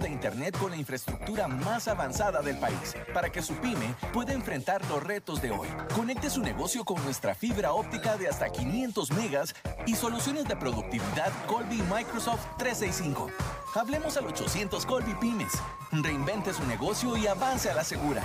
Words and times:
de 0.00 0.10
Internet 0.10 0.58
con 0.58 0.72
la 0.72 0.76
infraestructura 0.76 1.46
más 1.46 1.86
avanzada 1.86 2.42
del 2.42 2.58
país 2.58 2.96
para 3.12 3.30
que 3.30 3.40
su 3.40 3.54
pyme 3.54 3.94
pueda 4.12 4.32
enfrentar 4.32 4.84
los 4.88 5.00
retos 5.00 5.40
de 5.40 5.52
hoy. 5.52 5.68
Conecte 5.94 6.30
su 6.30 6.42
negocio 6.42 6.84
con 6.84 7.00
nuestra 7.04 7.32
fibra 7.36 7.72
óptica 7.72 8.16
de 8.16 8.26
hasta 8.26 8.50
500 8.50 9.12
megas 9.12 9.54
y 9.86 9.94
soluciones 9.94 10.48
de 10.48 10.56
productividad 10.56 11.30
Colby 11.46 11.80
Microsoft 11.82 12.44
365. 12.58 13.30
Hablemos 13.76 14.16
al 14.16 14.26
800 14.26 14.84
Colby 14.84 15.14
Pymes. 15.20 15.52
Reinvente 15.92 16.52
su 16.52 16.66
negocio 16.66 17.16
y 17.16 17.28
avance 17.28 17.70
a 17.70 17.74
la 17.74 17.84
segura. 17.84 18.24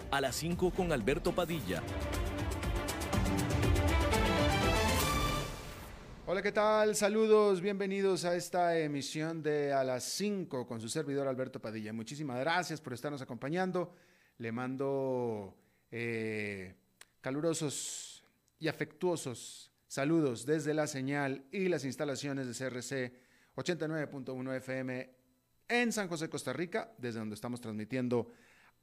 a 0.11 0.19
las 0.19 0.35
5 0.35 0.71
con 0.71 0.91
Alberto 0.91 1.33
Padilla. 1.33 1.81
Hola, 6.27 6.41
¿qué 6.41 6.51
tal? 6.51 6.95
Saludos, 6.95 7.61
bienvenidos 7.61 8.25
a 8.25 8.35
esta 8.35 8.77
emisión 8.77 9.41
de 9.41 9.73
A 9.73 9.83
las 9.83 10.03
5 10.03 10.67
con 10.67 10.81
su 10.81 10.89
servidor 10.89 11.27
Alberto 11.27 11.61
Padilla. 11.61 11.93
Muchísimas 11.93 12.39
gracias 12.39 12.81
por 12.81 12.93
estarnos 12.93 13.21
acompañando. 13.21 13.95
Le 14.37 14.51
mando 14.51 15.57
eh, 15.91 16.75
calurosos 17.21 18.23
y 18.59 18.67
afectuosos 18.67 19.71
saludos 19.87 20.45
desde 20.45 20.73
la 20.73 20.87
señal 20.87 21.45
y 21.51 21.69
las 21.69 21.85
instalaciones 21.85 22.47
de 22.47 22.53
CRC 22.53 23.13
89.1 23.55 24.55
FM 24.57 25.09
en 25.69 25.91
San 25.93 26.09
José, 26.09 26.29
Costa 26.29 26.51
Rica, 26.51 26.93
desde 26.97 27.19
donde 27.19 27.35
estamos 27.35 27.61
transmitiendo 27.61 28.31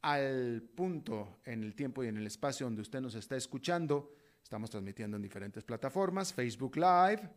al 0.02 0.62
punto 0.74 1.40
en 1.44 1.62
el 1.64 1.74
tiempo 1.74 2.04
y 2.04 2.08
en 2.08 2.16
el 2.16 2.26
espacio 2.26 2.66
donde 2.66 2.82
usted 2.82 3.00
nos 3.00 3.14
está 3.14 3.36
escuchando. 3.36 4.12
Estamos 4.42 4.70
transmitiendo 4.70 5.16
en 5.16 5.22
diferentes 5.22 5.64
plataformas, 5.64 6.32
Facebook 6.32 6.76
Live, 6.76 7.28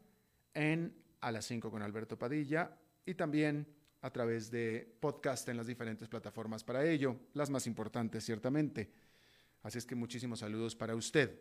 en 0.54 0.96
A 1.22 1.32
las 1.32 1.46
5 1.46 1.70
con 1.70 1.82
Alberto 1.82 2.18
Padilla 2.18 2.78
y 3.06 3.16
también 3.16 3.68
a 4.02 4.10
través 4.12 4.50
de 4.50 4.96
podcast 5.00 5.48
en 5.50 5.58
las 5.58 5.68
diferentes 5.68 6.08
plataformas 6.08 6.64
para 6.64 6.86
ello, 6.86 7.18
las 7.34 7.50
más 7.50 7.68
importantes 7.68 8.26
ciertamente. 8.26 8.92
Así 9.64 9.78
es 9.78 9.86
que 9.86 9.96
muchísimos 9.96 10.40
saludos 10.40 10.76
para 10.76 10.96
usted. 10.96 11.40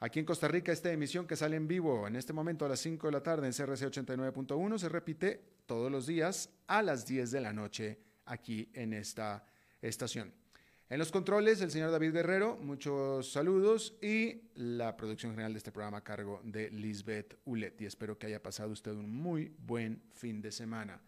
Aquí 0.00 0.18
en 0.18 0.26
Costa 0.26 0.48
Rica, 0.48 0.72
esta 0.72 0.92
emisión 0.92 1.26
que 1.26 1.36
sale 1.36 1.56
en 1.56 1.66
vivo 1.66 2.06
en 2.06 2.16
este 2.16 2.32
momento 2.32 2.66
a 2.66 2.68
las 2.68 2.80
5 2.80 3.06
de 3.06 3.12
la 3.12 3.22
tarde 3.22 3.46
en 3.46 3.52
CRC 3.52 3.86
89.1 3.86 4.78
se 4.78 4.88
repite 4.88 5.40
todos 5.66 5.90
los 5.90 6.06
días 6.06 6.50
a 6.66 6.82
las 6.82 7.06
10 7.06 7.30
de 7.30 7.40
la 7.40 7.52
noche 7.52 7.98
aquí 8.26 8.68
en 8.74 8.92
esta 8.92 9.46
estación. 9.80 10.43
En 10.94 11.00
los 11.00 11.10
controles, 11.10 11.60
el 11.60 11.72
señor 11.72 11.90
David 11.90 12.12
Guerrero, 12.12 12.56
muchos 12.56 13.32
saludos 13.32 13.98
y 14.00 14.42
la 14.54 14.96
producción 14.96 15.32
general 15.32 15.52
de 15.52 15.58
este 15.58 15.72
programa 15.72 15.98
a 15.98 16.04
cargo 16.04 16.40
de 16.44 16.70
Lisbeth 16.70 17.36
Ulet. 17.46 17.80
Y 17.80 17.86
espero 17.86 18.16
que 18.16 18.28
haya 18.28 18.40
pasado 18.40 18.70
usted 18.70 18.92
un 18.92 19.10
muy 19.10 19.52
buen 19.58 20.04
fin 20.12 20.40
de 20.40 20.52
semana. 20.52 21.00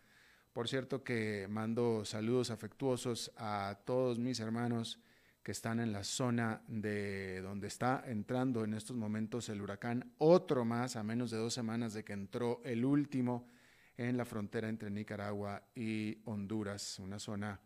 Por 0.53 0.67
cierto 0.67 1.05
que 1.05 1.47
mando 1.49 2.05
saludos 2.05 2.51
afectuosos 2.51 3.31
a 3.37 3.79
todos 3.85 4.19
mis 4.19 4.41
hermanos 4.41 4.99
que 5.45 5.53
están 5.53 5.79
en 5.79 5.93
la 5.93 6.03
zona 6.03 6.63
de 6.67 7.41
donde 7.41 7.69
está 7.69 8.03
entrando 8.09 8.65
en 8.65 8.75
estos 8.75 8.97
momentos 8.97 9.49
el 9.51 9.63
huracán, 9.63 10.15
otro 10.19 10.65
más, 10.65 10.97
a 10.97 11.05
menos 11.05 11.31
de 11.31 11.37
dos 11.37 11.55
semanas 11.55 11.95
de 11.95 12.03
que 12.03 12.13
entró 12.13 12.61
el 12.65 12.85
último 12.85 13.49
en 13.97 14.17
la 14.17 14.25
frontera 14.25 14.69
entre 14.69 14.91
Nicaragua 14.91 15.63
y 15.77 16.19
Honduras, 16.25 16.99
una 16.99 17.21
zona 17.21 17.61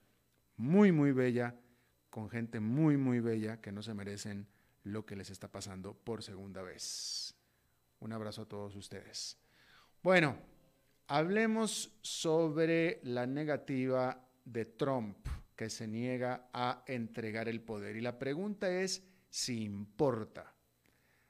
muy, 0.58 0.92
muy 0.92 1.12
bella 1.12 1.56
con 2.10 2.28
gente 2.28 2.60
muy, 2.60 2.96
muy 2.96 3.20
bella 3.20 3.60
que 3.60 3.72
no 3.72 3.82
se 3.82 3.94
merecen 3.94 4.46
lo 4.84 5.06
que 5.06 5.16
les 5.16 5.30
está 5.30 5.48
pasando 5.48 5.94
por 5.94 6.22
segunda 6.22 6.62
vez. 6.62 7.34
Un 8.00 8.12
abrazo 8.12 8.42
a 8.42 8.48
todos 8.48 8.74
ustedes. 8.76 9.38
Bueno, 10.02 10.36
hablemos 11.06 11.92
sobre 12.02 13.00
la 13.04 13.26
negativa 13.26 14.26
de 14.44 14.64
Trump 14.64 15.16
que 15.54 15.70
se 15.70 15.86
niega 15.86 16.48
a 16.52 16.84
entregar 16.86 17.48
el 17.48 17.60
poder. 17.60 17.96
Y 17.96 18.00
la 18.00 18.18
pregunta 18.18 18.70
es 18.70 19.02
si 19.28 19.62
importa. 19.62 20.54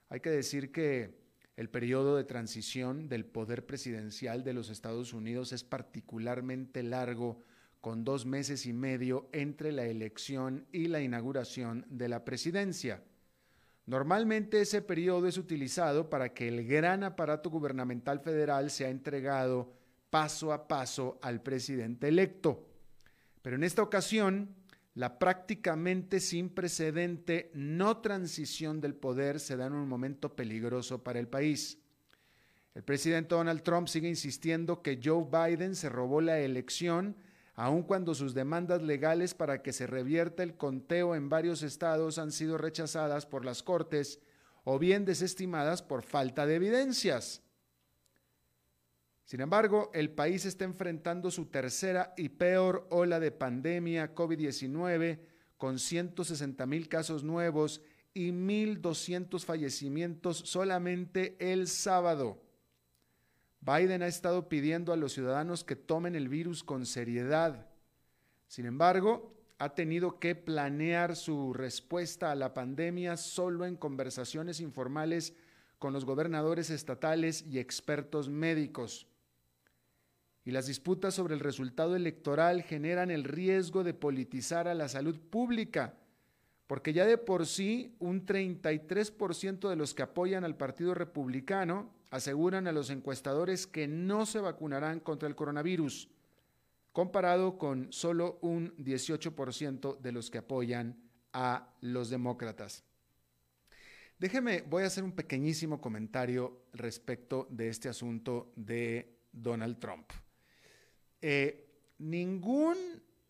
Hay 0.08 0.20
que 0.20 0.30
decir 0.30 0.70
que 0.70 1.20
el 1.56 1.68
periodo 1.68 2.16
de 2.16 2.24
transición 2.24 3.08
del 3.08 3.26
poder 3.26 3.66
presidencial 3.66 4.44
de 4.44 4.54
los 4.54 4.70
Estados 4.70 5.12
Unidos 5.12 5.52
es 5.52 5.64
particularmente 5.64 6.82
largo 6.82 7.42
con 7.80 8.04
dos 8.04 8.26
meses 8.26 8.66
y 8.66 8.72
medio 8.72 9.28
entre 9.32 9.72
la 9.72 9.84
elección 9.84 10.66
y 10.72 10.88
la 10.88 11.00
inauguración 11.00 11.86
de 11.88 12.08
la 12.08 12.24
presidencia. 12.24 13.02
Normalmente 13.86 14.60
ese 14.60 14.82
periodo 14.82 15.26
es 15.26 15.38
utilizado 15.38 16.10
para 16.10 16.32
que 16.34 16.48
el 16.48 16.66
gran 16.66 17.02
aparato 17.02 17.50
gubernamental 17.50 18.20
federal 18.20 18.70
sea 18.70 18.88
entregado 18.88 19.72
paso 20.10 20.52
a 20.52 20.68
paso 20.68 21.18
al 21.22 21.42
presidente 21.42 22.08
electo. 22.08 22.66
Pero 23.42 23.56
en 23.56 23.64
esta 23.64 23.82
ocasión, 23.82 24.54
la 24.94 25.18
prácticamente 25.18 26.20
sin 26.20 26.50
precedente 26.50 27.50
no 27.54 27.98
transición 27.98 28.80
del 28.80 28.94
poder 28.94 29.40
se 29.40 29.56
da 29.56 29.66
en 29.66 29.72
un 29.72 29.88
momento 29.88 30.36
peligroso 30.36 31.02
para 31.02 31.18
el 31.18 31.28
país. 31.28 31.78
El 32.74 32.82
presidente 32.84 33.34
Donald 33.34 33.62
Trump 33.62 33.88
sigue 33.88 34.08
insistiendo 34.08 34.82
que 34.82 35.00
Joe 35.02 35.24
Biden 35.24 35.74
se 35.74 35.88
robó 35.88 36.20
la 36.20 36.38
elección 36.38 37.16
aun 37.54 37.82
cuando 37.82 38.14
sus 38.14 38.34
demandas 38.34 38.82
legales 38.82 39.34
para 39.34 39.62
que 39.62 39.72
se 39.72 39.86
revierta 39.86 40.42
el 40.42 40.56
conteo 40.56 41.14
en 41.14 41.28
varios 41.28 41.62
estados 41.62 42.18
han 42.18 42.32
sido 42.32 42.58
rechazadas 42.58 43.26
por 43.26 43.44
las 43.44 43.62
Cortes 43.62 44.20
o 44.64 44.78
bien 44.78 45.04
desestimadas 45.04 45.82
por 45.82 46.02
falta 46.02 46.46
de 46.46 46.56
evidencias. 46.56 47.42
Sin 49.24 49.40
embargo, 49.40 49.90
el 49.94 50.10
país 50.10 50.44
está 50.44 50.64
enfrentando 50.64 51.30
su 51.30 51.46
tercera 51.46 52.14
y 52.16 52.30
peor 52.30 52.88
ola 52.90 53.20
de 53.20 53.30
pandemia 53.30 54.14
COVID-19 54.14 55.20
con 55.56 55.78
160 55.78 56.66
mil 56.66 56.88
casos 56.88 57.22
nuevos 57.22 57.80
y 58.12 58.32
1.200 58.32 59.44
fallecimientos 59.44 60.38
solamente 60.38 61.36
el 61.38 61.68
sábado. 61.68 62.42
Biden 63.60 64.02
ha 64.02 64.06
estado 64.06 64.48
pidiendo 64.48 64.92
a 64.92 64.96
los 64.96 65.12
ciudadanos 65.12 65.64
que 65.64 65.76
tomen 65.76 66.14
el 66.14 66.28
virus 66.28 66.64
con 66.64 66.86
seriedad. 66.86 67.66
Sin 68.48 68.64
embargo, 68.64 69.34
ha 69.58 69.74
tenido 69.74 70.18
que 70.18 70.34
planear 70.34 71.14
su 71.14 71.52
respuesta 71.52 72.30
a 72.30 72.34
la 72.34 72.54
pandemia 72.54 73.18
solo 73.18 73.66
en 73.66 73.76
conversaciones 73.76 74.60
informales 74.60 75.34
con 75.78 75.92
los 75.92 76.06
gobernadores 76.06 76.70
estatales 76.70 77.44
y 77.46 77.58
expertos 77.58 78.30
médicos. 78.30 79.06
Y 80.46 80.52
las 80.52 80.66
disputas 80.66 81.12
sobre 81.14 81.34
el 81.34 81.40
resultado 81.40 81.94
electoral 81.94 82.62
generan 82.62 83.10
el 83.10 83.24
riesgo 83.24 83.84
de 83.84 83.92
politizar 83.92 84.68
a 84.68 84.74
la 84.74 84.88
salud 84.88 85.18
pública, 85.18 85.94
porque 86.66 86.94
ya 86.94 87.04
de 87.04 87.18
por 87.18 87.46
sí 87.46 87.94
un 87.98 88.24
33% 88.24 89.68
de 89.68 89.76
los 89.76 89.92
que 89.92 90.02
apoyan 90.02 90.44
al 90.44 90.56
Partido 90.56 90.94
Republicano 90.94 91.99
aseguran 92.10 92.66
a 92.66 92.72
los 92.72 92.90
encuestadores 92.90 93.66
que 93.66 93.86
no 93.86 94.26
se 94.26 94.40
vacunarán 94.40 95.00
contra 95.00 95.28
el 95.28 95.36
coronavirus, 95.36 96.08
comparado 96.92 97.56
con 97.56 97.92
solo 97.92 98.38
un 98.42 98.76
18% 98.76 99.98
de 99.98 100.12
los 100.12 100.30
que 100.30 100.38
apoyan 100.38 100.96
a 101.32 101.72
los 101.80 102.10
demócratas. 102.10 102.84
Déjeme, 104.18 104.62
voy 104.62 104.82
a 104.82 104.86
hacer 104.86 105.04
un 105.04 105.12
pequeñísimo 105.12 105.80
comentario 105.80 106.66
respecto 106.74 107.46
de 107.50 107.68
este 107.68 107.88
asunto 107.88 108.52
de 108.56 109.16
Donald 109.32 109.78
Trump. 109.78 110.10
eh, 111.22 111.66
ningún 111.98 112.76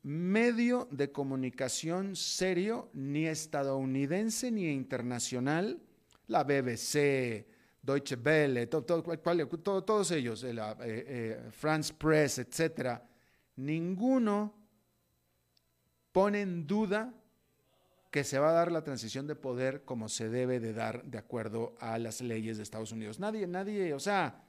medio 0.02 0.88
de 0.90 1.12
comunicación 1.12 2.16
serio, 2.16 2.88
ni 2.94 3.26
estadounidense 3.26 4.50
ni 4.50 4.70
internacional, 4.70 5.82
la 6.26 6.44
BBC, 6.44 7.46
Deutsche 7.82 8.16
Welle, 8.16 8.66
todos 8.66 10.10
ellos, 10.10 10.44
eh, 10.44 10.54
eh, 10.80 11.48
France 11.50 11.94
Press, 11.94 12.38
etcétera, 12.38 13.02
ninguno 13.56 14.54
pone 16.12 16.42
en 16.42 16.66
duda 16.66 17.14
que 18.10 18.24
se 18.24 18.38
va 18.38 18.50
a 18.50 18.52
dar 18.52 18.72
la 18.72 18.82
transición 18.82 19.26
de 19.26 19.36
poder 19.36 19.84
como 19.84 20.08
se 20.08 20.28
debe 20.28 20.58
de 20.58 20.72
dar 20.72 21.04
de 21.04 21.18
acuerdo 21.18 21.74
a 21.78 21.98
las 21.98 22.20
leyes 22.20 22.56
de 22.56 22.64
Estados 22.64 22.92
Unidos. 22.92 23.20
Nadie, 23.20 23.46
nadie, 23.46 23.94
o 23.94 24.00
sea, 24.00 24.44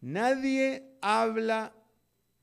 nadie 0.00 0.98
habla 1.00 1.72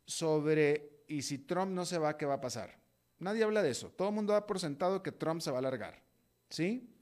sobre 0.06 1.04
y 1.07 1.22
si 1.22 1.39
Trump 1.39 1.72
no 1.72 1.86
se 1.86 1.98
va, 1.98 2.18
¿qué 2.18 2.25
va 2.25 2.36
a 2.36 2.42
pasar? 2.42 2.80
Nadie 3.19 3.44
habla 3.44 3.62
de 3.62 3.69
eso. 3.69 3.89
Todo 3.89 4.10
el 4.10 4.16
mundo 4.16 4.34
da 4.34 4.48
por 4.48 4.60
sentado 4.60 5.04
que 5.04 5.12
Trump 5.12 5.42
se 5.42 5.51
va 5.51 5.60
a 5.60 5.62
largar. 5.62 6.01
¿Sí? 6.50 6.93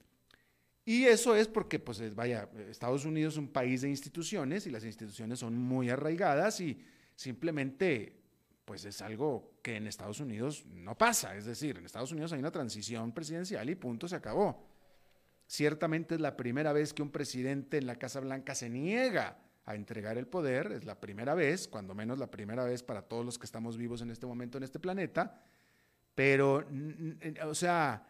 Y 0.84 1.06
eso 1.06 1.36
es 1.36 1.48
porque, 1.48 1.80
pues, 1.80 2.16
vaya, 2.16 2.50
Estados 2.70 3.06
Unidos 3.06 3.36
es 3.36 3.38
un 3.38 3.50
país 3.50 3.82
de 3.82 3.90
instituciones 3.90 4.66
y 4.66 4.72
las 4.72 4.84
instituciones 4.84 5.40
son 5.40 5.56
muy 5.58 5.90
arraigadas 5.90 6.60
y 6.60 6.82
simplemente 7.16 8.22
pues 8.66 8.86
es 8.86 9.02
algo 9.02 9.60
que 9.62 9.76
en 9.76 9.86
Estados 9.86 10.20
Unidos 10.22 10.66
no 10.66 10.98
pasa. 10.98 11.36
Es 11.36 11.46
decir, 11.46 11.78
en 11.78 11.86
Estados 11.86 12.12
Unidos 12.12 12.32
hay 12.32 12.40
una 12.40 12.52
transición 12.52 13.12
presidencial 13.12 13.70
y 13.70 13.76
punto, 13.76 14.08
se 14.08 14.16
acabó. 14.16 14.66
Ciertamente 15.46 16.16
es 16.16 16.22
la 16.22 16.38
primera 16.38 16.72
vez 16.72 16.94
que 16.94 17.02
un 17.02 17.12
presidente 17.12 17.78
en 17.78 17.86
la 17.86 17.98
Casa 17.98 18.22
Blanca 18.22 18.56
se 18.56 18.70
niega 18.70 19.38
a 19.66 19.76
entregar 19.76 20.18
el 20.18 20.26
poder, 20.26 20.72
es 20.72 20.86
la 20.86 21.00
primera 21.00 21.36
vez, 21.36 21.68
cuando 21.68 21.94
menos 21.94 22.18
la 22.18 22.32
primera 22.32 22.64
vez 22.64 22.82
para 22.82 23.02
todos 23.02 23.26
los 23.26 23.38
que 23.38 23.46
estamos 23.46 23.78
vivos 23.78 24.02
en 24.02 24.10
este 24.10 24.26
momento 24.26 24.58
en 24.58 24.64
este 24.64 24.80
planeta, 24.80 25.44
pero, 26.16 26.66
o 27.46 27.54
sea, 27.54 28.08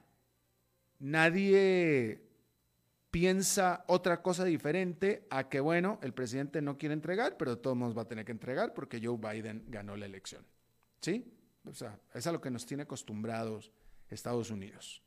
nadie 0.99 2.30
piensa 3.11 3.83
otra 3.87 4.21
cosa 4.21 4.45
diferente 4.45 5.27
a 5.29 5.49
que, 5.49 5.59
bueno, 5.59 5.99
el 6.01 6.13
presidente 6.13 6.61
no 6.61 6.77
quiere 6.77 6.93
entregar, 6.93 7.37
pero 7.37 7.57
todos 7.57 7.77
nos 7.77 7.95
va 7.95 8.03
a 8.03 8.07
tener 8.07 8.25
que 8.25 8.31
entregar 8.31 8.73
porque 8.73 9.01
Joe 9.03 9.17
Biden 9.17 9.65
ganó 9.67 9.97
la 9.97 10.05
elección. 10.05 10.45
¿Sí? 11.01 11.31
O 11.65 11.73
sea, 11.73 11.99
es 12.13 12.25
a 12.25 12.31
lo 12.31 12.41
que 12.41 12.49
nos 12.49 12.65
tiene 12.65 12.83
acostumbrados 12.83 13.71
Estados 14.09 14.49
Unidos. 14.49 15.03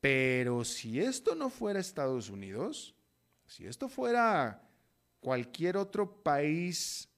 Pero 0.00 0.64
si 0.64 1.00
esto 1.00 1.34
no 1.34 1.50
fuera 1.50 1.80
Estados 1.80 2.30
Unidos, 2.30 2.94
si 3.46 3.66
esto 3.66 3.88
fuera 3.88 4.62
cualquier 5.20 5.76
otro 5.76 6.22
país 6.22 7.08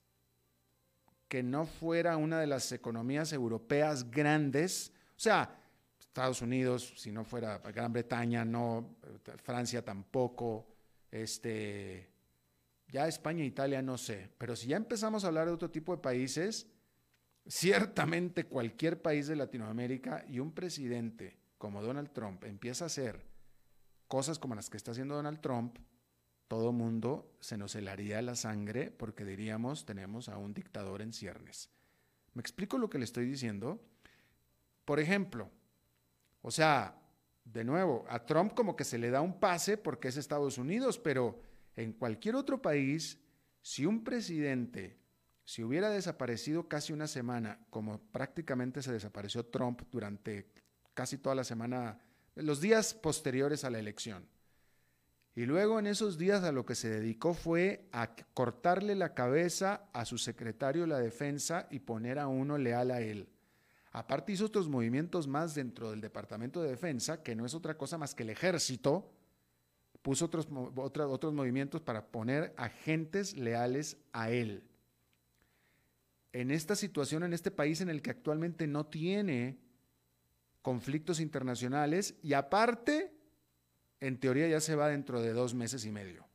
que 1.27 1.43
no 1.43 1.65
fuera 1.65 2.17
una 2.17 2.39
de 2.39 2.47
las 2.47 2.71
economías 2.71 3.31
europeas 3.33 4.09
grandes, 4.09 4.91
o 5.15 5.19
sea, 5.19 5.60
Estados 6.11 6.41
Unidos, 6.41 6.93
si 6.97 7.09
no 7.09 7.23
fuera 7.23 7.59
Gran 7.59 7.93
Bretaña, 7.93 8.43
no, 8.43 8.97
Francia 9.41 9.81
tampoco, 9.81 10.67
este, 11.09 12.11
ya 12.89 13.07
España 13.07 13.43
e 13.43 13.47
Italia 13.47 13.81
no 13.81 13.97
sé, 13.97 14.29
pero 14.37 14.57
si 14.57 14.67
ya 14.67 14.75
empezamos 14.75 15.23
a 15.23 15.27
hablar 15.27 15.47
de 15.47 15.53
otro 15.53 15.71
tipo 15.71 15.95
de 15.95 16.01
países, 16.01 16.67
ciertamente 17.47 18.43
cualquier 18.43 19.01
país 19.01 19.27
de 19.27 19.37
Latinoamérica 19.37 20.25
y 20.27 20.39
un 20.39 20.51
presidente 20.51 21.39
como 21.57 21.81
Donald 21.81 22.11
Trump 22.11 22.43
empieza 22.43 22.83
a 22.83 22.87
hacer 22.87 23.25
cosas 24.09 24.37
como 24.37 24.53
las 24.53 24.69
que 24.69 24.75
está 24.75 24.91
haciendo 24.91 25.15
Donald 25.15 25.39
Trump, 25.39 25.77
todo 26.49 26.73
mundo 26.73 27.37
se 27.39 27.57
nos 27.57 27.73
helaría 27.75 28.21
la 28.21 28.35
sangre 28.35 28.91
porque 28.91 29.23
diríamos 29.23 29.85
tenemos 29.85 30.27
a 30.27 30.35
un 30.35 30.53
dictador 30.53 31.01
en 31.01 31.13
ciernes. 31.13 31.69
¿Me 32.33 32.41
explico 32.41 32.77
lo 32.77 32.89
que 32.89 32.97
le 32.97 33.05
estoy 33.05 33.25
diciendo? 33.25 33.81
Por 34.83 34.99
ejemplo, 34.99 35.49
o 36.41 36.51
sea, 36.51 36.97
de 37.43 37.63
nuevo, 37.63 38.05
a 38.09 38.25
Trump 38.25 38.53
como 38.53 38.75
que 38.75 38.83
se 38.83 38.97
le 38.97 39.09
da 39.09 39.21
un 39.21 39.39
pase 39.39 39.77
porque 39.77 40.07
es 40.07 40.17
Estados 40.17 40.57
Unidos, 40.57 40.99
pero 40.99 41.41
en 41.75 41.93
cualquier 41.93 42.35
otro 42.35 42.61
país, 42.61 43.19
si 43.61 43.85
un 43.85 44.03
presidente 44.03 45.01
si 45.51 45.63
hubiera 45.63 45.89
desaparecido 45.89 46.69
casi 46.69 46.93
una 46.93 47.07
semana, 47.07 47.59
como 47.69 47.99
prácticamente 47.99 48.81
se 48.81 48.93
desapareció 48.93 49.45
Trump 49.45 49.81
durante 49.91 50.49
casi 50.93 51.17
toda 51.17 51.35
la 51.35 51.43
semana, 51.43 51.99
los 52.35 52.61
días 52.61 52.93
posteriores 52.93 53.65
a 53.65 53.69
la 53.69 53.79
elección, 53.79 54.29
y 55.35 55.45
luego 55.45 55.77
en 55.77 55.87
esos 55.87 56.17
días 56.17 56.43
a 56.43 56.51
lo 56.51 56.65
que 56.65 56.75
se 56.75 56.89
dedicó 56.89 57.33
fue 57.33 57.89
a 57.91 58.15
cortarle 58.33 58.95
la 58.95 59.13
cabeza 59.13 59.89
a 59.91 60.05
su 60.05 60.17
secretario 60.17 60.83
de 60.83 60.87
la 60.87 60.99
defensa 60.99 61.67
y 61.69 61.79
poner 61.79 62.19
a 62.19 62.27
uno 62.27 62.57
leal 62.57 62.91
a 62.91 63.01
él. 63.01 63.29
Aparte 63.91 64.31
hizo 64.31 64.45
otros 64.45 64.69
movimientos 64.69 65.27
más 65.27 65.53
dentro 65.53 65.91
del 65.91 65.99
Departamento 65.99 66.61
de 66.61 66.69
Defensa, 66.69 67.23
que 67.23 67.35
no 67.35 67.45
es 67.45 67.53
otra 67.53 67.77
cosa 67.77 67.97
más 67.97 68.15
que 68.15 68.23
el 68.23 68.29
ejército, 68.29 69.11
puso 70.01 70.25
otros, 70.25 70.47
otros 70.49 71.33
movimientos 71.33 71.81
para 71.81 72.07
poner 72.07 72.53
agentes 72.57 73.35
leales 73.35 73.97
a 74.13 74.31
él. 74.31 74.63
En 76.33 76.51
esta 76.51 76.75
situación, 76.75 77.23
en 77.23 77.33
este 77.33 77.51
país 77.51 77.81
en 77.81 77.89
el 77.89 78.01
que 78.01 78.11
actualmente 78.11 78.65
no 78.65 78.85
tiene 78.85 79.59
conflictos 80.61 81.19
internacionales 81.19 82.15
y 82.23 82.33
aparte, 82.33 83.13
en 83.99 84.19
teoría 84.19 84.47
ya 84.47 84.61
se 84.61 84.75
va 84.75 84.87
dentro 84.87 85.21
de 85.21 85.33
dos 85.33 85.53
meses 85.53 85.85
y 85.85 85.91
medio. 85.91 86.30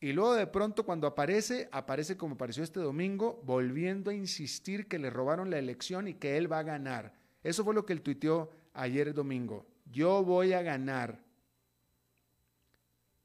Y 0.00 0.12
luego 0.12 0.34
de 0.34 0.46
pronto 0.46 0.84
cuando 0.84 1.06
aparece, 1.06 1.68
aparece 1.72 2.16
como 2.16 2.34
apareció 2.34 2.62
este 2.62 2.78
domingo, 2.78 3.40
volviendo 3.44 4.10
a 4.10 4.14
insistir 4.14 4.86
que 4.86 4.98
le 4.98 5.10
robaron 5.10 5.50
la 5.50 5.58
elección 5.58 6.06
y 6.06 6.14
que 6.14 6.36
él 6.36 6.50
va 6.50 6.60
a 6.60 6.64
ganar. 6.64 7.14
Eso 7.42 7.64
fue 7.64 7.74
lo 7.74 7.84
que 7.84 7.92
él 7.92 8.02
tuiteó 8.02 8.50
ayer 8.74 9.12
domingo. 9.12 9.66
Yo 9.86 10.22
voy 10.22 10.52
a 10.52 10.62
ganar. 10.62 11.20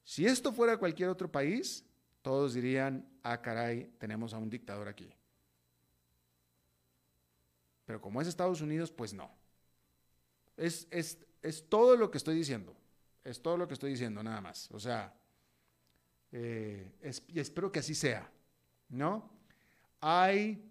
Si 0.04 0.26
esto 0.26 0.52
fuera 0.52 0.78
cualquier 0.78 1.10
otro 1.10 1.32
país, 1.32 1.86
todos 2.24 2.56
dirían, 2.56 3.08
ah, 3.22 3.42
caray, 3.42 3.94
tenemos 4.00 4.34
a 4.34 4.40
un 4.40 4.50
dictador 4.50 4.88
aquí. 4.88 5.14
Pero 7.86 8.02
como 8.02 8.22
es 8.22 8.28
Estados 8.28 8.62
Unidos, 8.62 8.92
pues 8.92 9.14
no. 9.14 9.30
Es, 10.58 10.88
es, 10.90 11.20
es 11.42 11.70
todo 11.70 11.96
lo 11.96 12.10
que 12.10 12.18
estoy 12.18 12.36
diciendo. 12.36 12.76
Es 13.24 13.42
todo 13.42 13.58
lo 13.58 13.68
que 13.68 13.76
estoy 13.76 13.92
diciendo, 13.92 14.24
nada 14.24 14.42
más. 14.42 14.72
O 14.72 14.80
sea, 14.80 15.14
eh, 16.34 16.92
y 17.28 17.40
espero 17.40 17.72
que 17.72 17.80
así 17.80 17.94
sea, 17.94 18.30
¿no? 18.90 19.30
Hay 20.02 20.68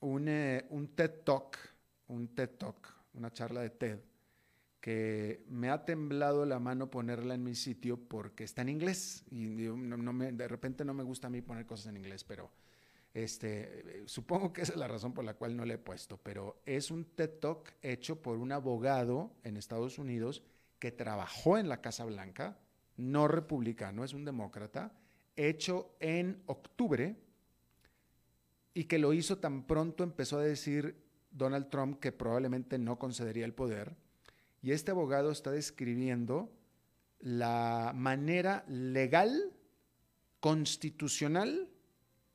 un, 0.00 0.28
eh, 0.28 0.66
un 0.68 0.88
TED 0.88 1.22
Talk, 1.24 1.58
un 2.08 2.28
TED 2.28 2.50
Talk, 2.50 2.94
una 3.14 3.32
charla 3.32 3.62
de 3.62 3.70
TED, 3.70 3.98
que 4.80 5.42
me 5.48 5.70
ha 5.70 5.84
temblado 5.84 6.44
la 6.44 6.58
mano 6.58 6.90
ponerla 6.90 7.34
en 7.34 7.42
mi 7.42 7.54
sitio 7.54 7.96
porque 7.98 8.44
está 8.44 8.62
en 8.62 8.68
inglés 8.68 9.24
y 9.30 9.46
no, 9.46 10.12
me, 10.12 10.32
de 10.32 10.46
repente 10.46 10.84
no 10.84 10.94
me 10.94 11.02
gusta 11.02 11.28
a 11.28 11.30
mí 11.30 11.40
poner 11.40 11.66
cosas 11.66 11.86
en 11.86 11.96
inglés, 11.96 12.22
pero 12.22 12.52
este, 13.14 14.04
supongo 14.06 14.52
que 14.52 14.62
esa 14.62 14.72
es 14.74 14.78
la 14.78 14.86
razón 14.86 15.14
por 15.14 15.24
la 15.24 15.34
cual 15.34 15.56
no 15.56 15.64
le 15.64 15.74
he 15.74 15.78
puesto, 15.78 16.18
pero 16.18 16.60
es 16.66 16.90
un 16.90 17.06
TED 17.06 17.38
Talk 17.40 17.74
hecho 17.80 18.20
por 18.20 18.36
un 18.36 18.52
abogado 18.52 19.32
en 19.44 19.56
Estados 19.56 19.98
Unidos 19.98 20.42
que 20.78 20.92
trabajó 20.92 21.56
en 21.56 21.68
la 21.70 21.80
Casa 21.80 22.04
Blanca, 22.04 22.58
no 22.98 23.28
republicano, 23.28 24.04
es 24.04 24.12
un 24.12 24.24
demócrata, 24.24 24.92
hecho 25.36 25.94
en 26.00 26.42
octubre 26.46 27.16
y 28.74 28.84
que 28.84 28.98
lo 28.98 29.12
hizo 29.12 29.38
tan 29.38 29.66
pronto 29.66 30.04
empezó 30.04 30.38
a 30.38 30.44
decir 30.44 30.96
Donald 31.30 31.70
Trump 31.70 32.00
que 32.00 32.12
probablemente 32.12 32.78
no 32.78 32.98
concedería 32.98 33.44
el 33.44 33.54
poder. 33.54 33.96
Y 34.60 34.72
este 34.72 34.90
abogado 34.90 35.30
está 35.30 35.52
describiendo 35.52 36.52
la 37.20 37.92
manera 37.94 38.64
legal, 38.68 39.52
constitucional, 40.40 41.70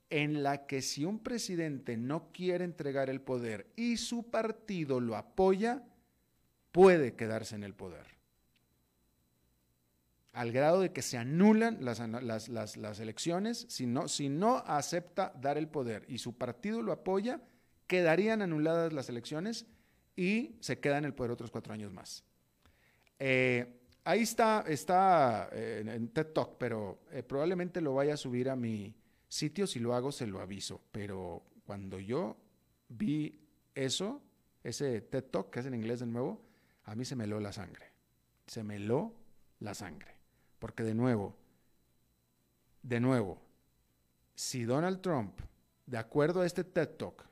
en 0.10 0.43
la 0.43 0.65
que 0.65 0.82
si 0.82 1.05
un 1.05 1.20
presidente 1.20 1.98
no 1.98 2.32
quiere 2.32 2.63
entregar 2.63 3.10
el 3.10 3.22
poder 3.22 3.72
y 3.75 3.98
su 3.98 4.29
partido 4.29 5.00
lo 5.00 5.17
apoya, 5.17 5.84
puede 6.72 7.15
quedarse 7.15 7.55
en 7.55 7.63
el 7.63 7.74
poder 7.74 8.12
al 10.33 10.51
grado 10.51 10.81
de 10.81 10.91
que 10.91 11.03
se 11.03 11.17
anulan 11.17 11.77
las, 11.85 11.99
las, 12.49 12.99
elecciones, 12.99 13.67
si 13.69 13.85
no, 13.85 14.07
si 14.07 14.29
no 14.29 14.57
acepta 14.65 15.31
dar 15.39 15.59
el 15.59 15.67
poder 15.67 16.05
y 16.07 16.17
su 16.17 16.35
partido 16.35 16.81
lo 16.81 16.91
apoya, 16.91 17.39
quedarían 17.85 18.41
anuladas 18.41 18.93
las 18.93 19.09
elecciones 19.09 19.67
y 20.15 20.57
se 20.59 20.79
queda 20.79 20.97
en 20.97 21.05
el 21.05 21.13
poder 21.13 21.31
otros 21.31 21.51
cuatro 21.51 21.73
años 21.73 21.93
más. 21.93 22.23
Eh, 23.19 23.79
ahí 24.03 24.21
está, 24.21 24.65
está 24.67 25.49
eh, 25.51 25.83
en 25.85 26.07
TED 26.09 26.27
Talk, 26.33 26.57
pero 26.57 27.03
eh, 27.11 27.21
probablemente 27.21 27.79
lo 27.79 27.93
vaya 27.93 28.15
a 28.15 28.17
subir 28.17 28.49
a 28.49 28.55
mi 28.55 28.95
sitio, 29.27 29.67
si 29.67 29.79
lo 29.79 29.93
hago 29.93 30.11
se 30.11 30.25
lo 30.25 30.41
aviso, 30.41 30.81
pero 30.91 31.43
cuando 31.63 31.99
yo 31.99 32.37
vi 32.89 33.39
eso, 33.75 34.23
ese 34.63 35.01
TED 35.01 35.25
Talk, 35.25 35.51
que 35.51 35.59
es 35.59 35.67
en 35.67 35.75
inglés 35.75 35.99
de 35.99 36.07
nuevo, 36.07 36.43
a 36.85 36.95
mí 36.95 37.05
se 37.05 37.15
me 37.15 37.25
heló 37.25 37.39
la 37.39 37.53
sangre, 37.53 37.91
se 38.47 38.63
me 38.63 38.77
heló 38.77 39.13
la 39.59 39.75
sangre. 39.75 40.12
Porque 40.63 40.84
de 40.84 40.96
nuevo, 40.96 41.36
de 42.84 43.01
nuevo, 43.01 43.38
si 44.34 44.63
Donald 44.63 45.01
Trump 45.01 45.38
de 45.86 45.98
acuerdo 45.98 46.39
a 46.39 46.46
este 46.46 46.63
TED 46.63 46.88
Talk, 46.88 47.25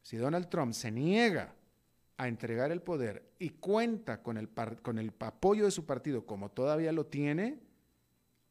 si 0.00 0.16
Donald 0.16 0.48
Trump 0.48 0.74
se 0.74 0.92
niega 0.92 1.52
a 2.16 2.28
entregar 2.28 2.70
el 2.70 2.82
poder 2.82 3.32
y 3.40 3.48
cuenta 3.50 4.22
con 4.22 4.36
el, 4.36 4.48
con 4.80 5.00
el 5.00 5.12
apoyo 5.18 5.64
de 5.64 5.72
su 5.72 5.86
partido 5.86 6.24
como 6.24 6.52
todavía 6.52 6.92
lo 6.92 7.04
tiene, 7.04 7.58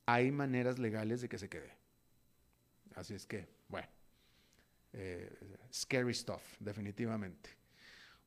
hay 0.08 0.30
maneras 0.30 0.78
legales 0.78 1.22
de 1.22 1.30
que 1.30 1.38
se 1.38 1.48
quede. 1.48 1.72
Así 2.96 3.14
es 3.14 3.26
que, 3.26 3.48
bueno, 3.70 3.88
eh, 4.92 5.34
scary 5.72 6.14
stuff, 6.14 6.58
definitivamente. 6.60 7.63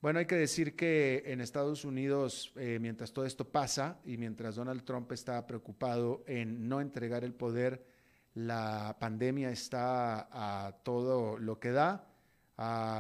Bueno, 0.03 0.19
hay 0.19 0.27
que 0.27 0.37
decir 0.37 0.77
que 0.77 1.23
en 1.27 1.41
Estados 1.41 1.85
Unidos, 1.85 2.53
eh, 2.57 2.79
mientras 2.81 3.13
todo 3.13 3.25
esto 3.25 3.51
pasa 3.51 3.99
y 4.05 4.19
mientras 4.19 4.57
Donald 4.57 4.85
Trump 4.85 5.11
está 5.13 5.47
preocupado 5.47 6.23
en 6.27 6.69
no 6.69 6.83
entregar 6.83 7.25
el 7.25 7.33
poder, 7.33 7.87
la 8.35 8.97
pandemia 9.01 9.51
está 9.51 10.29
a 10.31 10.73
todo 10.83 11.39
lo 11.39 11.59
que 11.59 11.71
da. 11.71 12.07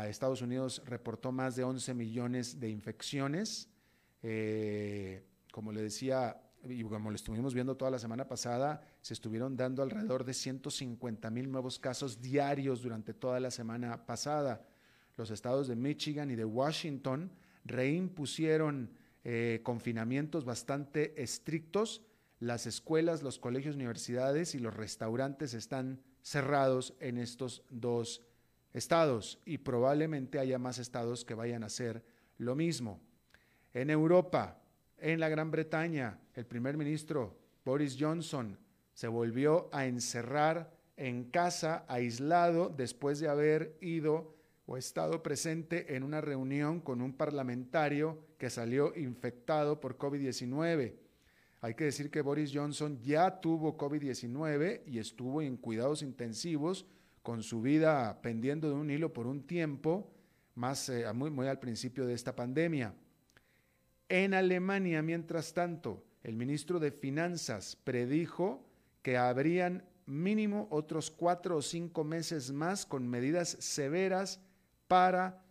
Estados 0.08 0.40
Unidos 0.40 0.82
reportó 0.86 1.32
más 1.32 1.54
de 1.54 1.64
11 1.64 1.92
millones 1.92 2.60
de 2.60 2.70
infecciones. 2.70 3.68
Eh, 4.22 5.22
como 5.52 5.72
le 5.72 5.82
decía, 5.82 6.40
y 6.64 6.82
como 6.82 7.10
lo 7.10 7.16
estuvimos 7.16 7.52
viendo 7.52 7.76
toda 7.76 7.90
la 7.90 7.98
semana 7.98 8.26
pasada, 8.26 8.82
se 9.02 9.12
estuvieron 9.12 9.54
dando 9.54 9.82
alrededor 9.82 10.24
de 10.24 10.32
150 10.32 11.30
mil 11.30 11.50
nuevos 11.52 11.78
casos 11.78 12.22
diarios 12.22 12.82
durante 12.82 13.12
toda 13.12 13.38
la 13.38 13.50
semana 13.50 14.06
pasada 14.06 14.66
los 15.16 15.30
estados 15.30 15.68
de 15.68 15.76
Michigan 15.76 16.30
y 16.30 16.36
de 16.36 16.44
Washington 16.44 17.30
reimpusieron 17.64 18.90
eh, 19.24 19.60
confinamientos 19.62 20.44
bastante 20.44 21.20
estrictos. 21.20 22.02
Las 22.38 22.66
escuelas, 22.66 23.22
los 23.22 23.38
colegios, 23.38 23.74
universidades 23.74 24.54
y 24.54 24.58
los 24.58 24.74
restaurantes 24.74 25.54
están 25.54 26.00
cerrados 26.22 26.94
en 27.00 27.18
estos 27.18 27.62
dos 27.70 28.22
estados 28.72 29.40
y 29.44 29.58
probablemente 29.58 30.38
haya 30.38 30.58
más 30.58 30.78
estados 30.78 31.24
que 31.24 31.34
vayan 31.34 31.62
a 31.62 31.66
hacer 31.66 32.04
lo 32.36 32.54
mismo. 32.54 33.00
En 33.72 33.90
Europa, 33.90 34.62
en 34.98 35.18
la 35.18 35.28
Gran 35.28 35.50
Bretaña, 35.50 36.20
el 36.34 36.46
primer 36.46 36.76
ministro 36.76 37.38
Boris 37.64 37.96
Johnson 37.98 38.58
se 38.92 39.08
volvió 39.08 39.68
a 39.72 39.86
encerrar 39.86 40.72
en 40.96 41.24
casa, 41.30 41.84
aislado, 41.88 42.68
después 42.68 43.18
de 43.18 43.28
haber 43.28 43.76
ido 43.80 44.35
o 44.66 44.76
he 44.76 44.80
estado 44.80 45.22
presente 45.22 45.94
en 45.94 46.02
una 46.02 46.20
reunión 46.20 46.80
con 46.80 47.00
un 47.00 47.12
parlamentario 47.12 48.18
que 48.36 48.50
salió 48.50 48.96
infectado 48.96 49.80
por 49.80 49.96
COVID-19. 49.96 50.94
Hay 51.60 51.74
que 51.74 51.84
decir 51.84 52.10
que 52.10 52.20
Boris 52.20 52.50
Johnson 52.52 53.00
ya 53.00 53.40
tuvo 53.40 53.78
COVID-19 53.78 54.82
y 54.86 54.98
estuvo 54.98 55.40
en 55.40 55.56
cuidados 55.56 56.02
intensivos 56.02 56.86
con 57.22 57.42
su 57.42 57.62
vida 57.62 58.20
pendiendo 58.22 58.68
de 58.68 58.74
un 58.74 58.90
hilo 58.90 59.12
por 59.12 59.26
un 59.26 59.46
tiempo, 59.46 60.12
más 60.54 60.88
eh, 60.88 61.04
muy, 61.12 61.30
muy 61.30 61.46
al 61.46 61.58
principio 61.58 62.06
de 62.06 62.14
esta 62.14 62.34
pandemia. 62.34 62.94
En 64.08 64.34
Alemania, 64.34 65.02
mientras 65.02 65.52
tanto, 65.54 66.04
el 66.22 66.36
ministro 66.36 66.80
de 66.80 66.90
Finanzas 66.90 67.76
predijo 67.76 68.64
que 69.02 69.16
habrían 69.16 69.84
mínimo 70.06 70.68
otros 70.70 71.10
cuatro 71.10 71.56
o 71.56 71.62
cinco 71.62 72.04
meses 72.04 72.52
más 72.52 72.86
con 72.86 73.08
medidas 73.08 73.56
severas 73.60 74.40
para 74.88 75.44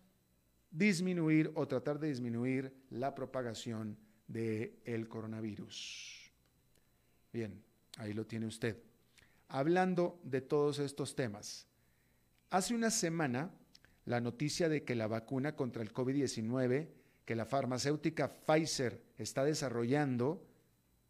disminuir 0.71 1.51
o 1.55 1.67
tratar 1.67 1.99
de 1.99 2.09
disminuir 2.09 2.73
la 2.89 3.15
propagación 3.15 3.97
del 4.27 4.73
el 4.85 5.07
coronavirus. 5.07 6.31
Bien, 7.31 7.61
ahí 7.97 8.13
lo 8.13 8.25
tiene 8.25 8.45
usted. 8.45 8.77
Hablando 9.47 10.19
de 10.23 10.41
todos 10.41 10.79
estos 10.79 11.15
temas, 11.15 11.67
hace 12.49 12.73
una 12.73 12.89
semana 12.89 13.51
la 14.05 14.21
noticia 14.21 14.69
de 14.69 14.83
que 14.83 14.95
la 14.95 15.07
vacuna 15.07 15.55
contra 15.55 15.83
el 15.83 15.93
COVID-19 15.93 16.87
que 17.25 17.35
la 17.35 17.45
farmacéutica 17.45 18.31
Pfizer 18.31 19.01
está 19.17 19.43
desarrollando 19.43 20.45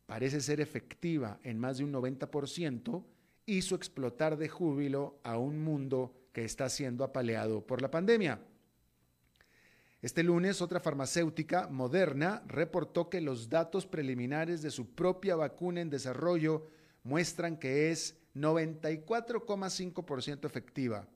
parece 0.05 0.39
ser 0.39 0.61
efectiva 0.61 1.39
en 1.43 1.59
más 1.59 1.77
de 1.77 1.83
un 1.83 1.93
90%, 1.93 3.03
hizo 3.45 3.75
explotar 3.75 4.37
de 4.37 4.47
júbilo 4.47 5.19
a 5.23 5.37
un 5.37 5.59
mundo 5.59 6.15
que 6.35 6.43
está 6.43 6.67
siendo 6.67 7.05
apaleado 7.05 7.65
por 7.65 7.81
la 7.81 7.89
pandemia. 7.89 8.41
Este 10.01 10.21
lunes, 10.21 10.61
otra 10.61 10.81
farmacéutica, 10.81 11.69
Moderna, 11.69 12.43
reportó 12.45 13.09
que 13.09 13.21
los 13.21 13.47
datos 13.47 13.85
preliminares 13.85 14.61
de 14.61 14.69
su 14.69 14.93
propia 14.93 15.37
vacuna 15.37 15.79
en 15.79 15.89
desarrollo 15.89 16.67
muestran 17.03 17.55
que 17.55 17.89
es 17.89 18.17
94,5% 18.35 20.45
efectiva. 20.45 21.07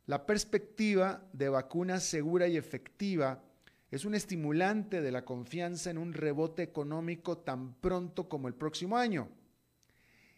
La 0.05 0.25
perspectiva 0.25 1.27
de 1.33 1.49
vacuna 1.49 1.99
segura 1.99 2.47
y 2.47 2.55
efectiva 2.57 3.43
es 3.91 4.05
un 4.05 4.15
estimulante 4.15 5.01
de 5.01 5.11
la 5.11 5.25
confianza 5.25 5.89
en 5.89 5.97
un 5.97 6.13
rebote 6.13 6.63
económico 6.63 7.37
tan 7.37 7.75
pronto 7.75 8.27
como 8.27 8.47
el 8.47 8.55
próximo 8.55 8.97
año. 8.97 9.29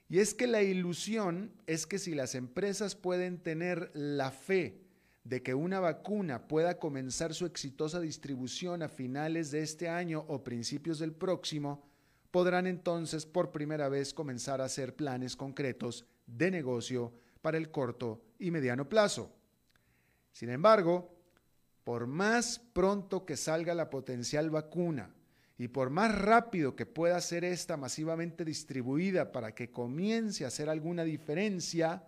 Y 0.09 0.19
es 0.19 0.33
que 0.33 0.47
la 0.47 0.61
ilusión 0.61 1.51
es 1.65 1.85
que 1.85 1.99
si 1.99 2.15
las 2.15 2.35
empresas 2.35 2.95
pueden 2.95 3.39
tener 3.39 3.91
la 3.93 4.31
fe 4.31 4.81
de 5.23 5.43
que 5.43 5.53
una 5.53 5.81
vacuna 5.81 6.47
pueda 6.47 6.79
comenzar 6.79 7.33
su 7.33 7.45
exitosa 7.45 7.99
distribución 7.99 8.81
a 8.83 8.87
finales 8.87 9.51
de 9.51 9.61
este 9.61 9.89
año 9.89 10.23
o 10.29 10.43
principios 10.43 10.99
del 10.99 11.11
próximo, 11.11 11.83
podrán 12.31 12.67
entonces 12.67 13.25
por 13.25 13.51
primera 13.51 13.89
vez 13.89 14.13
comenzar 14.13 14.61
a 14.61 14.65
hacer 14.65 14.95
planes 14.95 15.35
concretos 15.35 16.05
de 16.25 16.51
negocio 16.51 17.13
para 17.41 17.57
el 17.57 17.71
corto 17.71 18.21
y 18.39 18.51
mediano 18.51 18.87
plazo. 18.87 19.33
Sin 20.31 20.49
embargo, 20.49 21.16
por 21.87 22.05
más 22.05 22.59
pronto 22.73 23.25
que 23.25 23.37
salga 23.37 23.73
la 23.73 23.89
potencial 23.89 24.49
vacuna 24.49 25.09
y 25.57 25.69
por 25.69 25.89
más 25.89 26.13
rápido 26.13 26.75
que 26.75 26.85
pueda 26.85 27.21
ser 27.21 27.45
esta 27.45 27.77
masivamente 27.77 28.43
distribuida 28.43 29.31
para 29.31 29.55
que 29.55 29.71
comience 29.71 30.43
a 30.43 30.49
hacer 30.49 30.67
alguna 30.67 31.05
diferencia, 31.05 32.03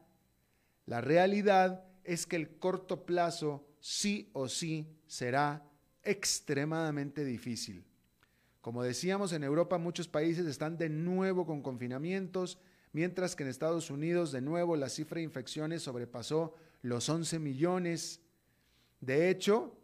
la 0.86 1.00
realidad 1.00 1.86
es 2.04 2.28
que 2.28 2.36
el 2.36 2.58
corto 2.58 3.06
plazo 3.06 3.70
sí 3.80 4.30
o 4.34 4.50
sí 4.50 4.86
será 5.08 5.64
extremadamente 6.04 7.24
difícil. 7.24 7.86
Como 8.60 8.84
decíamos, 8.84 9.32
en 9.32 9.46
Europa 9.46 9.78
muchos 9.78 10.10
países 10.10 10.46
están 10.46 10.78
de 10.78 10.90
nuevo 10.90 11.46
con 11.46 11.62
confinamientos, 11.62 12.60
mientras 12.92 13.34
que 13.34 13.44
en 13.44 13.50
Estados 13.50 13.90
Unidos 13.90 14.34
de 14.34 14.42
nuevo 14.42 14.76
la 14.76 14.90
cifra 14.90 15.20
de 15.20 15.24
infecciones 15.24 15.84
sobrepasó 15.84 16.54
los 16.82 17.08
11 17.08 17.40
millones 17.40 18.20
de 19.02 19.30
hecho, 19.30 19.76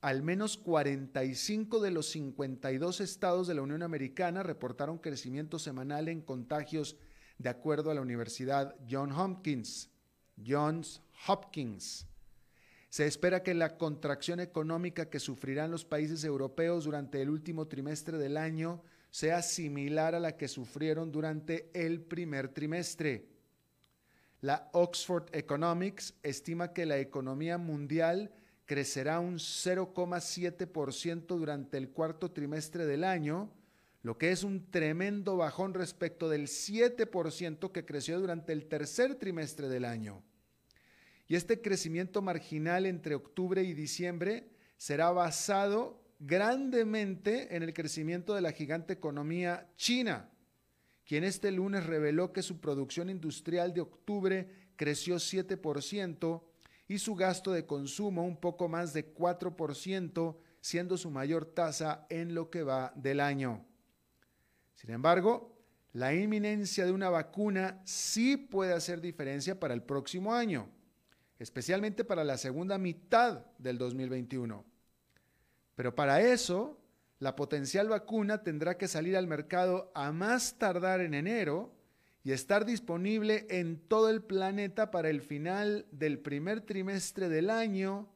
al 0.00 0.22
menos 0.22 0.56
45 0.56 1.80
de 1.80 1.90
los 1.90 2.10
52 2.10 3.00
estados 3.00 3.46
de 3.46 3.54
la 3.54 3.62
Unión 3.62 3.82
Americana 3.82 4.42
reportaron 4.42 4.98
crecimiento 4.98 5.58
semanal 5.58 6.08
en 6.08 6.22
contagios 6.22 6.96
de 7.38 7.48
acuerdo 7.48 7.90
a 7.90 7.94
la 7.94 8.00
Universidad 8.00 8.76
Johns 8.88 9.16
Hopkins. 9.16 9.90
Johns 10.46 11.02
Hopkins. 11.26 12.06
Se 12.88 13.06
espera 13.06 13.42
que 13.42 13.54
la 13.54 13.76
contracción 13.76 14.40
económica 14.40 15.10
que 15.10 15.20
sufrirán 15.20 15.70
los 15.70 15.84
países 15.84 16.24
europeos 16.24 16.84
durante 16.84 17.22
el 17.22 17.30
último 17.30 17.68
trimestre 17.68 18.18
del 18.18 18.36
año 18.36 18.82
sea 19.10 19.42
similar 19.42 20.14
a 20.14 20.20
la 20.20 20.36
que 20.36 20.48
sufrieron 20.48 21.12
durante 21.12 21.70
el 21.74 22.00
primer 22.00 22.48
trimestre. 22.48 23.28
La 24.40 24.70
Oxford 24.72 25.26
Economics 25.32 26.14
estima 26.22 26.72
que 26.72 26.86
la 26.86 26.98
economía 26.98 27.58
mundial 27.58 28.32
crecerá 28.64 29.20
un 29.20 29.34
0,7% 29.34 31.26
durante 31.26 31.76
el 31.76 31.90
cuarto 31.90 32.30
trimestre 32.30 32.86
del 32.86 33.04
año, 33.04 33.52
lo 34.02 34.16
que 34.16 34.30
es 34.30 34.42
un 34.42 34.70
tremendo 34.70 35.36
bajón 35.36 35.74
respecto 35.74 36.30
del 36.30 36.46
7% 36.46 37.70
que 37.70 37.84
creció 37.84 38.18
durante 38.18 38.54
el 38.54 38.66
tercer 38.66 39.16
trimestre 39.16 39.68
del 39.68 39.84
año. 39.84 40.22
Y 41.28 41.34
este 41.34 41.60
crecimiento 41.60 42.22
marginal 42.22 42.86
entre 42.86 43.14
octubre 43.16 43.62
y 43.62 43.74
diciembre 43.74 44.48
será 44.78 45.10
basado 45.10 46.00
grandemente 46.18 47.54
en 47.54 47.62
el 47.62 47.74
crecimiento 47.74 48.34
de 48.34 48.40
la 48.40 48.52
gigante 48.52 48.94
economía 48.94 49.68
china, 49.76 50.29
quien 51.10 51.24
este 51.24 51.50
lunes 51.50 51.86
reveló 51.86 52.32
que 52.32 52.40
su 52.40 52.60
producción 52.60 53.10
industrial 53.10 53.74
de 53.74 53.80
octubre 53.80 54.48
creció 54.76 55.16
7% 55.16 56.42
y 56.86 56.98
su 57.00 57.16
gasto 57.16 57.50
de 57.50 57.66
consumo 57.66 58.24
un 58.24 58.36
poco 58.36 58.68
más 58.68 58.92
de 58.92 59.12
4%, 59.12 60.36
siendo 60.60 60.96
su 60.96 61.10
mayor 61.10 61.46
tasa 61.46 62.06
en 62.10 62.32
lo 62.32 62.48
que 62.48 62.62
va 62.62 62.92
del 62.94 63.18
año. 63.18 63.66
Sin 64.76 64.90
embargo, 64.90 65.58
la 65.94 66.14
inminencia 66.14 66.86
de 66.86 66.92
una 66.92 67.10
vacuna 67.10 67.82
sí 67.84 68.36
puede 68.36 68.72
hacer 68.72 69.00
diferencia 69.00 69.58
para 69.58 69.74
el 69.74 69.82
próximo 69.82 70.32
año, 70.32 70.68
especialmente 71.40 72.04
para 72.04 72.22
la 72.22 72.38
segunda 72.38 72.78
mitad 72.78 73.44
del 73.58 73.78
2021. 73.78 74.64
Pero 75.74 75.92
para 75.92 76.20
eso, 76.20 76.79
la 77.20 77.36
potencial 77.36 77.88
vacuna 77.88 78.42
tendrá 78.42 78.76
que 78.78 78.88
salir 78.88 79.16
al 79.16 79.28
mercado 79.28 79.92
a 79.94 80.10
más 80.10 80.58
tardar 80.58 81.00
en 81.00 81.12
enero 81.12 81.70
y 82.24 82.32
estar 82.32 82.64
disponible 82.64 83.46
en 83.50 83.78
todo 83.78 84.08
el 84.08 84.22
planeta 84.22 84.90
para 84.90 85.10
el 85.10 85.20
final 85.20 85.86
del 85.92 86.18
primer 86.18 86.62
trimestre 86.62 87.28
del 87.28 87.50
año, 87.50 88.08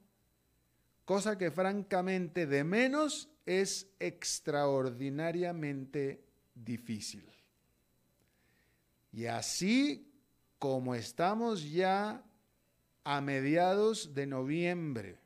cosa 1.05 1.37
que 1.37 1.51
francamente 1.51 2.47
de 2.47 2.65
menos 2.65 3.29
es 3.45 3.89
extraordinariamente 4.01 6.25
difícil. 6.55 7.29
Y 9.13 9.27
así 9.27 10.11
como 10.59 10.95
estamos 10.95 11.71
ya 11.71 12.25
a 13.05 13.21
mediados 13.21 14.15
de 14.15 14.27
noviembre, 14.27 15.19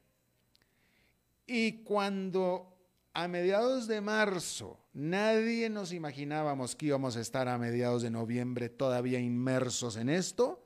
y 1.47 1.85
cuando 1.85 2.78
a 3.15 3.29
mediados 3.29 3.87
de 3.87 4.01
marzo 4.01 4.79
nadie 4.99 5.71
nos 5.71 5.93
imaginábamos 5.93 6.75
que 6.75 6.87
íbamos 6.87 7.17
a 7.17 7.21
estar 7.21 7.49
a 7.49 7.57
mediados 7.57 8.03
de 8.03 8.11
noviembre 8.11 8.69
todavía 8.69 9.21
inmersos 9.21 9.97
en 9.97 10.09
esto, 10.09 10.65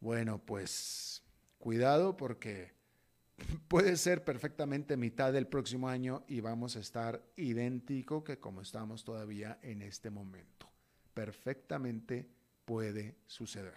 bueno, 0.00 0.38
pues 0.44 1.22
cuidado 1.58 2.16
porque 2.16 2.74
puede 3.68 3.96
ser 3.96 4.24
perfectamente 4.24 4.96
mitad 4.96 5.32
del 5.32 5.46
próximo 5.46 5.88
año 5.88 6.24
y 6.28 6.40
vamos 6.40 6.76
a 6.76 6.80
estar 6.80 7.22
idéntico 7.36 8.22
que 8.22 8.38
como 8.38 8.60
estamos 8.60 9.04
todavía 9.04 9.58
en 9.62 9.82
este 9.82 10.10
momento. 10.10 10.70
Perfectamente 11.14 12.28
puede 12.64 13.16
suceder. 13.26 13.74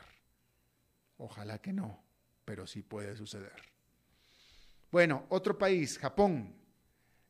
Ojalá 1.17 1.59
que 1.59 1.71
no, 1.71 2.03
pero 2.43 2.67
sí 2.67 2.81
puede 2.83 3.15
suceder. 3.15 3.55
Bueno, 4.91 5.25
otro 5.29 5.57
país, 5.57 5.97
Japón 5.97 6.60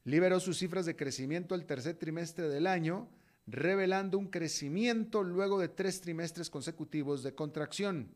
liberó 0.03 0.39
sus 0.39 0.57
cifras 0.57 0.85
de 0.85 0.95
crecimiento 0.95 1.55
el 1.55 1.65
tercer 1.65 1.95
trimestre 1.95 2.49
del 2.49 2.67
año, 2.67 3.09
revelando 3.47 4.17
un 4.17 4.27
crecimiento 4.27 5.23
luego 5.23 5.59
de 5.59 5.69
tres 5.69 6.01
trimestres 6.01 6.49
consecutivos 6.49 7.23
de 7.23 7.35
contracción. 7.35 8.09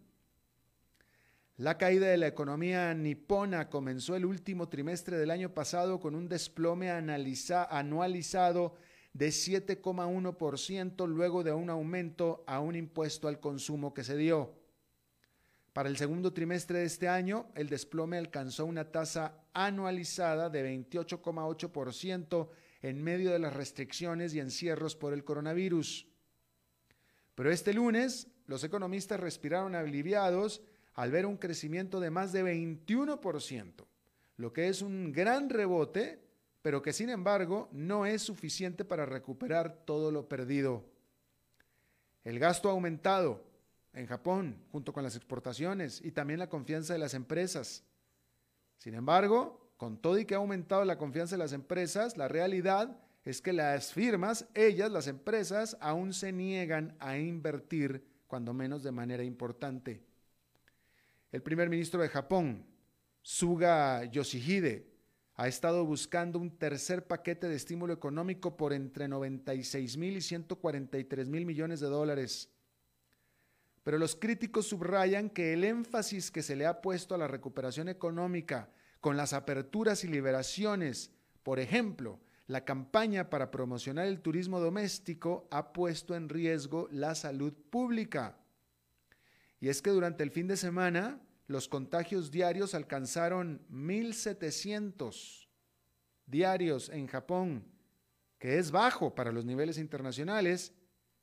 La 1.58 1.78
caída 1.78 2.08
de 2.08 2.18
la 2.18 2.28
economía 2.28 2.94
nipona 2.94 3.70
comenzó 3.70 4.16
el 4.16 4.26
último 4.26 4.68
trimestre 4.68 5.18
del 5.18 5.32
año 5.32 5.54
pasado 5.54 6.02
con 6.02 6.14
un 6.14 6.28
desplome 6.28 6.92
anualizado 6.92 8.76
de 9.14 9.30
7,1% 9.30 11.08
luego 11.08 11.44
de 11.44 11.54
un 11.54 11.70
aumento 11.70 12.44
a 12.46 12.60
un 12.60 12.76
impuesto 12.76 13.30
al 13.30 13.40
consumo 13.40 13.94
que 13.94 14.04
se 14.04 14.18
dio. 14.18 14.65
Para 15.76 15.90
el 15.90 15.98
segundo 15.98 16.32
trimestre 16.32 16.80
de 16.80 16.86
este 16.86 17.10
año, 17.10 17.48
el 17.54 17.68
desplome 17.68 18.18
alcanzó 18.18 18.66
una 18.66 18.94
tasa 18.94 19.44
anualizada 19.54 20.50
de 20.50 20.64
28,8% 20.64 22.48
en 22.82 23.04
medio 23.04 23.34
de 23.34 23.40
las 23.40 23.54
restricciones 23.54 24.34
y 24.34 24.40
encierros 24.40 24.96
por 24.96 25.12
el 25.12 25.26
coronavirus. 25.26 26.08
Pero 27.36 27.52
este 27.52 27.74
lunes, 27.74 28.30
los 28.48 28.64
economistas 28.64 29.20
respiraron 29.20 29.76
aliviados 29.76 30.62
al 30.94 31.12
ver 31.12 31.26
un 31.26 31.36
crecimiento 31.36 32.00
de 32.00 32.10
más 32.10 32.32
de 32.32 32.46
21%, 32.46 33.86
lo 34.38 34.54
que 34.54 34.70
es 34.70 34.82
un 34.82 35.12
gran 35.12 35.50
rebote, 35.50 36.22
pero 36.62 36.82
que 36.82 36.94
sin 36.94 37.10
embargo 37.10 37.68
no 37.74 38.06
es 38.06 38.22
suficiente 38.22 38.86
para 38.86 39.06
recuperar 39.06 39.84
todo 39.84 40.10
lo 40.10 40.30
perdido. 40.30 40.86
El 42.24 42.40
gasto 42.40 42.70
ha 42.70 42.72
aumentado, 42.72 43.44
en 43.96 44.08
Japón, 44.08 44.58
junto 44.72 44.94
con 44.94 45.04
las 45.04 45.16
exportaciones 45.16 46.02
y 46.04 46.12
también 46.12 46.40
la 46.40 46.50
confianza 46.50 46.94
de 46.94 47.00
las 47.00 47.14
empresas. 47.14 47.84
Sin 48.78 48.94
embargo, 48.94 49.72
con 49.78 49.98
todo 49.98 50.18
y 50.20 50.26
que 50.26 50.36
ha 50.36 50.38
aumentado 50.38 50.86
la 50.86 50.98
confianza 50.98 51.36
de 51.36 51.44
las 51.44 51.54
empresas, 51.54 52.18
la 52.18 52.28
realidad 52.28 53.00
es 53.24 53.42
que 53.42 53.54
las 53.54 53.94
firmas, 53.94 54.48
ellas, 54.54 54.92
las 54.92 55.08
empresas, 55.08 55.78
aún 55.80 56.14
se 56.14 56.32
niegan 56.32 56.96
a 57.00 57.18
invertir, 57.18 58.06
cuando 58.28 58.54
menos 58.54 58.84
de 58.84 58.92
manera 58.92 59.24
importante. 59.24 60.04
El 61.32 61.42
primer 61.42 61.70
ministro 61.70 62.02
de 62.02 62.10
Japón, 62.10 62.66
Suga 63.22 64.04
Yoshihide, 64.06 64.92
ha 65.36 65.48
estado 65.48 65.86
buscando 65.86 66.40
un 66.40 66.58
tercer 66.58 67.08
paquete 67.08 67.50
de 67.50 67.56
estímulo 67.56 67.94
económico 67.94 68.56
por 68.56 68.72
entre 68.72 69.08
96 69.08 69.98
mil 69.98 70.18
y 70.18 70.22
143 70.22 71.28
mil 71.28 71.46
millones 71.46 71.80
de 71.82 71.88
dólares 71.88 72.55
pero 73.86 74.00
los 74.00 74.16
críticos 74.16 74.66
subrayan 74.66 75.30
que 75.30 75.54
el 75.54 75.64
énfasis 75.64 76.32
que 76.32 76.42
se 76.42 76.56
le 76.56 76.66
ha 76.66 76.82
puesto 76.82 77.14
a 77.14 77.20
la 77.20 77.28
recuperación 77.28 77.88
económica 77.88 78.72
con 79.00 79.16
las 79.16 79.32
aperturas 79.32 80.04
y 80.04 80.08
liberaciones, 80.08 81.12
por 81.44 81.60
ejemplo, 81.60 82.20
la 82.48 82.66
campaña 82.66 83.30
para 83.30 83.52
promocionar 83.52 84.08
el 84.08 84.22
turismo 84.22 84.60
doméstico 84.60 85.48
ha 85.52 85.72
puesto 85.72 86.16
en 86.16 86.30
riesgo 86.30 86.90
la 86.92 87.14
salud 87.14 87.54
pública. 87.70 88.40
Y 89.60 89.70
es 89.70 89.84
que 89.84 89.92
durante 89.92 90.24
el 90.24 90.32
fin 90.32 90.48
de 90.48 90.58
semana 90.58 91.22
los 91.46 91.68
contagios 91.68 92.32
diarios 92.32 92.74
alcanzaron 92.74 93.68
1.700 93.70 95.48
diarios 96.26 96.90
en 96.90 97.06
Japón, 97.06 97.68
que 98.40 98.58
es 98.58 98.72
bajo 98.72 99.14
para 99.14 99.32
los 99.32 99.46
niveles 99.46 99.78
internacionales, 99.78 100.74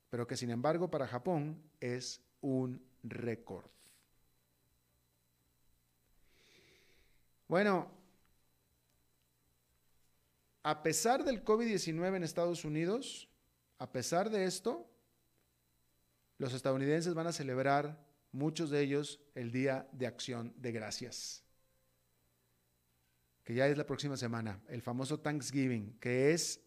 pero 0.09 0.25
que 0.25 0.37
sin 0.37 0.49
embargo 0.49 0.89
para 0.89 1.07
Japón 1.07 1.61
es 1.81 2.22
un 2.43 2.79
récord. 3.03 3.65
Bueno, 7.47 7.91
a 10.63 10.81
pesar 10.81 11.23
del 11.23 11.43
COVID-19 11.43 12.15
en 12.15 12.23
Estados 12.23 12.63
Unidos, 12.63 13.27
a 13.79 13.91
pesar 13.91 14.29
de 14.29 14.45
esto, 14.45 14.87
los 16.37 16.53
estadounidenses 16.53 17.13
van 17.13 17.27
a 17.27 17.33
celebrar, 17.33 18.01
muchos 18.31 18.69
de 18.69 18.81
ellos, 18.81 19.19
el 19.35 19.51
Día 19.51 19.87
de 19.91 20.07
Acción 20.07 20.53
de 20.57 20.71
Gracias, 20.71 21.43
que 23.43 23.53
ya 23.53 23.67
es 23.67 23.77
la 23.77 23.85
próxima 23.85 24.17
semana, 24.17 24.59
el 24.67 24.81
famoso 24.81 25.19
Thanksgiving, 25.19 25.99
que 25.99 26.33
es 26.33 26.61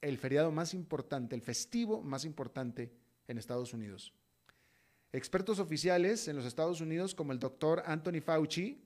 el 0.00 0.18
feriado 0.18 0.50
más 0.50 0.74
importante, 0.74 1.34
el 1.34 1.42
festivo 1.42 2.02
más 2.02 2.24
importante 2.24 2.92
en 3.26 3.38
Estados 3.38 3.72
Unidos. 3.72 4.12
Expertos 5.12 5.58
oficiales 5.58 6.28
en 6.28 6.36
los 6.36 6.44
Estados 6.44 6.80
Unidos, 6.80 7.14
como 7.14 7.32
el 7.32 7.38
doctor 7.38 7.82
Anthony 7.86 8.20
Fauci, 8.20 8.82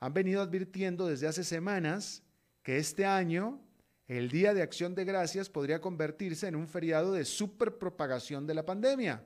han 0.00 0.12
venido 0.12 0.42
advirtiendo 0.42 1.06
desde 1.06 1.28
hace 1.28 1.44
semanas 1.44 2.22
que 2.62 2.78
este 2.78 3.06
año 3.06 3.60
el 4.08 4.28
Día 4.28 4.54
de 4.54 4.62
Acción 4.62 4.94
de 4.94 5.04
Gracias 5.04 5.48
podría 5.48 5.80
convertirse 5.80 6.48
en 6.48 6.56
un 6.56 6.68
feriado 6.68 7.12
de 7.12 7.24
superpropagación 7.24 8.46
de 8.46 8.54
la 8.54 8.64
pandemia. 8.64 9.24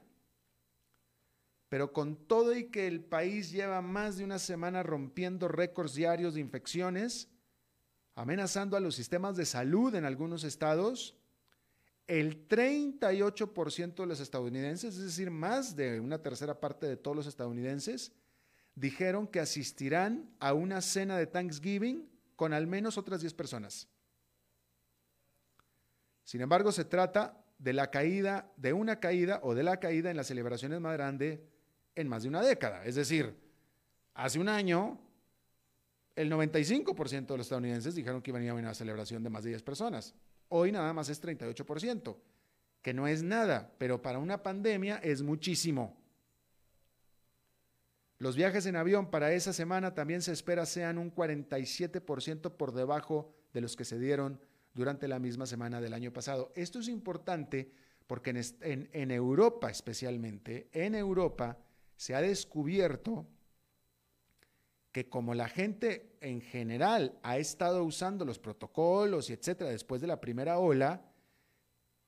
Pero 1.68 1.92
con 1.92 2.16
todo 2.16 2.54
y 2.54 2.64
que 2.64 2.86
el 2.86 3.00
país 3.00 3.50
lleva 3.50 3.80
más 3.80 4.16
de 4.16 4.24
una 4.24 4.38
semana 4.38 4.82
rompiendo 4.82 5.48
récords 5.48 5.94
diarios 5.94 6.34
de 6.34 6.40
infecciones, 6.40 7.28
amenazando 8.14 8.76
a 8.76 8.80
los 8.80 8.94
sistemas 8.94 9.36
de 9.36 9.46
salud 9.46 9.94
en 9.94 10.04
algunos 10.04 10.44
estados, 10.44 11.16
el 12.10 12.48
38% 12.48 13.94
de 13.94 14.06
los 14.06 14.18
estadounidenses, 14.18 14.96
es 14.96 15.04
decir, 15.04 15.30
más 15.30 15.76
de 15.76 16.00
una 16.00 16.20
tercera 16.20 16.58
parte 16.58 16.88
de 16.88 16.96
todos 16.96 17.16
los 17.16 17.28
estadounidenses, 17.28 18.10
dijeron 18.74 19.28
que 19.28 19.38
asistirán 19.38 20.28
a 20.40 20.52
una 20.52 20.80
cena 20.80 21.16
de 21.16 21.28
Thanksgiving 21.28 22.10
con 22.34 22.52
al 22.52 22.66
menos 22.66 22.98
otras 22.98 23.20
10 23.20 23.32
personas. 23.34 23.86
Sin 26.24 26.40
embargo, 26.40 26.72
se 26.72 26.84
trata 26.84 27.44
de 27.58 27.74
la 27.74 27.92
caída, 27.92 28.52
de 28.56 28.72
una 28.72 28.98
caída 28.98 29.38
o 29.44 29.54
de 29.54 29.62
la 29.62 29.78
caída 29.78 30.10
en 30.10 30.16
las 30.16 30.26
celebraciones 30.26 30.80
más 30.80 30.94
grande 30.94 31.46
en 31.94 32.08
más 32.08 32.24
de 32.24 32.28
una 32.28 32.42
década. 32.42 32.84
Es 32.84 32.96
decir, 32.96 33.36
hace 34.14 34.40
un 34.40 34.48
año, 34.48 35.00
el 36.16 36.28
95% 36.28 37.26
de 37.26 37.36
los 37.36 37.46
estadounidenses 37.46 37.94
dijeron 37.94 38.20
que 38.20 38.32
iban 38.32 38.42
a 38.42 38.46
ir 38.46 38.50
a 38.50 38.54
una 38.54 38.74
celebración 38.74 39.22
de 39.22 39.30
más 39.30 39.44
de 39.44 39.50
10 39.50 39.62
personas. 39.62 40.12
Hoy 40.50 40.72
nada 40.72 40.92
más 40.92 41.08
es 41.08 41.22
38%, 41.22 42.16
que 42.82 42.92
no 42.92 43.06
es 43.06 43.22
nada, 43.22 43.72
pero 43.78 44.02
para 44.02 44.18
una 44.18 44.42
pandemia 44.42 44.96
es 44.96 45.22
muchísimo. 45.22 45.96
Los 48.18 48.36
viajes 48.36 48.66
en 48.66 48.76
avión 48.76 49.10
para 49.10 49.32
esa 49.32 49.52
semana 49.52 49.94
también 49.94 50.22
se 50.22 50.32
espera 50.32 50.66
sean 50.66 50.98
un 50.98 51.14
47% 51.14 52.50
por 52.56 52.72
debajo 52.72 53.32
de 53.54 53.60
los 53.62 53.76
que 53.76 53.84
se 53.84 53.98
dieron 53.98 54.40
durante 54.74 55.08
la 55.08 55.18
misma 55.18 55.46
semana 55.46 55.80
del 55.80 55.94
año 55.94 56.12
pasado. 56.12 56.52
Esto 56.54 56.80
es 56.80 56.88
importante 56.88 57.72
porque 58.08 58.30
en, 58.60 59.10
Europa 59.12 59.70
especialmente, 59.70 60.68
en 60.72 60.96
Europa 60.96 61.58
se 61.96 62.14
ha 62.16 62.20
descubierto 62.20 63.26
que 64.92 65.08
como 65.08 65.34
la 65.34 65.48
gente 65.48 66.16
en 66.20 66.40
general 66.40 67.18
ha 67.22 67.38
estado 67.38 67.84
usando 67.84 68.24
los 68.24 68.38
protocolos 68.38 69.30
y 69.30 69.34
etcétera 69.34 69.70
después 69.70 70.00
de 70.00 70.08
la 70.08 70.20
primera 70.20 70.58
ola, 70.58 71.02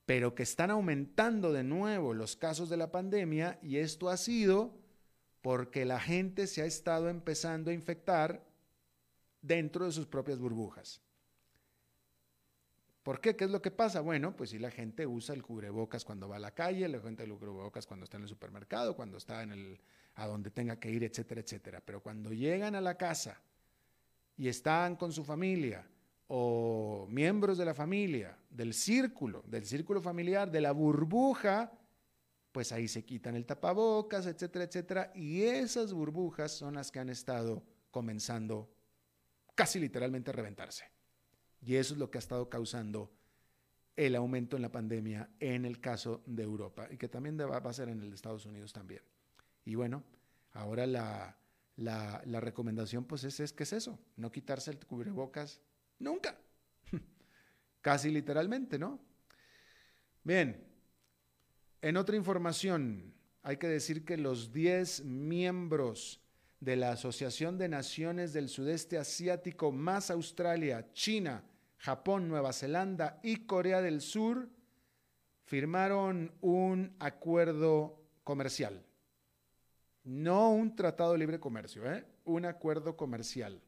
pero 0.04 0.34
que 0.34 0.42
están 0.42 0.70
aumentando 0.70 1.52
de 1.52 1.62
nuevo 1.62 2.12
los 2.12 2.36
casos 2.36 2.68
de 2.68 2.76
la 2.76 2.90
pandemia 2.90 3.58
y 3.62 3.76
esto 3.76 4.08
ha 4.10 4.16
sido 4.16 4.74
porque 5.42 5.84
la 5.84 6.00
gente 6.00 6.46
se 6.46 6.62
ha 6.62 6.66
estado 6.66 7.08
empezando 7.08 7.70
a 7.70 7.74
infectar 7.74 8.44
dentro 9.40 9.86
de 9.86 9.92
sus 9.92 10.06
propias 10.06 10.38
burbujas. 10.38 11.00
¿Por 13.02 13.20
qué? 13.20 13.34
¿Qué 13.34 13.44
es 13.44 13.50
lo 13.50 13.60
que 13.60 13.72
pasa? 13.72 14.00
Bueno, 14.00 14.36
pues 14.36 14.50
si 14.50 14.60
la 14.60 14.70
gente 14.70 15.06
usa 15.06 15.34
el 15.34 15.42
cubrebocas 15.42 16.04
cuando 16.04 16.28
va 16.28 16.36
a 16.36 16.40
la 16.40 16.54
calle, 16.54 16.88
la 16.88 17.00
gente 17.00 17.24
el 17.24 17.32
cubrebocas 17.32 17.86
cuando 17.86 18.04
está 18.04 18.16
en 18.16 18.24
el 18.24 18.28
supermercado, 18.28 18.94
cuando 18.94 19.18
está 19.18 19.42
en 19.42 19.50
el, 19.50 19.80
a 20.14 20.26
donde 20.26 20.50
tenga 20.50 20.78
que 20.78 20.90
ir, 20.90 21.04
etcétera, 21.04 21.40
etcétera. 21.40 21.82
Pero 21.84 22.02
cuando 22.02 22.32
llegan 22.32 22.74
a 22.74 22.80
la 22.80 22.96
casa 22.96 23.40
y 24.36 24.48
están 24.48 24.96
con 24.96 25.12
su 25.12 25.24
familia 25.24 25.86
o 26.28 27.06
miembros 27.10 27.58
de 27.58 27.64
la 27.64 27.74
familia, 27.74 28.36
del 28.50 28.74
círculo, 28.74 29.42
del 29.46 29.66
círculo 29.66 30.00
familiar, 30.00 30.50
de 30.50 30.60
la 30.60 30.72
burbuja, 30.72 31.72
pues 32.52 32.72
ahí 32.72 32.88
se 32.88 33.04
quitan 33.04 33.34
el 33.34 33.46
tapabocas, 33.46 34.26
etcétera, 34.26 34.64
etcétera. 34.66 35.12
Y 35.14 35.42
esas 35.42 35.92
burbujas 35.92 36.52
son 36.52 36.74
las 36.74 36.90
que 36.90 37.00
han 37.00 37.08
estado 37.08 37.62
comenzando 37.90 38.70
casi 39.54 39.78
literalmente 39.78 40.30
a 40.30 40.34
reventarse. 40.34 40.84
Y 41.60 41.76
eso 41.76 41.94
es 41.94 42.00
lo 42.00 42.10
que 42.10 42.18
ha 42.18 42.20
estado 42.20 42.48
causando 42.48 43.10
el 43.96 44.16
aumento 44.16 44.56
en 44.56 44.62
la 44.62 44.72
pandemia 44.72 45.30
en 45.38 45.64
el 45.64 45.80
caso 45.80 46.22
de 46.26 46.42
Europa 46.42 46.88
y 46.90 46.96
que 46.96 47.08
también 47.08 47.38
va 47.38 47.56
a 47.56 47.72
ser 47.72 47.88
en 47.88 48.00
el 48.00 48.12
Estados 48.12 48.46
Unidos 48.46 48.72
también. 48.72 49.02
Y 49.64 49.74
bueno, 49.74 50.02
ahora 50.52 50.86
la, 50.86 51.36
la, 51.76 52.40
recomendación 52.40 53.04
pues 53.04 53.24
es, 53.24 53.40
es 53.40 53.52
que 53.52 53.62
es 53.62 53.72
eso, 53.72 53.98
no 54.16 54.30
quitarse 54.30 54.70
el 54.70 54.78
cubrebocas 54.78 55.60
nunca. 55.98 56.36
Casi 57.80 58.10
literalmente, 58.10 58.78
¿no? 58.78 59.00
Bien, 60.24 60.64
en 61.80 61.96
otra 61.96 62.16
información, 62.16 63.12
hay 63.42 63.56
que 63.56 63.68
decir 63.68 64.04
que 64.04 64.16
los 64.16 64.52
10 64.52 65.04
miembros 65.04 66.20
de 66.60 66.76
la 66.76 66.92
Asociación 66.92 67.58
de 67.58 67.68
Naciones 67.68 68.32
del 68.32 68.48
Sudeste 68.48 68.98
Asiático 68.98 69.72
más 69.72 70.10
Australia, 70.12 70.92
China, 70.92 71.42
Japón, 71.76 72.28
Nueva 72.28 72.52
Zelanda 72.52 73.18
y 73.24 73.46
Corea 73.46 73.82
del 73.82 74.00
Sur 74.00 74.48
firmaron 75.44 76.32
un 76.40 76.94
acuerdo 77.00 78.00
comercial. 78.22 78.84
No 80.04 80.50
un 80.50 80.74
tratado 80.74 81.12
de 81.12 81.18
libre 81.18 81.38
comercio, 81.38 81.90
¿eh? 81.90 82.04
un 82.24 82.44
acuerdo 82.44 82.96
comercial. 82.96 83.60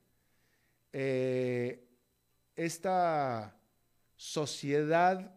Eh, 0.92 1.88
esta 2.56 3.56
sociedad 4.16 5.34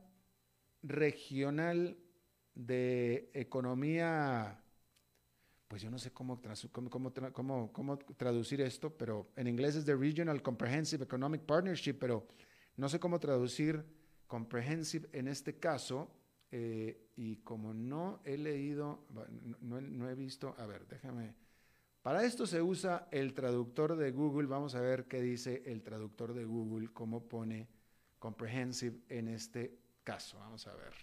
regional 0.83 1.97
de 2.53 3.29
economía, 3.33 4.59
pues 5.67 5.81
yo 5.81 5.91
no 5.91 5.99
sé 5.99 6.11
cómo, 6.11 6.41
cómo, 6.91 7.71
cómo, 7.71 7.99
traducir 8.17 8.61
esto, 8.61 8.95
pero 8.95 9.27
en 9.35 9.47
inglés 9.47 9.75
es 9.75 9.85
The 9.85 9.95
Regional 9.95 10.41
Comprehensive 10.41 11.03
Economic 11.03 11.41
Partnership, 11.41 11.93
pero 11.99 12.27
no 12.75 12.89
sé 12.89 12.99
cómo 12.99 13.19
traducir 13.19 13.83
comprehensive 14.27 15.07
en 15.11 15.27
este 15.27 15.57
caso, 15.59 16.09
eh, 16.51 17.09
y 17.15 17.37
como 17.37 17.73
no 17.73 18.21
he 18.23 18.37
leído, 18.37 19.05
no, 19.61 20.09
he 20.09 20.15
visto, 20.15 20.55
a 20.57 20.65
ver, 20.65 20.87
déjame. 20.87 21.35
Para 22.01 22.23
esto 22.23 22.47
se 22.47 22.61
usa 22.61 23.07
el 23.11 23.33
traductor 23.33 23.95
de 23.97 24.11
Google. 24.11 24.47
Vamos 24.47 24.75
a 24.75 24.81
ver 24.81 25.07
qué 25.07 25.21
dice 25.21 25.63
el 25.65 25.83
traductor 25.83 26.33
de 26.33 26.45
Google, 26.45 26.89
cómo 26.93 27.27
pone 27.27 27.67
comprehensive 28.19 29.01
en 29.09 29.27
este 29.27 29.77
caso. 30.03 30.39
Vamos 30.39 30.67
a 30.67 30.73
ver. 30.75 30.93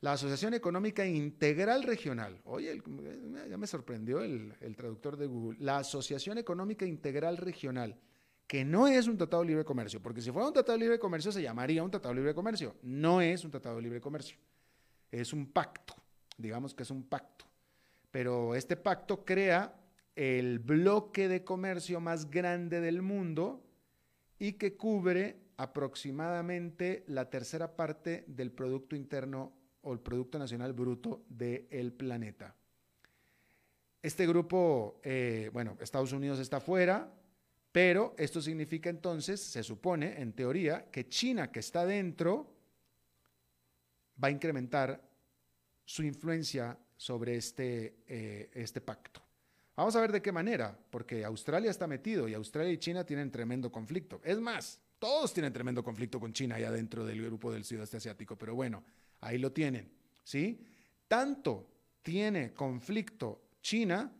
La 0.00 0.12
Asociación 0.12 0.54
Económica 0.54 1.04
Integral 1.04 1.82
Regional. 1.82 2.40
Oye, 2.44 2.82
ya 3.48 3.56
me 3.56 3.66
sorprendió 3.66 4.22
el, 4.22 4.54
el 4.60 4.76
traductor 4.76 5.16
de 5.16 5.26
Google. 5.26 5.58
La 5.60 5.78
Asociación 5.78 6.38
Económica 6.38 6.86
Integral 6.86 7.36
Regional 7.36 7.98
que 8.46 8.64
no 8.64 8.86
es 8.86 9.06
un 9.06 9.16
tratado 9.16 9.42
de 9.42 9.48
libre 9.48 9.64
comercio, 9.64 10.00
porque 10.02 10.20
si 10.20 10.30
fuera 10.30 10.46
un 10.46 10.52
tratado 10.52 10.76
de 10.78 10.84
libre 10.84 10.98
comercio 10.98 11.32
se 11.32 11.42
llamaría 11.42 11.82
un 11.82 11.90
tratado 11.90 12.14
de 12.14 12.20
libre 12.20 12.34
comercio. 12.34 12.76
No 12.82 13.20
es 13.20 13.44
un 13.44 13.50
tratado 13.50 13.76
de 13.76 13.82
libre 13.82 14.00
comercio, 14.00 14.36
es 15.20 15.32
un 15.32 15.46
pacto, 15.46 15.94
digamos 16.36 16.74
que 16.74 16.82
es 16.82 16.90
un 16.90 17.04
pacto. 17.04 17.44
Pero 18.10 18.54
este 18.54 18.76
pacto 18.76 19.24
crea 19.24 19.74
el 20.14 20.58
bloque 20.58 21.28
de 21.28 21.44
comercio 21.44 22.00
más 22.00 22.30
grande 22.30 22.80
del 22.80 23.02
mundo 23.02 23.64
y 24.38 24.52
que 24.52 24.76
cubre 24.76 25.40
aproximadamente 25.56 27.04
la 27.08 27.30
tercera 27.30 27.76
parte 27.76 28.24
del 28.26 28.52
Producto 28.52 28.96
Interno 28.96 29.52
o 29.82 29.92
el 29.92 30.00
Producto 30.00 30.38
Nacional 30.38 30.72
Bruto 30.72 31.24
del 31.28 31.92
planeta. 31.92 32.54
Este 34.02 34.26
grupo, 34.26 35.00
eh, 35.02 35.50
bueno, 35.52 35.76
Estados 35.80 36.12
Unidos 36.12 36.38
está 36.38 36.60
fuera, 36.60 37.10
pero 37.72 38.14
esto 38.18 38.40
significa 38.40 38.90
entonces, 38.90 39.40
se 39.40 39.62
supone, 39.62 40.20
en 40.20 40.32
teoría, 40.32 40.90
que 40.90 41.08
China, 41.08 41.50
que 41.50 41.60
está 41.60 41.86
dentro, 41.86 42.53
va 44.22 44.28
a 44.28 44.30
incrementar 44.30 45.00
su 45.84 46.02
influencia 46.02 46.78
sobre 46.96 47.36
este, 47.36 48.02
eh, 48.06 48.50
este 48.54 48.80
pacto. 48.80 49.22
Vamos 49.76 49.96
a 49.96 50.00
ver 50.00 50.12
de 50.12 50.22
qué 50.22 50.30
manera, 50.30 50.78
porque 50.90 51.24
Australia 51.24 51.70
está 51.70 51.86
metido 51.86 52.28
y 52.28 52.34
Australia 52.34 52.72
y 52.72 52.78
China 52.78 53.04
tienen 53.04 53.30
tremendo 53.30 53.72
conflicto. 53.72 54.20
Es 54.24 54.40
más, 54.40 54.80
todos 54.98 55.34
tienen 55.34 55.52
tremendo 55.52 55.82
conflicto 55.82 56.20
con 56.20 56.32
China 56.32 56.54
allá 56.54 56.70
dentro 56.70 57.04
del 57.04 57.22
grupo 57.22 57.52
del 57.52 57.64
sudeste 57.64 57.96
asiático, 57.96 58.36
pero 58.36 58.54
bueno, 58.54 58.84
ahí 59.20 59.38
lo 59.38 59.52
tienen, 59.52 59.90
¿sí? 60.22 60.64
Tanto 61.08 61.68
tiene 62.02 62.54
conflicto 62.54 63.42
China 63.60 64.12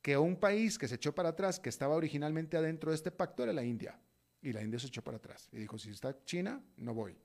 que 0.00 0.16
un 0.16 0.36
país 0.36 0.78
que 0.78 0.88
se 0.88 0.94
echó 0.94 1.14
para 1.14 1.30
atrás, 1.30 1.58
que 1.58 1.68
estaba 1.68 1.96
originalmente 1.96 2.56
adentro 2.56 2.90
de 2.90 2.96
este 2.96 3.10
pacto, 3.10 3.42
era 3.42 3.52
la 3.52 3.64
India. 3.64 3.98
Y 4.42 4.52
la 4.52 4.62
India 4.62 4.78
se 4.78 4.86
echó 4.86 5.02
para 5.02 5.18
atrás. 5.18 5.48
Y 5.52 5.58
dijo, 5.58 5.78
si 5.78 5.90
está 5.90 6.24
China, 6.24 6.62
no 6.76 6.94
voy. 6.94 7.16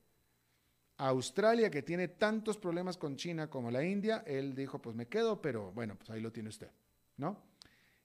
Australia, 0.97 1.69
que 1.69 1.81
tiene 1.81 2.07
tantos 2.07 2.57
problemas 2.57 2.97
con 2.97 3.15
China 3.15 3.49
como 3.49 3.69
la 3.69 3.83
India, 3.83 4.23
él 4.25 4.55
dijo, 4.55 4.81
pues 4.81 4.95
me 4.95 5.07
quedo, 5.07 5.41
pero 5.41 5.71
bueno, 5.71 5.95
pues 5.95 6.09
ahí 6.09 6.21
lo 6.21 6.31
tiene 6.31 6.49
usted, 6.49 6.71
¿no? 7.17 7.43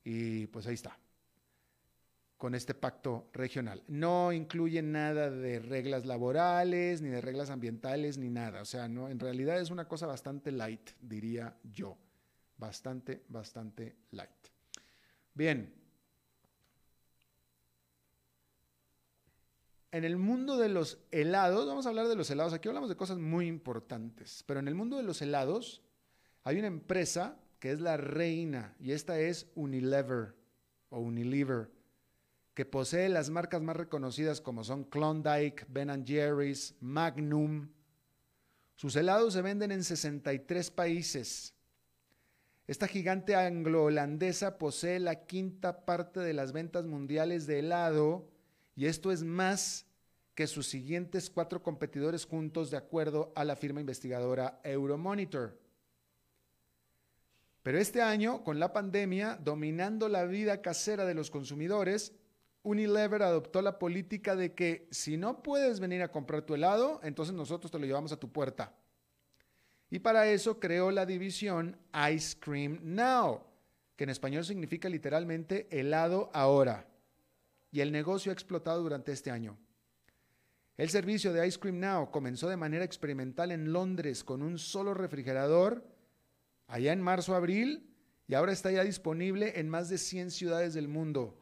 Y 0.03 0.47
pues 0.47 0.67
ahí 0.67 0.75
está, 0.75 0.99
con 2.37 2.55
este 2.55 2.75
pacto 2.75 3.31
regional. 3.33 3.83
No 3.87 4.33
incluye 4.33 4.83
nada 4.83 5.31
de 5.31 5.61
reglas 5.61 6.05
laborales, 6.05 7.01
ni 7.01 7.11
de 7.11 7.21
reglas 7.21 7.51
ambientales, 7.51 8.19
ni 8.19 8.31
nada. 8.31 8.63
O 8.63 8.65
sea, 8.65 8.89
no, 8.89 9.09
en 9.09 9.21
realidad 9.21 9.61
es 9.61 9.71
una 9.71 9.87
cosa 9.87 10.07
bastante 10.07 10.51
light, 10.51 10.91
diría 11.01 11.57
yo. 11.63 11.97
Bastante, 12.57 13.25
bastante 13.29 13.97
light. 14.11 14.49
Bien. 15.35 15.80
En 19.93 20.05
el 20.05 20.17
mundo 20.17 20.57
de 20.57 20.69
los 20.69 20.99
helados, 21.11 21.67
vamos 21.67 21.85
a 21.85 21.89
hablar 21.89 22.07
de 22.07 22.15
los 22.15 22.31
helados, 22.31 22.53
aquí 22.53 22.69
hablamos 22.69 22.89
de 22.89 22.97
cosas 22.97 23.19
muy 23.19 23.49
importantes, 23.49 24.45
pero 24.47 24.61
en 24.61 24.69
el 24.69 24.77
mundo 24.77 24.97
de 24.97 25.03
los 25.03 25.21
helados 25.21 25.83
hay 26.45 26.59
una 26.59 26.69
empresa 26.69 27.37
que 27.59 27.73
es 27.73 27.81
la 27.81 27.97
reina 27.97 28.77
y 28.79 28.93
esta 28.93 29.19
es 29.19 29.49
Unilever 29.57 30.37
o 30.91 31.01
Unilever, 31.01 31.73
que 32.55 32.65
posee 32.65 33.09
las 33.09 33.31
marcas 33.31 33.63
más 33.63 33.77
reconocidas 33.77 34.41
como 34.41 34.63
son 34.63 34.85
Klondike, 34.85 35.67
Ben 35.69 36.07
Jerry's, 36.07 36.77
Magnum. 36.81 37.69
Sus 38.77 38.95
helados 38.95 39.35
se 39.35 39.43
venden 39.43 39.73
en 39.73 39.83
63 39.83 40.71
países. 40.71 41.55
Esta 42.69 42.87
gigante 42.87 43.35
anglo-holandesa 43.35 44.57
posee 44.57 45.01
la 45.01 45.27
quinta 45.27 45.85
parte 45.85 46.21
de 46.21 46.33
las 46.33 46.53
ventas 46.53 46.87
mundiales 46.87 47.49
de 47.49 47.59
helado 47.59 48.30
y 48.81 48.87
esto 48.87 49.13
es 49.13 49.23
más 49.23 49.85
que 50.35 50.47
sus 50.47 50.67
siguientes 50.67 51.29
cuatro 51.29 51.63
competidores 51.63 52.25
juntos 52.25 52.71
de 52.71 52.79
acuerdo 52.79 53.31
a 53.37 53.45
la 53.45 53.55
firma 53.55 53.81
investigadora 53.81 54.59
Euromonitor. 54.65 55.61
Pero 57.63 57.77
este 57.77 58.01
año, 58.01 58.43
con 58.43 58.59
la 58.59 58.73
pandemia 58.73 59.39
dominando 59.39 60.09
la 60.09 60.25
vida 60.25 60.63
casera 60.63 61.05
de 61.05 61.13
los 61.13 61.31
consumidores, 61.31 62.15
Unilever 62.63 63.23
adoptó 63.23 63.61
la 63.61 63.79
política 63.79 64.35
de 64.35 64.55
que 64.55 64.89
si 64.91 65.19
no 65.19 65.43
puedes 65.43 65.79
venir 65.79 66.01
a 66.01 66.11
comprar 66.11 66.41
tu 66.41 66.55
helado, 66.55 67.01
entonces 67.03 67.35
nosotros 67.35 67.71
te 67.71 67.79
lo 67.79 67.85
llevamos 67.85 68.13
a 68.13 68.19
tu 68.19 68.33
puerta. 68.33 68.75
Y 69.91 69.99
para 69.99 70.27
eso 70.27 70.59
creó 70.59 70.91
la 70.91 71.05
división 71.05 71.77
Ice 72.15 72.35
Cream 72.41 72.79
Now, 72.83 73.43
que 73.95 74.05
en 74.05 74.11
español 74.11 74.47
significa 74.47 74.89
literalmente 74.89 75.69
helado 75.71 76.31
ahora. 76.33 76.90
Y 77.71 77.81
el 77.81 77.93
negocio 77.93 78.31
ha 78.31 78.33
explotado 78.33 78.83
durante 78.83 79.13
este 79.13 79.31
año. 79.31 79.59
El 80.77 80.89
servicio 80.89 81.33
de 81.33 81.47
Ice 81.47 81.59
Cream 81.59 81.79
Now 81.79 82.11
comenzó 82.11 82.49
de 82.49 82.57
manera 82.57 82.85
experimental 82.85 83.51
en 83.53 83.73
Londres 83.73 84.25
con 84.25 84.43
un 84.43 84.59
solo 84.59 84.95
refrigerador 84.95 85.85
allá 86.67 86.93
en 86.93 87.03
marzo-abril 87.03 87.95
y 88.27 88.35
ahora 88.35 88.53
está 88.53 88.71
ya 88.71 88.83
disponible 88.83 89.59
en 89.61 89.69
más 89.69 89.89
de 89.89 89.99
100 89.99 90.31
ciudades 90.31 90.73
del 90.73 90.89
mundo. 90.89 91.37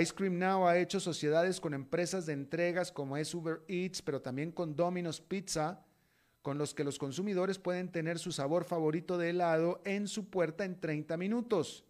Ice 0.00 0.12
Cream 0.12 0.38
Now 0.38 0.66
ha 0.66 0.78
hecho 0.78 0.98
sociedades 0.98 1.60
con 1.60 1.72
empresas 1.72 2.26
de 2.26 2.32
entregas 2.32 2.90
como 2.90 3.16
es 3.16 3.32
Uber 3.32 3.62
Eats, 3.68 4.02
pero 4.02 4.20
también 4.20 4.50
con 4.50 4.74
Domino's 4.74 5.20
Pizza, 5.20 5.84
con 6.42 6.58
los 6.58 6.74
que 6.74 6.82
los 6.82 6.98
consumidores 6.98 7.60
pueden 7.60 7.92
tener 7.92 8.18
su 8.18 8.32
sabor 8.32 8.64
favorito 8.64 9.18
de 9.18 9.30
helado 9.30 9.80
en 9.84 10.08
su 10.08 10.30
puerta 10.30 10.64
en 10.64 10.80
30 10.80 11.16
minutos. 11.16 11.84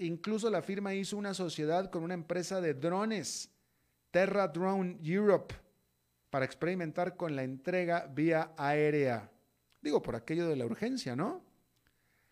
Incluso 0.00 0.48
la 0.48 0.62
firma 0.62 0.94
hizo 0.94 1.18
una 1.18 1.34
sociedad 1.34 1.90
con 1.90 2.02
una 2.02 2.14
empresa 2.14 2.62
de 2.62 2.72
drones, 2.72 3.50
Terra 4.10 4.48
Drone 4.48 4.96
Europe, 5.02 5.54
para 6.30 6.46
experimentar 6.46 7.18
con 7.18 7.36
la 7.36 7.42
entrega 7.42 8.06
vía 8.06 8.54
aérea. 8.56 9.30
Digo, 9.82 10.00
por 10.00 10.16
aquello 10.16 10.48
de 10.48 10.56
la 10.56 10.64
urgencia, 10.64 11.14
¿no? 11.14 11.44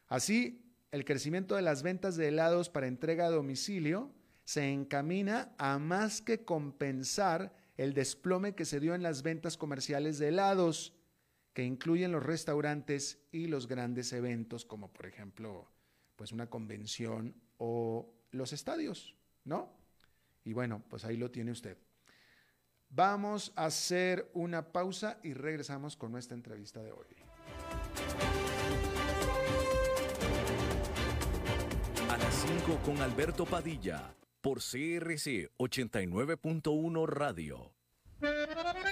Así, 0.06 0.64
el 0.92 1.04
crecimiento 1.04 1.56
de 1.56 1.62
las 1.62 1.82
ventas 1.82 2.16
de 2.16 2.28
helados 2.28 2.70
para 2.70 2.86
entrega 2.86 3.26
a 3.26 3.30
domicilio 3.30 4.14
se 4.44 4.72
encamina 4.72 5.54
a 5.58 5.78
más 5.78 6.22
que 6.22 6.46
compensar 6.46 7.52
el 7.76 7.92
desplome 7.92 8.54
que 8.54 8.64
se 8.64 8.80
dio 8.80 8.94
en 8.94 9.02
las 9.02 9.22
ventas 9.22 9.58
comerciales 9.58 10.18
de 10.18 10.28
helados, 10.28 10.94
que 11.52 11.64
incluyen 11.64 12.12
los 12.12 12.22
restaurantes 12.22 13.18
y 13.30 13.46
los 13.46 13.68
grandes 13.68 14.14
eventos, 14.14 14.64
como 14.64 14.90
por 14.90 15.04
ejemplo, 15.04 15.70
pues 16.16 16.32
una 16.32 16.48
convención 16.48 17.34
o 17.58 18.14
los 18.30 18.52
estadios, 18.52 19.14
¿no? 19.44 19.76
Y 20.44 20.52
bueno, 20.52 20.82
pues 20.88 21.04
ahí 21.04 21.16
lo 21.16 21.30
tiene 21.30 21.50
usted. 21.50 21.76
Vamos 22.90 23.52
a 23.54 23.66
hacer 23.66 24.30
una 24.32 24.72
pausa 24.72 25.18
y 25.22 25.34
regresamos 25.34 25.96
con 25.96 26.10
nuestra 26.10 26.36
entrevista 26.36 26.82
de 26.82 26.92
hoy. 26.92 27.06
A 32.08 32.16
las 32.16 32.34
5 32.34 32.80
con 32.84 33.02
Alberto 33.02 33.44
Padilla 33.44 34.14
por 34.40 34.58
CRC 34.58 35.50
89.1 35.58 37.06
Radio. 37.06 37.74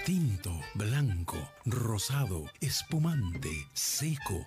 Tinto, 0.05 0.53
blanco, 0.75 1.37
rosado, 1.65 2.45
espumante, 2.61 3.51
seco 3.73 4.47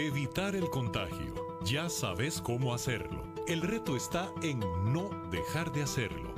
Evitar 0.00 0.54
el 0.54 0.70
contagio. 0.70 1.34
Ya 1.64 1.88
sabes 1.88 2.40
cómo 2.40 2.72
hacerlo. 2.72 3.24
El 3.48 3.62
reto 3.62 3.96
está 3.96 4.30
en 4.42 4.60
no 4.60 5.10
dejar 5.32 5.72
de 5.72 5.82
hacerlo. 5.82 6.37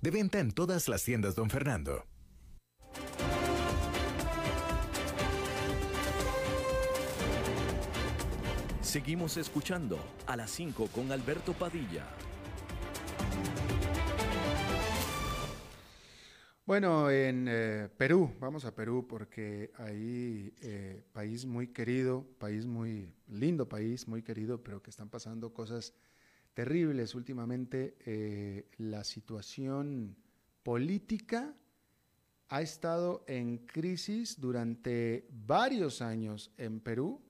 De 0.00 0.10
venta 0.10 0.38
en 0.38 0.52
todas 0.52 0.88
las 0.88 1.04
tiendas, 1.04 1.34
don 1.34 1.50
Fernando. 1.50 2.06
Seguimos 8.80 9.36
escuchando 9.36 9.98
a 10.26 10.36
las 10.36 10.50
5 10.52 10.88
con 10.94 11.12
Alberto 11.12 11.52
Padilla. 11.52 12.06
Bueno, 16.64 17.10
en 17.10 17.46
eh, 17.48 17.88
Perú, 17.96 18.34
vamos 18.40 18.64
a 18.64 18.74
Perú 18.74 19.06
porque 19.06 19.70
ahí, 19.76 20.54
eh, 20.62 21.02
país 21.12 21.44
muy 21.44 21.68
querido, 21.68 22.26
país 22.38 22.66
muy 22.66 23.12
lindo, 23.26 23.68
país 23.68 24.08
muy 24.08 24.22
querido, 24.22 24.62
pero 24.62 24.82
que 24.82 24.90
están 24.90 25.10
pasando 25.10 25.52
cosas 25.52 25.92
terribles 26.58 27.14
últimamente. 27.14 27.94
Eh, 28.04 28.68
la 28.78 29.04
situación 29.04 30.16
política 30.64 31.54
ha 32.48 32.62
estado 32.62 33.22
en 33.28 33.58
crisis 33.58 34.40
durante 34.40 35.28
varios 35.30 36.02
años 36.02 36.50
en 36.56 36.80
Perú 36.80 37.22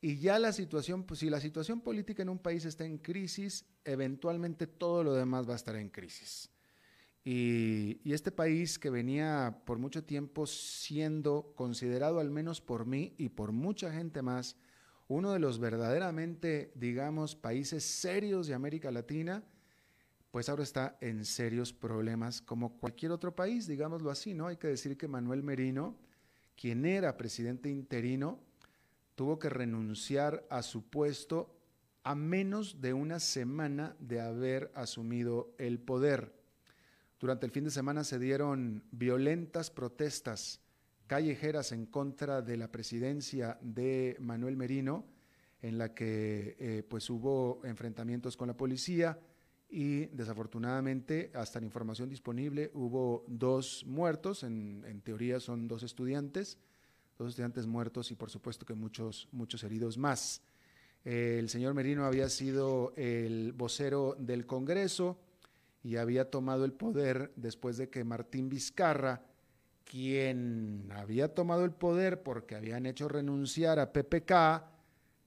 y 0.00 0.18
ya 0.18 0.38
la 0.38 0.52
situación, 0.52 1.02
pues 1.02 1.18
si 1.18 1.28
la 1.28 1.40
situación 1.40 1.80
política 1.80 2.22
en 2.22 2.28
un 2.28 2.38
país 2.38 2.64
está 2.64 2.84
en 2.84 2.98
crisis, 2.98 3.66
eventualmente 3.84 4.68
todo 4.68 5.02
lo 5.02 5.14
demás 5.14 5.48
va 5.48 5.54
a 5.54 5.56
estar 5.56 5.74
en 5.74 5.88
crisis. 5.88 6.48
Y, 7.24 8.00
y, 8.04 8.12
este 8.12 8.30
país 8.30 8.78
que 8.78 8.90
venía 8.90 9.62
por 9.64 9.78
mucho 9.78 10.04
tiempo 10.04 10.46
siendo 10.46 11.52
considerado, 11.56 12.20
al 12.20 12.30
menos 12.30 12.60
por 12.60 12.86
mí 12.86 13.12
y 13.18 13.28
por 13.30 13.50
mucha 13.50 13.90
gente 13.92 14.22
más, 14.22 14.56
uno 15.12 15.32
de 15.32 15.38
los 15.38 15.58
verdaderamente, 15.58 16.72
digamos, 16.74 17.36
países 17.36 17.84
serios 17.84 18.46
de 18.46 18.54
América 18.54 18.90
Latina, 18.90 19.42
pues 20.30 20.48
ahora 20.48 20.62
está 20.62 20.96
en 21.02 21.26
serios 21.26 21.74
problemas 21.74 22.40
como 22.40 22.78
cualquier 22.78 23.12
otro 23.12 23.36
país, 23.36 23.66
digámoslo 23.66 24.10
así, 24.10 24.32
¿no? 24.32 24.46
Hay 24.46 24.56
que 24.56 24.68
decir 24.68 24.96
que 24.96 25.08
Manuel 25.08 25.42
Merino, 25.42 25.98
quien 26.56 26.86
era 26.86 27.18
presidente 27.18 27.68
interino, 27.68 28.40
tuvo 29.14 29.38
que 29.38 29.50
renunciar 29.50 30.46
a 30.48 30.62
su 30.62 30.88
puesto 30.88 31.54
a 32.04 32.14
menos 32.14 32.80
de 32.80 32.94
una 32.94 33.20
semana 33.20 33.94
de 33.98 34.18
haber 34.18 34.72
asumido 34.74 35.54
el 35.58 35.78
poder. 35.78 36.32
Durante 37.20 37.44
el 37.44 37.52
fin 37.52 37.64
de 37.64 37.70
semana 37.70 38.02
se 38.02 38.18
dieron 38.18 38.82
violentas 38.90 39.70
protestas 39.70 40.61
callejeras 41.12 41.72
en 41.72 41.84
contra 41.84 42.40
de 42.40 42.56
la 42.56 42.72
presidencia 42.72 43.58
de 43.60 44.16
Manuel 44.18 44.56
Merino, 44.56 45.04
en 45.60 45.76
la 45.76 45.92
que 45.92 46.56
eh, 46.58 46.82
pues 46.88 47.10
hubo 47.10 47.60
enfrentamientos 47.64 48.34
con 48.34 48.48
la 48.48 48.56
policía 48.56 49.18
y 49.68 50.06
desafortunadamente, 50.06 51.30
hasta 51.34 51.60
la 51.60 51.66
información 51.66 52.08
disponible, 52.08 52.70
hubo 52.72 53.26
dos 53.28 53.84
muertos, 53.86 54.42
en, 54.42 55.02
teoría 55.04 55.38
son 55.38 55.68
dos 55.68 55.82
estudiantes, 55.82 56.56
dos 57.18 57.28
estudiantes 57.28 57.66
muertos 57.66 58.10
y 58.10 58.14
por 58.14 58.30
supuesto 58.30 58.64
que 58.64 58.72
muchos, 58.72 59.28
muchos 59.32 59.62
heridos 59.64 59.98
más. 59.98 60.40
el 61.04 61.50
señor 61.50 61.74
Merino 61.74 62.06
había 62.06 62.30
sido 62.30 62.94
el 62.96 63.52
vocero 63.52 64.16
del 64.18 64.46
Congreso 64.46 65.18
y 65.84 65.96
había 65.96 66.30
tomado 66.30 66.64
el 66.64 66.72
poder 66.72 67.34
después 67.36 67.76
de 67.76 67.90
que 67.90 68.02
Martín 68.02 68.48
Vizcarra, 68.48 69.26
quien 69.92 70.90
había 70.96 71.34
tomado 71.34 71.66
el 71.66 71.70
poder 71.70 72.22
porque 72.22 72.54
habían 72.54 72.86
hecho 72.86 73.08
renunciar 73.08 73.78
a 73.78 73.92
PPK, 73.92 74.64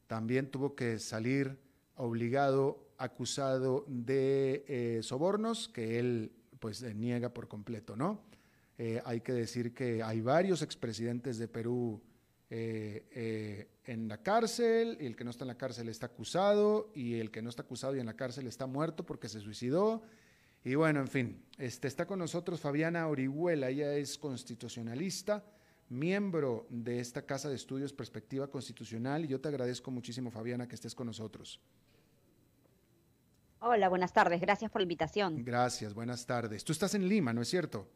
también 0.08 0.50
tuvo 0.50 0.76
que 0.76 0.98
salir 0.98 1.60
obligado, 1.94 2.90
acusado 2.98 3.86
de 3.88 4.66
eh, 4.68 5.04
sobornos, 5.04 5.68
que 5.68 6.00
él 6.00 6.32
pues 6.60 6.82
niega 6.96 7.32
por 7.32 7.48
completo, 7.48 7.96
¿no? 7.96 8.24
Eh, 8.80 9.04
hay 9.06 9.22
que 9.22 9.34
decir 9.34 9.72
que 9.72 10.02
hay 10.02 10.22
varios 10.22 10.64
expresidentes 10.64 11.38
de 11.38 11.48
Perú 11.48 12.02
eh, 12.50 13.68
en 13.86 14.08
la 14.08 14.24
cárcel, 14.24 14.98
y 15.00 15.06
el 15.06 15.16
que 15.16 15.26
no 15.26 15.30
está 15.30 15.44
en 15.44 15.50
la 15.50 15.60
cárcel 15.60 15.90
está 15.90 16.08
acusado, 16.08 16.90
y 16.96 17.20
el 17.20 17.30
que 17.30 17.44
no 17.44 17.50
está 17.50 17.62
acusado 17.62 17.96
y 17.96 18.00
en 18.00 18.08
la 18.08 18.16
cárcel 18.16 18.48
está 18.48 18.66
muerto 18.66 19.06
porque 19.06 19.30
se 19.30 19.42
suicidó. 19.42 20.02
Y 20.66 20.74
bueno, 20.74 21.00
en 21.00 21.08
fin, 21.08 21.46
este, 21.60 21.88
está 21.88 22.08
con 22.08 22.18
nosotros 22.18 22.60
Fabiana 22.60 23.08
Orihuela, 23.08 23.70
ella 23.70 23.94
es 23.94 24.18
constitucionalista, 24.18 25.46
miembro 25.90 26.66
de 26.72 27.00
esta 27.00 27.22
Casa 27.22 27.50
de 27.50 27.56
Estudios 27.56 27.94
Perspectiva 27.94 28.48
Constitucional, 28.48 29.24
y 29.24 29.28
yo 29.28 29.40
te 29.40 29.48
agradezco 29.48 29.92
muchísimo, 29.92 30.32
Fabiana, 30.32 30.68
que 30.68 30.74
estés 30.74 30.96
con 30.96 31.06
nosotros. 31.06 31.62
Hola, 33.60 33.90
buenas 33.90 34.12
tardes, 34.12 34.42
gracias 34.42 34.72
por 34.72 34.82
la 34.82 34.86
invitación. 34.86 35.46
Gracias, 35.46 35.94
buenas 35.94 36.26
tardes. 36.26 36.64
Tú 36.64 36.72
estás 36.72 36.96
en 36.96 37.08
Lima, 37.08 37.32
¿no 37.32 37.44
es 37.44 37.48
cierto? 37.48 37.88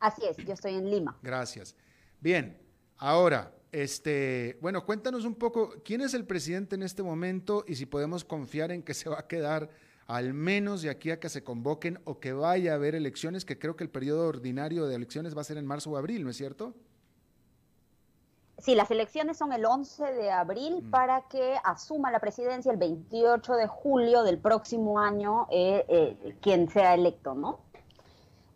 Así 0.00 0.22
es, 0.24 0.38
yo 0.38 0.54
estoy 0.54 0.76
en 0.76 0.90
Lima. 0.90 1.18
Gracias. 1.22 1.76
Bien, 2.20 2.58
ahora, 2.96 3.54
este, 3.70 4.56
bueno, 4.62 4.86
cuéntanos 4.86 5.26
un 5.26 5.34
poco 5.34 5.74
quién 5.84 6.00
es 6.00 6.14
el 6.14 6.24
presidente 6.24 6.74
en 6.74 6.82
este 6.82 7.02
momento 7.02 7.66
y 7.68 7.74
si 7.74 7.84
podemos 7.84 8.24
confiar 8.24 8.72
en 8.72 8.82
que 8.82 8.94
se 8.94 9.10
va 9.10 9.18
a 9.18 9.28
quedar 9.28 9.68
al 10.12 10.34
menos 10.34 10.82
de 10.82 10.90
aquí 10.90 11.10
a 11.10 11.18
que 11.18 11.30
se 11.30 11.42
convoquen 11.42 11.98
o 12.04 12.20
que 12.20 12.34
vaya 12.34 12.72
a 12.72 12.74
haber 12.74 12.94
elecciones, 12.94 13.46
que 13.46 13.58
creo 13.58 13.76
que 13.76 13.84
el 13.84 13.88
periodo 13.88 14.28
ordinario 14.28 14.86
de 14.86 14.94
elecciones 14.94 15.34
va 15.34 15.40
a 15.40 15.44
ser 15.44 15.56
en 15.56 15.64
marzo 15.64 15.90
o 15.90 15.96
abril, 15.96 16.22
¿no 16.22 16.28
es 16.28 16.36
cierto? 16.36 16.74
Sí, 18.58 18.74
las 18.74 18.90
elecciones 18.90 19.38
son 19.38 19.54
el 19.54 19.64
11 19.64 20.12
de 20.12 20.30
abril 20.30 20.82
mm. 20.82 20.90
para 20.90 21.22
que 21.22 21.56
asuma 21.64 22.10
la 22.10 22.20
presidencia 22.20 22.70
el 22.70 22.76
28 22.76 23.54
de 23.54 23.66
julio 23.66 24.22
del 24.22 24.38
próximo 24.38 25.00
año 25.00 25.46
eh, 25.50 25.86
eh, 25.88 26.36
quien 26.42 26.68
sea 26.68 26.92
electo, 26.92 27.34
¿no? 27.34 27.60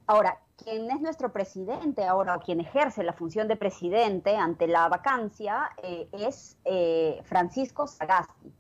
Ahora, 0.07 0.39
quien 0.63 0.91
es 0.91 1.01
nuestro 1.01 1.33
presidente 1.33 2.05
ahora 2.05 2.37
o 2.37 2.41
quien 2.41 2.61
ejerce 2.61 3.03
la 3.03 3.15
función 3.15 3.49
de 3.49 3.57
presidente 3.57 4.37
ante 4.37 4.67
la 4.67 4.89
vacancia 4.91 5.71
eh, 5.83 6.07
es 6.13 6.59
Francisco 7.25 7.87
Sagasti. 7.87 8.53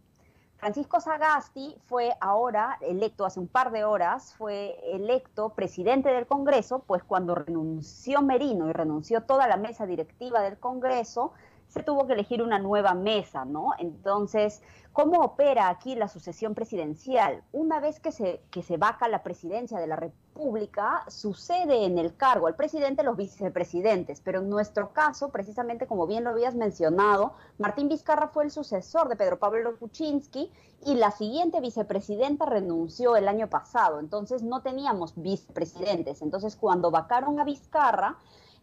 Francisco 0.59 1.01
Sagasti 1.01 1.77
fue 1.85 2.17
ahora 2.21 2.79
electo 2.81 3.27
hace 3.27 3.39
un 3.39 3.47
par 3.47 3.71
de 3.71 3.85
horas, 3.85 4.35
fue 4.35 4.79
electo 4.95 5.51
presidente 5.51 6.09
del 6.09 6.27
Congreso, 6.27 6.83
pues 6.87 7.05
cuando 7.05 7.35
renunció 7.35 8.23
Merino 8.23 8.69
y 8.69 8.73
renunció 8.73 9.23
toda 9.23 9.47
la 9.47 9.59
mesa 9.59 9.87
directiva 9.87 10.41
del 10.41 10.59
Congreso, 10.59 11.33
se 11.69 11.83
tuvo 11.83 12.07
que 12.07 12.15
elegir 12.15 12.43
una 12.43 12.59
nueva 12.59 12.95
mesa, 12.95 13.45
¿no? 13.45 13.71
Entonces, 13.79 14.63
¿cómo 14.93 15.21
opera 15.21 15.69
aquí 15.69 15.95
la 15.95 16.09
sucesión 16.09 16.55
presidencial? 16.55 17.43
Una 17.53 17.81
vez 17.81 18.01
que 18.01 18.13
se, 18.13 18.43
que 18.51 18.63
se 18.63 18.77
vaca 18.77 19.09
la 19.09 19.23
presidencia 19.23 19.79
de 19.79 19.87
la 19.87 19.97
República, 19.97 21.05
sucede 21.09 21.85
en 21.85 21.99
el 21.99 22.17
cargo 22.17 22.47
al 22.47 22.57
presidente 22.57 23.03
los 23.03 23.17
vicepresidentes, 23.17 24.21
pero 24.21 24.41
en 24.41 24.51
nuestro 24.51 24.93
caso, 24.93 25.31
precisamente 25.31 25.87
como 25.87 26.07
bien 26.07 26.25
lo 26.25 26.31
habías 26.31 26.55
mencionado, 26.55 27.35
Martín 27.59 27.89
Vizcarra 27.89 28.29
fue 28.29 28.45
el 28.45 28.51
sucesor 28.51 29.09
de 29.09 29.17
Pedro 29.17 29.39
Pablo 29.39 29.79
Kuczynski 29.79 30.51
y 30.85 30.95
la 30.95 31.11
siguiente 31.11 31.61
vicepresidenta 31.61 32.47
renunció 32.47 33.17
el 33.17 33.29
año 33.29 33.49
pasado, 33.49 33.99
entonces 33.99 34.43
no 34.43 34.63
teníamos 34.63 35.15
vicepresidentes. 35.17 36.23
Entonces, 36.23 36.55
cuando 36.57 36.91
vacaron 36.91 37.41
a 37.41 37.45
Vizcarra, 37.45 38.19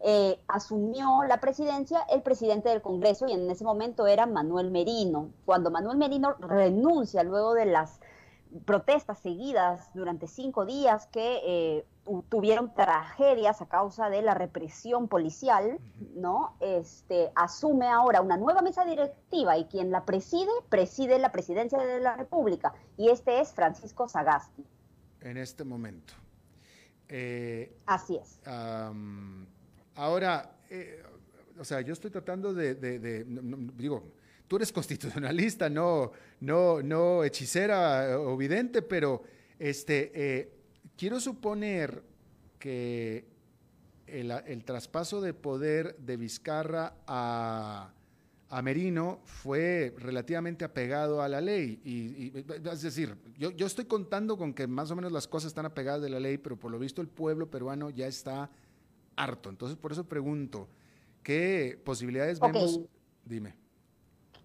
eh, 0.06 0.38
asumió 0.50 1.24
la 1.28 1.40
presidencia 1.40 2.02
el 2.12 2.22
presidente 2.22 2.68
del 2.68 2.82
Congreso 2.82 3.26
y 3.26 3.32
en 3.32 3.50
ese 3.50 3.64
momento 3.64 4.06
era 4.06 4.26
Manuel 4.26 4.70
Merino. 4.70 5.30
Cuando 5.46 5.72
Manuel 5.72 5.98
Merino 5.98 6.34
renuncia 6.34 7.24
luego 7.24 7.54
de 7.54 7.66
las 7.66 8.02
protestas 8.66 9.20
seguidas 9.20 9.90
durante 9.94 10.28
cinco 10.28 10.66
días 10.66 11.08
que 11.08 11.40
eh, 11.46 11.86
tuvieron 12.28 12.74
tragedias 12.74 13.62
a 13.62 13.68
causa 13.68 14.10
de 14.10 14.22
la 14.22 14.34
represión 14.34 15.08
policial, 15.08 15.80
¿no? 16.16 16.58
Este, 16.60 17.32
asume 17.36 17.88
ahora 17.88 18.22
una 18.22 18.36
nueva 18.36 18.62
mesa 18.62 18.84
directiva 18.84 19.58
y 19.58 19.66
quien 19.66 19.90
la 19.90 20.04
preside, 20.04 20.52
preside 20.68 21.18
la 21.18 21.32
presidencia 21.32 21.80
de 21.80 22.02
la 22.02 22.18
República 22.18 22.74
y 22.98 23.10
este 23.10 23.40
es 23.40 23.54
Francisco 23.54 24.10
Sagasti. 24.10 24.66
En 25.22 25.38
este 25.38 25.64
momento. 25.64 26.14
Eh, 27.08 27.74
Así 27.86 28.18
es. 28.18 28.40
Ahora, 29.96 30.58
eh, 30.70 31.04
o 31.60 31.64
sea, 31.64 31.82
yo 31.82 31.94
estoy 31.94 32.10
tratando 32.10 32.54
de, 32.54 33.26
digo, 33.78 34.12
tú 34.48 34.56
eres 34.56 34.72
constitucionalista, 34.72 35.70
no, 35.70 36.12
no, 36.40 36.82
no 36.82 37.24
hechicera 37.24 38.20
o 38.20 38.36
vidente, 38.36 38.82
pero 38.82 39.24
este, 39.60 40.12
eh, 40.14 40.54
quiero 40.98 41.20
suponer 41.20 42.04
que 42.60 43.26
el, 44.08 44.64
traspaso 44.66 45.22
de 45.22 45.34
poder 45.34 45.96
de 45.98 46.18
Vizcarra 46.18 46.96
a, 47.08 47.94
Merino 48.64 49.20
fue 49.26 49.96
relativamente 49.98 50.64
apegado 50.64 51.24
a 51.24 51.28
la 51.28 51.42
ley. 51.42 51.82
Y, 51.84 52.32
es 52.70 52.82
decir, 52.84 53.16
yo, 53.38 53.50
yo, 53.50 53.66
estoy 53.66 53.86
contando 53.86 54.38
con 54.38 54.54
que 54.54 54.68
más 54.68 54.92
o 54.92 54.96
menos 54.96 55.12
las 55.12 55.28
cosas 55.28 55.48
están 55.48 55.66
apegadas 55.66 56.04
de 56.04 56.10
la 56.10 56.20
ley, 56.20 56.38
pero 56.38 56.56
por 56.56 56.72
lo 56.72 56.78
visto 56.78 57.02
el 57.02 57.08
pueblo 57.08 57.50
peruano 57.50 57.90
ya 57.90 58.06
está 58.06 58.52
harto. 59.16 59.50
Entonces, 59.50 59.78
por 59.78 59.92
eso 59.92 60.06
pregunto, 60.06 60.68
¿qué 61.24 61.82
posibilidades 61.84 62.40
vemos? 62.40 62.82
Dime. 63.26 63.56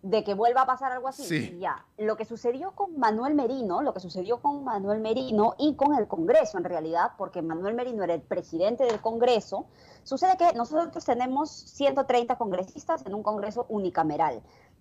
De 0.02 0.22
que 0.22 0.35
vuelva 0.35 0.62
a 0.62 0.66
pasar 0.66 0.92
algo 0.92 1.09
así. 1.09 1.24
Sí. 1.24 1.59
Ya. 1.59 1.85
Lo 1.96 2.16
que 2.16 2.24
sucedió 2.24 2.70
con 2.72 2.98
Manuel 2.98 3.35
Merino, 3.35 3.83
lo 3.83 3.92
que 3.92 4.00
sucedió 4.00 4.40
con 4.40 4.62
Manuel 4.62 5.00
Merino 5.00 5.57
y 5.59 5.74
con 5.74 5.96
el 5.96 6.07
Congreso 6.07 6.57
en 6.57 6.64
realidad, 6.64 7.12
porque 7.18 7.42
Manuel 7.42 7.74
Merino 7.74 8.04
era 8.04 8.14
el 8.14 8.22
presidente 8.22 8.85
del 8.85 9.00
Congreso, 9.00 9.66
sucede 10.04 10.37
que 10.37 10.52
nosotros 10.54 11.04
tenemos 11.04 11.50
130 11.50 12.38
congresistas 12.38 13.04
en 13.07 13.14
un 13.14 13.24
Congreso 13.24 13.66
unicameral 13.68 14.40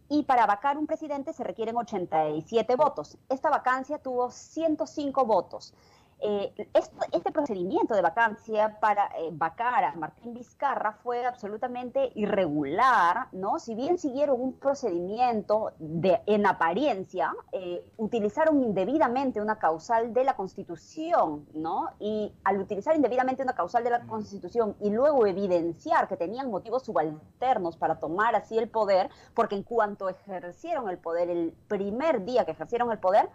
y 0.10 0.23
para 0.23 0.45
vacar 0.45 0.78
un 0.78 0.88
presidente 0.88 1.34
se 1.34 1.43
requieren 1.43 1.76
87 1.76 2.76
votos. 2.76 3.17
Esta 3.30 3.50
vacancia 3.50 3.97
tuvo 3.97 4.32
105 4.32 5.26
votos. 5.26 5.73
Eh, 6.19 6.51
este, 6.73 7.32
procedimiento 7.32 7.93
de 7.93 8.01
vacancia 8.01 8.80
para 8.80 9.06
eh, 9.19 9.30
vacar 9.32 9.84
a 9.84 9.93
Martín 9.93 10.34
Vizcarra 10.34 10.93
fue 11.03 11.23
absolutamente 11.23 12.12
irregular, 12.15 13.27
¿no? 13.34 13.60
Si 13.60 13.75
bien 13.75 13.99
siguieron 13.99 14.41
un 14.41 14.53
procedimiento 14.53 15.73
de, 15.77 16.19
en 16.25 16.47
apariencia, 16.47 17.36
eh, 17.51 17.86
utilizaron 17.97 18.63
indebidamente 18.63 19.39
una 19.39 19.60
causal 19.60 20.12
de 20.12 20.23
la 20.23 20.36
Constitución, 20.36 21.45
¿no? 21.53 21.89
Y 21.99 22.34
al 22.43 22.62
utilizar 22.62 22.95
indebidamente 22.95 23.43
una 23.43 23.53
causal 23.53 23.84
de 23.84 23.91
la 23.91 24.01
Constitución 24.08 24.75
y 24.80 24.89
luego 24.89 25.27
evidenciar 25.27 26.08
que 26.08 26.17
tenían 26.17 26.49
motivos 26.49 26.84
subalternos 26.84 27.77
para 27.77 27.99
tomar 27.99 28.36
así 28.36 28.58
el 28.58 28.69
poder, 28.69 29.12
porque 29.36 29.53
en 29.53 29.62
cuanto 29.62 30.10
ejercieron 30.10 30.89
el 30.89 30.97
poder, 30.97 31.30
el 31.30 31.53
primer 31.67 32.25
día 32.25 32.43
que 32.43 32.51
ejercieron 32.51 32.91
el 32.91 32.97
poder, 32.97 33.30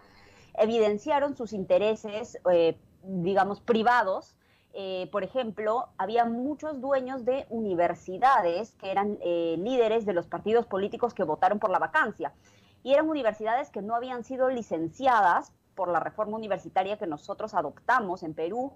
evidenciaron 0.54 1.36
sus 1.36 1.52
intereses, 1.52 2.38
eh, 2.50 2.76
digamos, 3.02 3.60
privados. 3.60 4.36
Eh, 4.74 5.08
por 5.12 5.22
ejemplo, 5.22 5.88
había 5.98 6.24
muchos 6.24 6.80
dueños 6.80 7.24
de 7.24 7.46
universidades 7.50 8.72
que 8.76 8.90
eran 8.90 9.18
eh, 9.20 9.56
líderes 9.58 10.06
de 10.06 10.14
los 10.14 10.26
partidos 10.26 10.66
políticos 10.66 11.14
que 11.14 11.24
votaron 11.24 11.58
por 11.58 11.70
la 11.70 11.78
vacancia. 11.78 12.32
Y 12.82 12.92
eran 12.92 13.08
universidades 13.08 13.70
que 13.70 13.82
no 13.82 13.94
habían 13.94 14.24
sido 14.24 14.48
licenciadas 14.48 15.52
por 15.74 15.88
la 15.88 16.00
reforma 16.00 16.36
universitaria 16.36 16.98
que 16.98 17.06
nosotros 17.06 17.54
adoptamos 17.54 18.22
en 18.22 18.34
Perú 18.34 18.72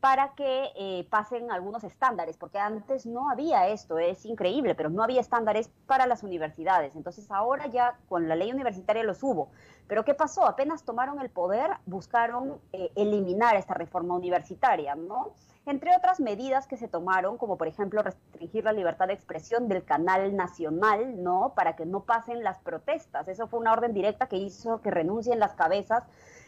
para 0.00 0.34
que 0.34 0.70
eh, 0.76 1.06
pasen 1.10 1.50
algunos 1.50 1.84
estándares, 1.84 2.38
porque 2.38 2.58
antes 2.58 3.04
no 3.04 3.28
había 3.28 3.68
esto, 3.68 3.98
es 3.98 4.24
increíble, 4.24 4.74
pero 4.74 4.88
no 4.88 5.02
había 5.02 5.20
estándares 5.20 5.70
para 5.86 6.06
las 6.06 6.22
universidades. 6.22 6.96
Entonces 6.96 7.30
ahora 7.30 7.66
ya 7.66 7.98
con 8.08 8.26
la 8.26 8.34
ley 8.34 8.50
universitaria 8.50 9.04
los 9.04 9.22
hubo. 9.22 9.50
Pero 9.86 10.04
¿qué 10.04 10.14
pasó? 10.14 10.46
Apenas 10.46 10.84
tomaron 10.84 11.20
el 11.20 11.28
poder, 11.28 11.72
buscaron 11.84 12.58
eh, 12.72 12.90
eliminar 12.94 13.56
esta 13.56 13.74
reforma 13.74 14.14
universitaria, 14.14 14.94
¿no? 14.94 15.34
Entre 15.66 15.94
otras 15.94 16.18
medidas 16.18 16.66
que 16.66 16.78
se 16.78 16.88
tomaron, 16.88 17.36
como 17.36 17.58
por 17.58 17.68
ejemplo 17.68 18.02
restringir 18.02 18.64
la 18.64 18.72
libertad 18.72 19.08
de 19.08 19.12
expresión 19.12 19.68
del 19.68 19.84
canal 19.84 20.34
nacional, 20.34 21.22
¿no? 21.22 21.52
Para 21.54 21.76
que 21.76 21.84
no 21.84 22.04
pasen 22.04 22.42
las 22.42 22.58
protestas. 22.60 23.28
Eso 23.28 23.46
fue 23.48 23.60
una 23.60 23.72
orden 23.72 23.92
directa 23.92 24.28
que 24.28 24.36
hizo 24.36 24.80
que 24.80 24.90
renuncien 24.90 25.38
las 25.38 25.54
cabezas 25.54 26.04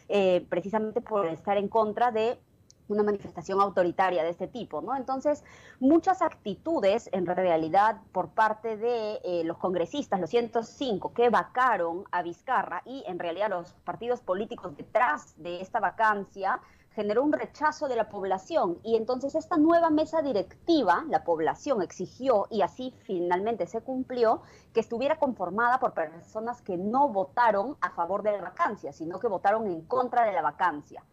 eh, 0.09 0.45
precisamente 0.49 1.01
por 1.01 1.27
estar 1.27 1.57
en 1.57 1.67
contra 1.67 2.11
de 2.11 2.39
una 2.87 3.03
manifestación 3.03 3.61
autoritaria 3.61 4.23
de 4.23 4.29
este 4.29 4.47
tipo, 4.47 4.81
¿no? 4.81 4.95
Entonces, 4.95 5.43
muchas 5.79 6.21
actitudes 6.21 7.09
en 7.11 7.25
realidad 7.25 8.01
por 8.11 8.29
parte 8.29 8.77
de 8.77 9.19
eh, 9.23 9.43
los 9.45 9.57
congresistas, 9.57 10.19
los 10.19 10.29
105, 10.29 11.13
que 11.13 11.29
vacaron 11.29 12.03
a 12.11 12.21
Vizcarra 12.21 12.81
y 12.85 13.03
en 13.07 13.19
realidad 13.19 13.49
los 13.49 13.73
partidos 13.85 14.21
políticos 14.21 14.75
detrás 14.75 15.33
de 15.37 15.61
esta 15.61 15.79
vacancia, 15.79 16.61
generó 16.95 17.23
un 17.23 17.33
rechazo 17.33 17.87
de 17.87 17.95
la 17.95 18.09
población 18.09 18.79
y 18.83 18.95
entonces 18.95 19.35
esta 19.35 19.57
nueva 19.57 19.89
mesa 19.89 20.21
directiva, 20.21 21.03
la 21.09 21.23
población 21.23 21.81
exigió 21.81 22.45
y 22.51 22.61
así 22.61 22.93
finalmente 23.03 23.65
se 23.65 23.81
cumplió, 23.81 24.41
que 24.73 24.79
estuviera 24.79 25.17
conformada 25.17 25.79
por 25.79 25.93
personas 25.93 26.61
que 26.61 26.77
no 26.77 27.09
votaron 27.09 27.77
a 27.81 27.89
favor 27.91 28.23
de 28.23 28.33
la 28.33 28.41
vacancia, 28.41 28.93
sino 28.93 29.19
que 29.19 29.27
votaron 29.27 29.67
en 29.67 29.81
contra 29.81 30.25
de 30.25 30.33
la 30.33 30.41
vacancia. 30.41 31.03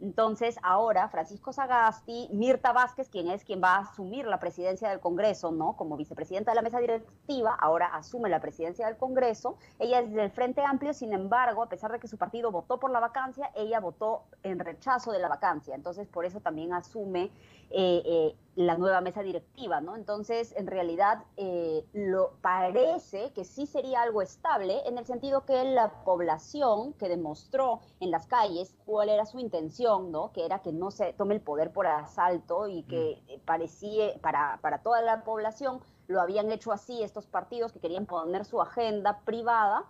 Entonces, 0.00 0.58
ahora 0.62 1.08
Francisco 1.08 1.52
Sagasti, 1.52 2.28
Mirta 2.32 2.72
Vázquez, 2.72 3.08
quien 3.08 3.28
es 3.28 3.44
quien 3.44 3.62
va 3.62 3.76
a 3.76 3.78
asumir 3.80 4.26
la 4.26 4.40
presidencia 4.40 4.90
del 4.90 5.00
Congreso, 5.00 5.52
¿no? 5.52 5.76
Como 5.76 5.96
vicepresidenta 5.96 6.50
de 6.50 6.56
la 6.56 6.62
mesa 6.62 6.78
directiva, 6.78 7.54
ahora 7.54 7.86
asume 7.86 8.28
la 8.28 8.40
presidencia 8.40 8.86
del 8.86 8.96
Congreso. 8.96 9.56
Ella 9.78 10.00
es 10.00 10.12
del 10.12 10.30
Frente 10.30 10.62
Amplio, 10.62 10.92
sin 10.92 11.12
embargo, 11.12 11.62
a 11.62 11.68
pesar 11.68 11.92
de 11.92 12.00
que 12.00 12.08
su 12.08 12.18
partido 12.18 12.50
votó 12.50 12.78
por 12.78 12.90
la 12.90 13.00
vacancia, 13.00 13.50
ella 13.54 13.80
votó 13.80 14.24
en 14.42 14.58
rechazo 14.58 15.12
de 15.12 15.20
la 15.20 15.28
vacancia. 15.28 15.74
Entonces, 15.74 16.08
por 16.08 16.24
eso 16.24 16.40
también 16.40 16.72
asume 16.72 17.30
eh, 17.70 18.02
eh, 18.04 18.36
la 18.56 18.76
nueva 18.76 19.00
mesa 19.00 19.22
directiva, 19.22 19.80
¿no? 19.80 19.96
Entonces, 19.96 20.54
en 20.56 20.66
realidad, 20.66 21.24
eh, 21.36 21.84
lo 21.92 22.34
parece 22.40 23.32
que 23.32 23.44
sí 23.44 23.66
sería 23.66 24.02
algo 24.02 24.22
estable 24.22 24.86
en 24.86 24.98
el 24.98 25.06
sentido 25.06 25.44
que 25.44 25.64
la 25.64 26.04
población 26.04 26.92
que 26.94 27.08
demostró 27.08 27.80
en 28.00 28.10
las 28.10 28.26
calles 28.26 28.74
cuál 28.86 29.08
era 29.08 29.26
su 29.26 29.38
intención, 29.38 30.12
¿no? 30.12 30.32
Que 30.32 30.44
era 30.44 30.60
que 30.60 30.72
no 30.72 30.90
se 30.90 31.12
tome 31.14 31.34
el 31.34 31.40
poder 31.40 31.72
por 31.72 31.86
asalto 31.86 32.68
y 32.68 32.82
que 32.84 33.22
mm. 33.26 33.40
parecía 33.44 34.14
para, 34.20 34.58
para 34.62 34.78
toda 34.78 35.02
la 35.02 35.24
población 35.24 35.80
lo 36.06 36.20
habían 36.20 36.52
hecho 36.52 36.72
así 36.72 37.02
estos 37.02 37.26
partidos 37.26 37.72
que 37.72 37.80
querían 37.80 38.06
poner 38.06 38.44
su 38.44 38.60
agenda 38.60 39.20
privada 39.24 39.84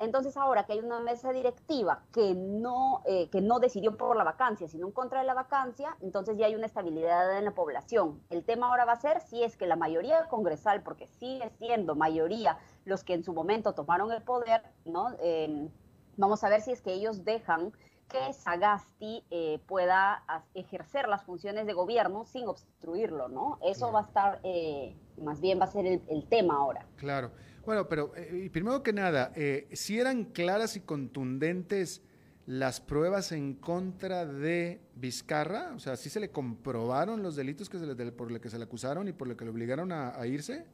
entonces 0.00 0.36
ahora 0.38 0.64
que 0.64 0.72
hay 0.72 0.78
una 0.80 0.98
mesa 1.00 1.30
directiva 1.30 2.02
que 2.10 2.34
no, 2.34 3.02
eh, 3.04 3.28
que 3.28 3.42
no 3.42 3.60
decidió 3.60 3.96
por 3.98 4.16
la 4.16 4.24
vacancia, 4.24 4.66
sino 4.66 4.86
en 4.86 4.92
contra 4.92 5.20
de 5.20 5.26
la 5.26 5.34
vacancia, 5.34 5.94
entonces 6.00 6.38
ya 6.38 6.46
hay 6.46 6.54
una 6.54 6.66
estabilidad 6.66 7.38
en 7.38 7.44
la 7.44 7.50
población. 7.52 8.22
El 8.30 8.42
tema 8.42 8.68
ahora 8.68 8.86
va 8.86 8.92
a 8.92 9.00
ser 9.00 9.20
si 9.20 9.44
es 9.44 9.58
que 9.58 9.66
la 9.66 9.76
mayoría 9.76 10.26
congresal, 10.28 10.82
porque 10.82 11.06
sigue 11.06 11.50
siendo 11.58 11.94
mayoría 11.94 12.58
los 12.86 13.04
que 13.04 13.12
en 13.12 13.22
su 13.22 13.34
momento 13.34 13.74
tomaron 13.74 14.10
el 14.10 14.22
poder, 14.22 14.62
¿no? 14.86 15.14
Em, 15.20 15.68
vamos 16.16 16.42
a 16.44 16.48
ver 16.48 16.62
si 16.62 16.72
es 16.72 16.80
que 16.80 16.94
ellos 16.94 17.24
dejan 17.24 17.72
que 18.08 18.32
Sagasti 18.32 19.24
eh, 19.30 19.60
pueda 19.66 20.24
ejercer 20.54 21.08
las 21.08 21.24
funciones 21.24 21.66
de 21.66 21.74
gobierno 21.74 22.24
sin 22.24 22.48
obstruirlo, 22.48 23.28
¿no? 23.28 23.58
Eso 23.62 23.92
va 23.92 24.00
a 24.00 24.02
estar, 24.04 24.40
eh, 24.42 24.96
más 25.22 25.40
bien 25.40 25.60
va 25.60 25.64
a 25.64 25.68
ser 25.68 25.86
el, 25.86 26.02
el 26.08 26.26
tema 26.26 26.56
ahora. 26.56 26.86
Claro. 26.96 27.30
Bueno, 27.64 27.88
pero 27.88 28.12
eh, 28.16 28.48
primero 28.52 28.82
que 28.82 28.92
nada, 28.92 29.32
eh, 29.36 29.68
si 29.72 29.98
eran 29.98 30.24
claras 30.24 30.76
y 30.76 30.80
contundentes 30.80 32.02
las 32.46 32.80
pruebas 32.80 33.32
en 33.32 33.54
contra 33.54 34.24
de 34.24 34.80
Vizcarra, 34.96 35.72
o 35.76 35.78
sea, 35.78 35.96
si 35.96 36.10
se 36.10 36.20
le 36.20 36.30
comprobaron 36.30 37.22
los 37.22 37.36
delitos 37.36 37.68
que 37.68 37.78
se 37.78 37.86
le, 37.86 38.12
por 38.12 38.30
los 38.30 38.40
que 38.40 38.50
se 38.50 38.58
le 38.58 38.64
acusaron 38.64 39.08
y 39.08 39.12
por 39.12 39.28
los 39.28 39.36
que 39.36 39.44
le 39.44 39.50
obligaron 39.50 39.92
a, 39.92 40.26
irse. 40.26 40.66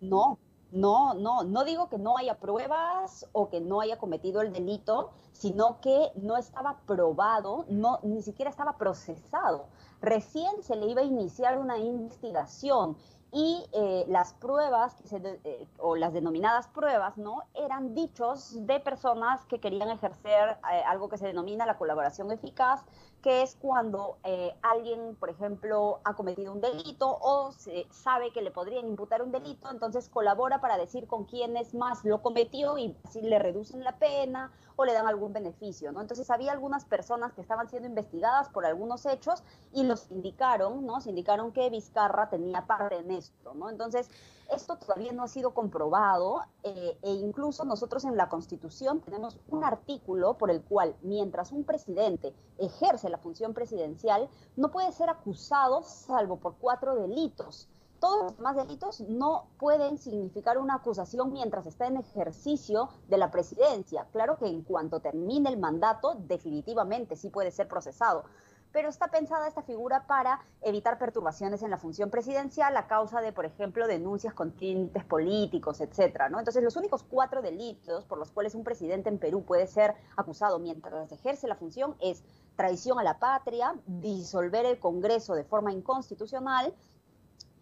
No, 0.00 0.38
no, 0.70 1.12
no, 1.14 1.42
no 1.42 1.64
digo 1.64 1.90
que 1.90 1.98
no 1.98 2.16
haya 2.16 2.38
pruebas 2.38 3.26
o 3.32 3.50
que 3.50 3.60
no 3.60 3.80
haya 3.80 3.98
cometido 3.98 4.40
el 4.40 4.52
delito, 4.52 5.10
sino 5.32 5.80
que 5.80 6.12
no 6.14 6.38
estaba 6.38 6.80
probado, 6.86 7.66
no, 7.68 7.98
ni 8.02 8.22
siquiera 8.22 8.50
estaba 8.50 8.78
procesado. 8.78 9.66
Recién 10.00 10.62
se 10.62 10.76
le 10.76 10.86
iba 10.86 11.02
a 11.02 11.04
iniciar 11.04 11.58
una 11.58 11.76
investigación 11.76 12.96
y 13.32 13.64
eh, 13.72 14.04
las 14.08 14.34
pruebas 14.34 14.96
eh, 15.12 15.66
o 15.78 15.94
las 15.94 16.12
denominadas 16.12 16.66
pruebas 16.68 17.16
no 17.16 17.42
eran 17.54 17.94
dichos 17.94 18.66
de 18.66 18.80
personas 18.80 19.44
que 19.46 19.60
querían 19.60 19.90
ejercer 19.90 20.58
eh, 20.72 20.82
algo 20.86 21.08
que 21.08 21.16
se 21.16 21.26
denomina 21.26 21.64
la 21.64 21.78
colaboración 21.78 22.32
eficaz 22.32 22.84
que 23.20 23.42
es 23.42 23.56
cuando 23.56 24.18
eh, 24.24 24.54
alguien, 24.62 25.16
por 25.16 25.30
ejemplo, 25.30 26.00
ha 26.04 26.14
cometido 26.14 26.52
un 26.52 26.60
delito 26.60 27.18
o 27.20 27.52
se 27.52 27.86
sabe 27.90 28.32
que 28.32 28.42
le 28.42 28.50
podrían 28.50 28.86
imputar 28.86 29.22
un 29.22 29.30
delito, 29.30 29.70
entonces 29.70 30.08
colabora 30.08 30.60
para 30.60 30.78
decir 30.78 31.06
con 31.06 31.24
quiénes 31.24 31.74
más 31.74 32.04
lo 32.04 32.22
cometió 32.22 32.78
y 32.78 32.96
así 33.04 33.20
le 33.20 33.38
reducen 33.38 33.84
la 33.84 33.98
pena 33.98 34.52
o 34.76 34.86
le 34.86 34.94
dan 34.94 35.06
algún 35.06 35.34
beneficio, 35.34 35.92
¿no? 35.92 36.00
Entonces 36.00 36.30
había 36.30 36.52
algunas 36.52 36.86
personas 36.86 37.34
que 37.34 37.42
estaban 37.42 37.68
siendo 37.68 37.86
investigadas 37.86 38.48
por 38.48 38.64
algunos 38.64 39.04
hechos 39.04 39.42
y 39.74 39.82
los 39.82 40.10
indicaron, 40.10 40.86
¿no? 40.86 41.02
Se 41.02 41.10
indicaron 41.10 41.52
que 41.52 41.68
Vizcarra 41.68 42.30
tenía 42.30 42.66
parte 42.66 42.96
en 42.96 43.10
esto, 43.10 43.52
¿no? 43.52 43.68
Entonces, 43.68 44.08
esto 44.50 44.76
todavía 44.76 45.12
no 45.12 45.22
ha 45.22 45.28
sido 45.28 45.52
comprobado 45.52 46.40
eh, 46.62 46.98
e 47.02 47.12
incluso 47.12 47.64
nosotros 47.64 48.04
en 48.04 48.16
la 48.16 48.28
Constitución 48.30 49.00
tenemos 49.00 49.38
un 49.48 49.64
artículo 49.64 50.38
por 50.38 50.50
el 50.50 50.62
cual 50.62 50.96
mientras 51.02 51.52
un 51.52 51.64
presidente 51.64 52.34
ejerce 52.58 53.09
la 53.10 53.18
función 53.18 53.54
presidencial 53.54 54.28
no 54.56 54.70
puede 54.70 54.92
ser 54.92 55.10
acusado 55.10 55.82
salvo 55.82 56.36
por 56.36 56.56
cuatro 56.56 56.94
delitos. 56.94 57.68
Todos 58.00 58.22
los 58.22 58.36
demás 58.38 58.56
delitos 58.56 59.00
no 59.02 59.48
pueden 59.58 59.98
significar 59.98 60.56
una 60.56 60.76
acusación 60.76 61.32
mientras 61.32 61.66
está 61.66 61.86
en 61.86 61.98
ejercicio 61.98 62.88
de 63.08 63.18
la 63.18 63.30
presidencia. 63.30 64.06
Claro 64.10 64.38
que 64.38 64.46
en 64.46 64.62
cuanto 64.62 65.00
termine 65.00 65.50
el 65.50 65.58
mandato, 65.58 66.14
definitivamente 66.18 67.14
sí 67.14 67.28
puede 67.28 67.50
ser 67.50 67.68
procesado 67.68 68.24
pero 68.72 68.88
está 68.88 69.08
pensada 69.08 69.48
esta 69.48 69.62
figura 69.62 70.06
para 70.06 70.40
evitar 70.62 70.98
perturbaciones 70.98 71.62
en 71.62 71.70
la 71.70 71.78
función 71.78 72.10
presidencial 72.10 72.76
a 72.76 72.86
causa 72.86 73.20
de, 73.20 73.32
por 73.32 73.44
ejemplo, 73.44 73.86
denuncias 73.86 74.34
con 74.34 74.52
tintes 74.52 75.04
políticos, 75.04 75.80
etcétera, 75.80 76.28
¿no? 76.28 76.38
Entonces, 76.38 76.62
los 76.62 76.76
únicos 76.76 77.02
cuatro 77.02 77.42
delitos 77.42 78.04
por 78.04 78.18
los 78.18 78.30
cuales 78.30 78.54
un 78.54 78.64
presidente 78.64 79.08
en 79.08 79.18
Perú 79.18 79.44
puede 79.44 79.66
ser 79.66 79.94
acusado 80.16 80.58
mientras 80.58 81.10
ejerce 81.12 81.48
la 81.48 81.56
función 81.56 81.96
es 82.00 82.22
traición 82.56 82.98
a 82.98 83.02
la 83.02 83.18
patria, 83.18 83.74
disolver 83.86 84.66
el 84.66 84.78
Congreso 84.78 85.34
de 85.34 85.44
forma 85.44 85.72
inconstitucional, 85.72 86.74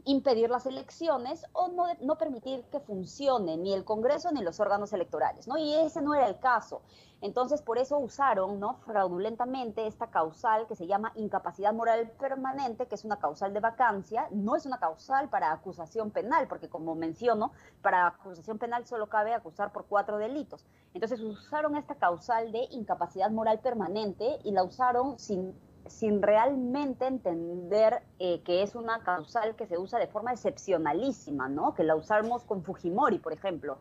impedir 0.09 0.49
las 0.49 0.65
elecciones 0.65 1.45
o 1.53 1.69
no, 1.69 1.85
no, 2.01 2.17
permitir 2.17 2.65
que 2.73 2.81
funcione 2.81 3.59
ni 3.59 3.75
el 3.75 3.85
Congreso 3.85 4.33
ni 4.33 4.41
los 4.41 4.59
órganos 4.59 4.95
electorales, 4.95 5.47
¿no? 5.47 5.59
Y 5.59 5.75
ese 5.75 6.01
no 6.01 6.15
era 6.15 6.27
el 6.27 6.39
caso. 6.39 6.81
Entonces, 7.21 7.61
por 7.61 7.77
eso 7.77 7.99
usaron, 7.99 8.59
¿no? 8.59 8.77
Fraudulentamente 8.87 9.87
esta 9.87 10.07
causal 10.07 10.67
que 10.67 10.77
se 10.77 10.87
llama 10.87 11.13
incapacidad 11.17 11.75
moral 11.75 12.11
permanente, 12.19 12.87
que 12.87 12.95
es 12.95 13.05
una 13.05 13.19
causal 13.19 13.53
de 13.53 13.61
vacancia, 13.61 14.29
no 14.31 14.57
es 14.57 14.65
una 14.65 14.79
causal 14.79 15.29
para 15.29 15.53
acusación 15.53 16.11
penal, 16.11 16.49
porque 16.49 16.71
como 16.71 16.95
menciono, 16.95 17.53
para 17.83 18.07
acusación 18.07 18.57
penal 18.57 18.87
solo 18.87 19.09
cabe 19.09 19.35
acusar 19.35 19.73
por 19.73 19.85
cuatro 19.85 20.17
delitos. 20.17 20.65
Entonces, 20.95 21.21
usaron 21.21 21.77
esta 21.77 21.97
causal 21.97 22.51
de 22.51 22.67
incapacidad 22.71 23.31
moral 23.31 23.61
permanente 23.61 24.39
y 24.43 24.53
la 24.53 24.65
usaron 24.65 25.19
sin 25.19 25.55
sin 25.89 26.23
realmente 26.23 27.07
entender 27.07 28.03
eh, 28.19 28.43
que 28.45 28.63
es 28.63 28.75
una 28.75 29.03
causal 29.03 29.57
que 29.57 29.67
se 29.67 29.79
usa 29.79 29.99
de 29.99 30.07
forma 30.07 30.33
excepcionalísima, 30.33 31.49
¿no? 31.49 31.75
Que 31.75 31.83
la 31.83 31.97
usamos 31.97 32.45
con 32.45 32.63
Fujimori, 32.63 33.19
por 33.19 33.33
ejemplo. 33.33 33.79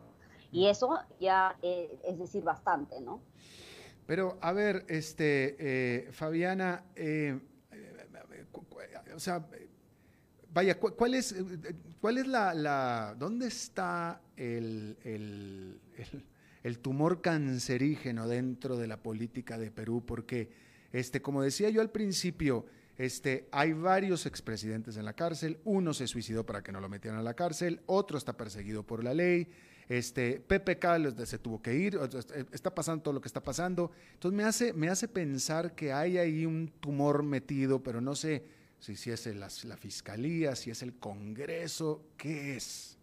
Y 0.50 0.66
eso 0.68 0.98
ya 1.20 1.56
eh, 1.62 1.98
es 2.04 2.18
decir 2.18 2.42
bastante, 2.42 3.00
¿no? 3.00 3.20
Pero, 4.06 4.38
a 4.40 4.52
ver, 4.52 4.86
este, 4.88 5.56
eh, 5.58 6.12
Fabiana, 6.12 6.84
o 9.14 9.20
sea, 9.20 9.46
vaya, 10.52 10.78
¿cuál 10.78 11.14
es, 11.14 11.34
cuál 12.00 12.18
es 12.18 12.26
la, 12.26 13.14
dónde 13.18 13.46
está 13.48 14.20
el, 14.36 14.96
el, 15.04 15.80
el 16.62 16.78
tumor 16.78 17.20
cancerígeno 17.20 18.26
dentro 18.28 18.76
de 18.76 18.86
la 18.86 19.02
política 19.02 19.58
de 19.58 19.70
Perú? 19.70 20.04
Porque 20.06 20.67
este, 20.92 21.22
como 21.22 21.42
decía 21.42 21.70
yo 21.70 21.80
al 21.80 21.90
principio, 21.90 22.66
este, 22.96 23.48
hay 23.52 23.72
varios 23.72 24.26
expresidentes 24.26 24.96
en 24.96 25.04
la 25.04 25.12
cárcel, 25.12 25.60
uno 25.64 25.94
se 25.94 26.08
suicidó 26.08 26.44
para 26.44 26.62
que 26.62 26.72
no 26.72 26.80
lo 26.80 26.88
metieran 26.88 27.20
a 27.20 27.22
la 27.22 27.34
cárcel, 27.34 27.80
otro 27.86 28.18
está 28.18 28.36
perseguido 28.36 28.82
por 28.82 29.04
la 29.04 29.14
ley, 29.14 29.48
este, 29.88 30.40
PPK 30.40 31.24
se 31.24 31.38
tuvo 31.38 31.62
que 31.62 31.74
ir, 31.74 31.98
está 32.52 32.74
pasando 32.74 33.02
todo 33.02 33.14
lo 33.14 33.20
que 33.20 33.28
está 33.28 33.42
pasando. 33.42 33.90
Entonces 34.12 34.36
me 34.36 34.44
hace, 34.44 34.72
me 34.74 34.88
hace 34.90 35.08
pensar 35.08 35.74
que 35.74 35.92
hay 35.92 36.18
ahí 36.18 36.44
un 36.44 36.68
tumor 36.80 37.22
metido, 37.22 37.82
pero 37.82 38.00
no 38.00 38.14
sé 38.14 38.44
si, 38.80 39.10
es 39.10 39.64
la 39.64 39.76
fiscalía, 39.76 40.54
si 40.56 40.70
es 40.70 40.82
el 40.82 40.94
Congreso, 40.98 42.04
¿qué 42.16 42.56
es? 42.56 42.97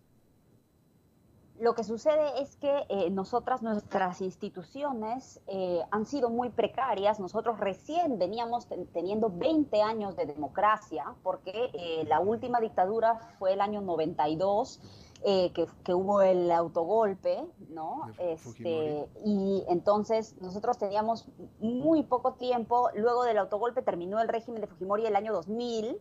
Lo 1.59 1.73
que 1.73 1.83
sucede 1.85 2.41
es 2.41 2.57
que 2.57 2.85
eh, 2.89 3.09
nosotras, 3.09 3.61
nuestras 3.61 4.21
instituciones 4.21 5.39
eh, 5.47 5.81
han 5.89 6.05
sido 6.05 6.29
muy 6.29 6.49
precarias. 6.49 7.19
Nosotros 7.19 7.59
recién 7.59 8.17
veníamos 8.19 8.67
teniendo 8.91 9.29
20 9.29 9.81
años 9.81 10.17
de 10.17 10.25
democracia, 10.25 11.15
porque 11.23 11.69
eh, 11.73 12.03
la 12.07 12.19
última 12.19 12.59
dictadura 12.59 13.15
fue 13.39 13.53
el 13.53 13.61
año 13.61 13.79
92 13.81 14.81
eh, 15.27 15.51
que, 15.53 15.93
hubo 15.93 16.21
el 16.21 16.51
autogolpe, 16.51 17.43
¿no? 17.69 18.11
Este, 18.19 19.09
y 19.23 19.63
entonces 19.69 20.35
nosotros 20.41 20.77
teníamos 20.77 21.27
muy 21.59 22.03
poco 22.03 22.33
tiempo, 22.33 22.89
luego 22.93 23.23
del 23.23 23.37
autogolpe 23.37 23.81
terminó 23.81 24.21
el 24.21 24.27
régimen 24.27 24.61
de 24.61 24.67
Fujimori 24.67 25.05
el 25.05 25.15
año 25.15 25.33
2000 25.33 25.99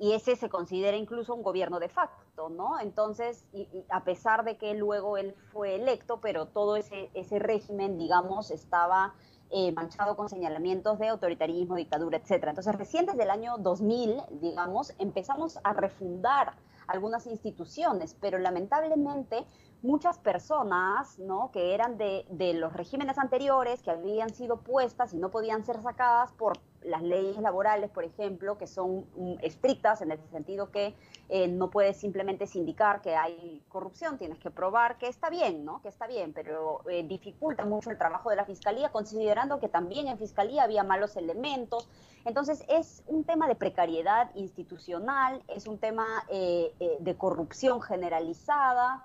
y 0.00 0.14
ese 0.14 0.34
se 0.34 0.48
considera 0.48 0.96
incluso 0.96 1.34
un 1.34 1.42
gobierno 1.42 1.78
de 1.78 1.90
facto, 1.90 2.48
¿no? 2.48 2.80
Entonces, 2.80 3.46
a 3.90 4.02
pesar 4.02 4.44
de 4.44 4.56
que 4.56 4.72
luego 4.72 5.18
él 5.18 5.34
fue 5.52 5.74
electo, 5.74 6.20
pero 6.22 6.46
todo 6.46 6.76
ese, 6.76 7.10
ese 7.12 7.38
régimen, 7.38 7.98
digamos, 7.98 8.50
estaba 8.50 9.14
eh, 9.50 9.72
manchado 9.72 10.16
con 10.16 10.30
señalamientos 10.30 10.98
de 10.98 11.08
autoritarismo, 11.08 11.76
dictadura, 11.76 12.16
etcétera. 12.16 12.52
Entonces, 12.52 12.74
recién 12.76 13.04
desde 13.04 13.24
el 13.24 13.30
año 13.30 13.58
2000, 13.58 14.22
digamos, 14.40 14.94
empezamos 14.98 15.58
a 15.64 15.74
refundar 15.74 16.54
algunas 16.86 17.26
instituciones, 17.26 18.16
pero 18.18 18.38
lamentablemente 18.38 19.44
muchas 19.82 20.18
personas 20.18 21.18
¿no? 21.18 21.50
que 21.52 21.74
eran 21.74 21.98
de, 21.98 22.24
de, 22.30 22.54
los 22.54 22.72
regímenes 22.72 23.18
anteriores, 23.18 23.82
que 23.82 23.90
habían 23.90 24.30
sido 24.30 24.62
puestas 24.62 25.12
y 25.12 25.18
no 25.18 25.30
podían 25.30 25.62
ser 25.66 25.82
sacadas 25.82 26.32
por 26.32 26.58
las 26.82 27.02
leyes 27.02 27.36
laborales, 27.38 27.90
por 27.90 28.04
ejemplo, 28.04 28.56
que 28.56 28.66
son 28.66 29.06
mm, 29.16 29.34
estrictas 29.42 30.00
en 30.00 30.12
el 30.12 30.18
sentido 30.30 30.70
que 30.70 30.94
eh, 31.28 31.46
no 31.46 31.70
puedes 31.70 31.96
simplemente 31.98 32.46
sindicar 32.46 33.02
que 33.02 33.14
hay 33.14 33.62
corrupción, 33.68 34.18
tienes 34.18 34.38
que 34.38 34.50
probar 34.50 34.98
que 34.98 35.06
está 35.06 35.30
bien, 35.30 35.64
¿no? 35.64 35.82
Que 35.82 35.88
está 35.88 36.06
bien, 36.06 36.32
pero 36.32 36.82
eh, 36.88 37.04
dificulta 37.06 37.64
mucho 37.64 37.90
el 37.90 37.98
trabajo 37.98 38.30
de 38.30 38.36
la 38.36 38.44
fiscalía, 38.44 38.90
considerando 38.90 39.60
que 39.60 39.68
también 39.68 40.08
en 40.08 40.18
fiscalía 40.18 40.64
había 40.64 40.82
malos 40.82 41.16
elementos. 41.16 41.88
Entonces 42.24 42.64
es 42.68 43.02
un 43.06 43.24
tema 43.24 43.46
de 43.46 43.54
precariedad 43.54 44.30
institucional, 44.34 45.42
es 45.48 45.66
un 45.66 45.78
tema 45.78 46.06
eh, 46.28 46.72
de 47.00 47.16
corrupción 47.16 47.80
generalizada. 47.80 49.04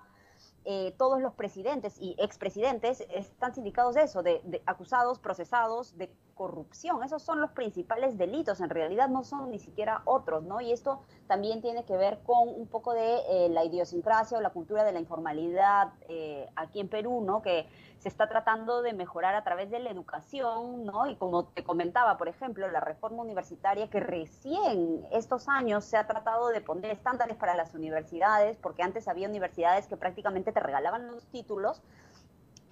todos 0.97 1.21
los 1.21 1.33
presidentes 1.33 1.95
y 1.99 2.15
expresidentes 2.17 3.05
están 3.13 3.53
sindicados 3.53 3.93
de 3.93 4.01
eso, 4.03 4.23
de 4.23 4.63
acusados, 4.65 5.19
procesados 5.19 5.95
de 5.97 6.09
corrupción. 6.35 7.01
Esos 7.03 7.23
son 7.23 7.41
los 7.41 7.51
principales 7.51 8.17
delitos, 8.17 8.59
en 8.59 8.69
realidad 8.69 9.07
no 9.09 9.23
son 9.23 9.49
ni 9.49 9.57
siquiera 9.57 10.01
otros, 10.05 10.43
¿no? 10.43 10.61
Y 10.61 10.71
esto 10.71 11.01
también 11.27 11.61
tiene 11.61 11.85
que 11.85 11.97
ver 11.97 12.19
con 12.25 12.49
un 12.49 12.67
poco 12.67 12.93
de 12.93 13.21
eh, 13.29 13.49
la 13.49 13.63
idiosincrasia 13.63 14.37
o 14.37 14.41
la 14.41 14.51
cultura 14.51 14.83
de 14.83 14.91
la 14.91 14.99
informalidad 14.99 15.93
eh, 16.09 16.47
aquí 16.55 16.81
en 16.81 16.89
Perú, 16.89 17.21
¿no? 17.25 17.41
Que 17.41 17.67
se 17.99 18.09
está 18.09 18.27
tratando 18.27 18.81
de 18.81 18.93
mejorar 18.93 19.33
a 19.33 19.43
través 19.43 19.71
de 19.71 19.79
la 19.79 19.89
educación, 19.89 20.85
¿no? 20.85 21.07
Y 21.07 21.15
como 21.15 21.45
te 21.45 21.63
comentaba, 21.63 22.17
por 22.17 22.27
ejemplo, 22.27 22.67
la 22.67 22.81
reforma 22.81 23.23
universitaria 23.23 23.89
que 23.89 24.01
recién 24.01 25.07
estos 25.11 25.47
años 25.47 25.85
se 25.85 25.97
ha 25.97 26.05
tratado 26.05 26.49
de 26.49 26.61
poner 26.61 26.91
estándares 26.91 27.37
para 27.37 27.55
las 27.55 27.73
universidades, 27.73 28.57
porque 28.57 28.83
antes 28.83 29.07
había 29.07 29.29
universidades 29.29 29.87
que 29.87 29.97
prácticamente 29.97 30.51
te 30.51 30.59
regalaban 30.59 31.07
los 31.07 31.25
títulos, 31.27 31.81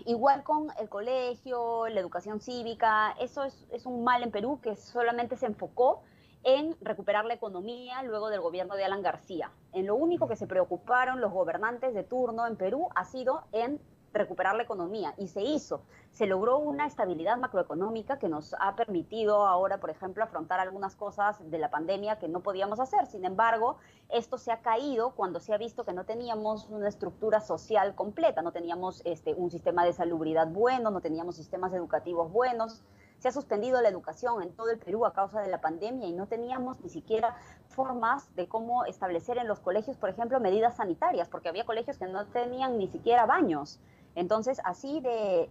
Igual 0.05 0.43
con 0.43 0.67
el 0.79 0.89
colegio, 0.89 1.87
la 1.87 1.99
educación 1.99 2.41
cívica, 2.41 3.15
eso 3.19 3.43
es, 3.43 3.85
un 3.85 4.03
mal 4.03 4.21
en 4.23 4.31
Perú 4.31 4.59
que 4.61 4.75
solamente 4.75 5.37
se 5.37 5.45
enfocó 5.45 6.01
en 6.43 6.75
recuperar 6.81 7.23
la 7.23 7.35
economía 7.35 8.03
luego 8.03 8.29
del 8.29 8.41
gobierno 8.41 8.75
de 8.75 8.83
Alan 8.83 9.01
García. 9.01 9.51
En 9.71 9.87
lo 9.87 9.95
único 9.95 10.27
que 10.27 10.35
se 10.35 10.45
preocuparon 10.45 11.21
los 11.21 11.31
gobernantes 11.31 11.93
de 11.93 12.03
turno 12.03 12.45
en 12.47 12.57
Perú 12.57 12.89
ha 12.95 13.05
sido 13.05 13.43
en 13.53 13.79
recuperar 14.13 14.55
la 14.55 14.63
economía 14.63 15.13
y 15.17 15.27
se 15.27 15.41
hizo. 15.41 15.81
Se 16.11 16.27
logró 16.27 16.59
una 16.59 16.85
estabilidad 16.85 17.37
macroeconómica 17.37 18.19
que 18.19 18.29
nos 18.29 18.55
ha 18.59 18.75
permitido 18.75 19.47
ahora, 19.47 19.79
por 19.79 19.89
ejemplo, 19.89 20.23
afrontar 20.23 20.59
algunas 20.59 20.95
cosas 20.95 21.39
de 21.49 21.57
la 21.57 21.69
pandemia 21.69 22.19
que 22.19 22.27
no 22.27 22.41
podíamos 22.41 22.79
hacer. 22.79 23.07
Sin 23.07 23.25
embargo, 23.25 23.77
esto 24.09 24.37
se 24.37 24.51
ha 24.51 24.61
caído 24.61 25.11
cuando 25.11 25.39
se 25.39 25.53
ha 25.53 25.57
visto 25.57 25.83
que 25.83 25.93
no 25.93 26.05
teníamos 26.05 26.67
una 26.69 26.87
estructura 26.87 27.39
social 27.39 27.95
completa, 27.95 28.41
no 28.41 28.51
teníamos 28.51 29.01
este, 29.05 29.33
un 29.33 29.49
sistema 29.49 29.83
de 29.83 29.93
salubridad 29.93 30.47
bueno, 30.47 30.91
no 30.91 31.01
teníamos 31.01 31.35
sistemas 31.35 31.73
educativos 31.73 32.31
buenos. 32.31 32.83
Se 33.23 33.29
ha 33.29 33.31
suspendido 33.31 33.81
la 33.81 33.87
educación 33.87 34.43
en 34.43 34.53
todo 34.53 34.69
el 34.69 34.79
Perú 34.79 35.05
a 35.05 35.13
causa 35.13 35.39
de 35.41 35.49
la 35.49 35.61
pandemia 35.61 36.07
y 36.09 36.11
no 36.11 36.27
teníamos 36.27 36.81
ni 36.81 36.89
siquiera 36.89 37.37
formas 37.69 38.35
de 38.35 38.49
cómo 38.49 38.83
establecer 38.83 39.37
en 39.37 39.47
los 39.47 39.61
colegios, 39.61 39.95
por 39.95 40.09
ejemplo, 40.09 40.41
medidas 40.41 40.75
sanitarias, 40.75 41.29
porque 41.29 41.47
había 41.47 41.65
colegios 41.65 41.97
que 41.97 42.05
no 42.05 42.25
tenían 42.27 42.77
ni 42.77 42.87
siquiera 42.87 43.25
baños. 43.25 43.79
Entonces, 44.15 44.59
así 44.63 45.01
de, 45.01 45.49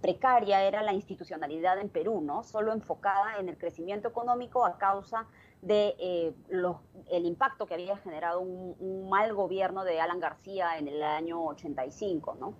precaria 0.00 0.62
era 0.62 0.82
la 0.82 0.92
institucionalidad 0.92 1.78
en 1.78 1.88
Perú, 1.88 2.20
¿no? 2.22 2.42
Solo 2.42 2.72
enfocada 2.72 3.38
en 3.38 3.48
el 3.48 3.58
crecimiento 3.58 4.08
económico 4.08 4.64
a 4.64 4.78
causa 4.78 5.26
de 5.60 5.94
eh, 5.98 6.32
el 7.10 7.26
impacto 7.26 7.66
que 7.66 7.74
había 7.74 7.96
generado 7.98 8.40
un, 8.40 9.08
mal 9.08 9.34
gobierno 9.34 9.84
de 9.84 10.00
Alan 10.00 10.20
García 10.20 10.78
en 10.78 10.88
el 10.88 11.02
año 11.02 11.44
85, 11.44 12.36
¿no? 12.40 12.54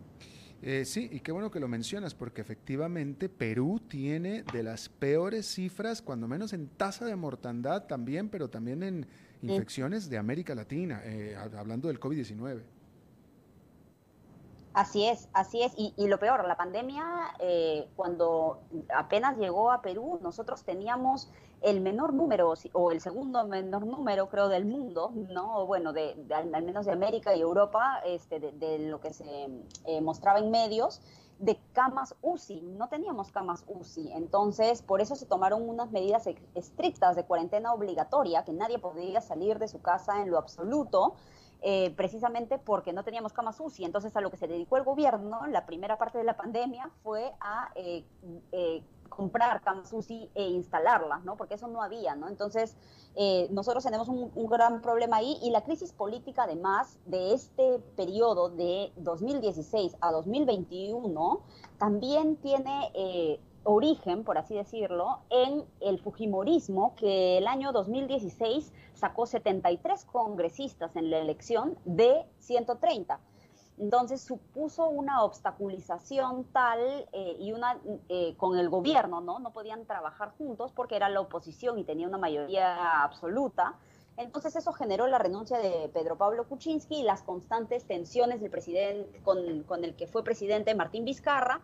Eh, 0.63 0.87
sí, 0.87 1.11
y 1.13 1.21
qué 1.21 1.31
bueno 1.31 1.51
que 1.51 1.61
lo 1.61 1.69
mencionas, 1.69 2.15
porque 2.15 2.41
efectivamente 2.41 3.29
Perú 3.29 3.81
tiene 3.87 4.45
de 4.45 4.63
las 4.63 4.89
peores 4.89 5.47
cifras, 5.47 6.01
cuando 6.01 6.27
menos 6.27 6.55
en 6.55 6.69
tasa 6.69 7.05
de 7.05 7.17
mortandad 7.17 7.87
también, 7.87 8.31
pero 8.31 8.49
también 8.49 8.83
en 8.83 9.07
infecciones 9.43 10.09
de 10.09 10.17
América 10.17 10.55
Latina, 10.55 11.03
eh, 11.05 11.37
hablando 11.37 11.89
del 11.89 12.01
COVID-19. 12.01 12.63
Así 14.75 15.07
es, 15.07 15.29
así 15.33 15.63
es. 15.63 15.73
Y, 15.77 15.95
lo 16.09 16.19
peor, 16.19 16.45
la 16.49 16.57
pandemia, 16.57 17.05
eh, 17.39 17.89
cuando 17.95 18.59
apenas 18.93 19.39
llegó 19.39 19.71
a 19.71 19.81
Perú, 19.81 20.19
nosotros 20.21 20.65
teníamos 20.65 21.31
el 21.63 21.81
menor 21.81 22.13
número, 22.13 22.53
o 22.73 22.91
el 22.91 23.01
segundo 23.01 23.47
menor 23.47 23.87
número, 23.87 24.29
creo, 24.29 24.49
del 24.49 24.65
mundo, 24.65 25.13
¿no? 25.15 25.65
Bueno, 25.67 25.93
de, 25.93 26.17
al, 26.35 26.51
menos 26.65 26.87
de 26.87 26.93
América 26.93 27.37
y 27.37 27.41
Europa, 27.41 28.01
este, 28.05 28.41
de, 28.41 28.79
lo 28.81 29.01
que 29.01 29.13
se 29.13 29.49
eh, 29.85 30.01
mostraba 30.01 30.41
en 30.41 30.51
medios, 30.51 31.01
de 31.39 31.57
camas 31.73 32.17
UCI. 32.21 32.63
No 32.63 32.89
teníamos 32.89 33.31
camas 33.31 33.65
UCI. 33.69 34.13
Entonces, 34.13 34.83
por 34.83 35.01
eso 35.01 35.15
se 35.15 35.27
tomaron 35.27 35.69
unas 35.69 35.93
medidas 35.93 36.29
estrictas 36.55 37.15
de 37.15 37.25
cuarentena 37.25 37.73
obligatoria, 37.73 38.45
que 38.45 38.53
nadie 38.53 38.81
podía 38.81 39.21
salir 39.21 39.61
de 39.61 39.69
su 39.69 39.81
casa 39.81 40.21
en 40.21 40.33
lo 40.33 40.39
absoluto 40.39 41.15
eh, 41.67 41.95
precisamente 41.97 42.59
porque 42.59 42.93
no 42.93 43.05
teníamos 43.05 43.33
camas 43.33 43.59
UCI. 43.59 43.87
Entonces, 43.87 44.15
a 44.15 44.21
lo 44.21 44.31
que 44.31 44.37
se 44.37 44.47
dedicó 44.47 44.77
el 44.77 44.85
gobierno, 44.85 45.47
la 45.47 45.65
primera 45.65 45.97
parte 45.97 46.19
de 46.19 46.25
la 46.25 46.37
pandemia, 46.37 46.91
fue 47.03 47.33
a 47.41 47.71
eh, 47.75 48.05
eh, 48.53 48.83
comprar 49.09 49.63
camas 49.63 49.91
UCI 49.91 50.31
e 50.35 50.43
instalarlas, 50.43 51.25
¿no? 51.25 51.39
Porque 51.39 51.55
eso 51.55 51.67
no 51.67 51.83
había, 51.83 52.17
¿no? 52.17 52.29
Entonces, 52.29 52.77
nosotros 53.49 53.83
tenemos 53.83 54.09
un, 54.09 54.31
un, 54.35 54.47
gran 54.47 54.83
problema 54.83 55.19
ahí 55.19 55.39
y 55.41 55.53
la 55.53 55.63
crisis 55.63 55.93
política, 55.93 56.43
además 56.43 56.99
de 57.07 57.33
este 57.33 57.79
periodo 57.97 58.51
de 58.51 58.93
2016 58.97 59.97
a 60.03 60.11
2021, 60.11 61.41
también 61.79 62.37
tiene 62.37 63.41
origen, 63.65 64.25
por 64.25 64.39
así 64.39 64.55
decirlo, 64.55 65.19
en 65.31 65.65
el 65.81 65.99
Fujimorismo, 65.99 66.95
que 66.95 67.39
el 67.39 67.47
año 67.47 67.73
2016 67.73 68.73
sacó 68.95 69.27
73 69.27 70.05
congresistas 70.05 70.95
en 70.97 71.11
la 71.11 71.19
elección 71.19 71.77
de 71.85 72.25
130. 72.39 73.19
Entonces 73.77 74.21
supuso 74.21 74.89
una 74.89 75.25
obstaculización 75.25 76.45
tal 76.53 76.79
eh, 77.13 77.37
y 77.41 77.53
una 77.53 77.79
eh, 78.09 78.35
con 78.37 78.57
el 78.57 78.69
gobierno, 78.69 79.21
¿no? 79.21 79.41
No 79.41 79.53
podían 79.53 79.85
trabajar 79.85 80.33
juntos 80.39 80.71
porque 80.73 80.95
era 80.95 81.09
la 81.09 81.21
oposición 81.21 81.79
y 81.79 81.85
tenía 81.85 82.07
una 82.07 82.19
mayoría 82.19 83.03
absoluta. 83.03 83.75
Entonces 84.17 84.55
eso 84.55 84.73
generó 84.73 85.09
la 85.09 85.19
renuncia 85.19 85.59
de 85.59 85.91
Pedro 85.93 86.17
Pablo 86.17 86.47
Kuczynski 86.47 87.01
y 87.01 87.03
las 87.03 87.23
constantes 87.23 87.85
tensiones 87.85 88.41
del 88.41 88.51
presidente 88.51 89.21
con, 89.25 89.65
con 89.65 89.83
el 89.83 89.97
que 89.97 90.07
fue 90.07 90.23
presidente 90.23 90.73
Martín 90.77 91.05
Vizcarra, 91.05 91.61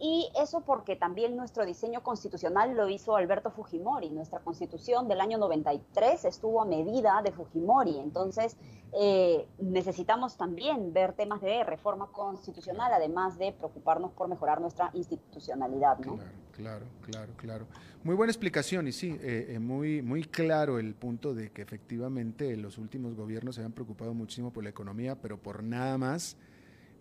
y 0.00 0.30
eso 0.40 0.62
porque 0.62 0.96
también 0.96 1.36
nuestro 1.36 1.66
diseño 1.66 2.02
constitucional 2.02 2.74
lo 2.74 2.88
hizo 2.88 3.16
Alberto 3.16 3.50
Fujimori. 3.50 4.08
Nuestra 4.08 4.40
constitución 4.40 5.08
del 5.08 5.20
año 5.20 5.36
93 5.36 6.24
estuvo 6.24 6.62
a 6.62 6.64
medida 6.64 7.20
de 7.22 7.32
Fujimori. 7.32 7.98
Entonces, 7.98 8.56
eh, 8.98 9.46
necesitamos 9.58 10.38
también 10.38 10.94
ver 10.94 11.12
temas 11.12 11.42
de 11.42 11.62
reforma 11.64 12.06
constitucional, 12.06 12.90
además 12.94 13.38
de 13.38 13.52
preocuparnos 13.52 14.12
por 14.12 14.26
mejorar 14.28 14.62
nuestra 14.62 14.90
institucionalidad. 14.94 15.98
¿no? 15.98 16.18
Claro, 16.52 16.86
claro, 17.02 17.32
claro, 17.36 17.66
Muy 18.02 18.14
buena 18.14 18.30
explicación 18.30 18.88
y 18.88 18.92
sí, 18.92 19.18
eh, 19.20 19.48
eh, 19.50 19.58
muy, 19.58 20.00
muy 20.00 20.24
claro 20.24 20.78
el 20.78 20.94
punto 20.94 21.34
de 21.34 21.50
que 21.50 21.60
efectivamente 21.60 22.56
los 22.56 22.78
últimos 22.78 23.14
gobiernos 23.14 23.56
se 23.56 23.64
han 23.64 23.72
preocupado 23.72 24.14
muchísimo 24.14 24.50
por 24.50 24.64
la 24.64 24.70
economía, 24.70 25.14
pero 25.14 25.36
por 25.36 25.62
nada 25.62 25.98
más 25.98 26.38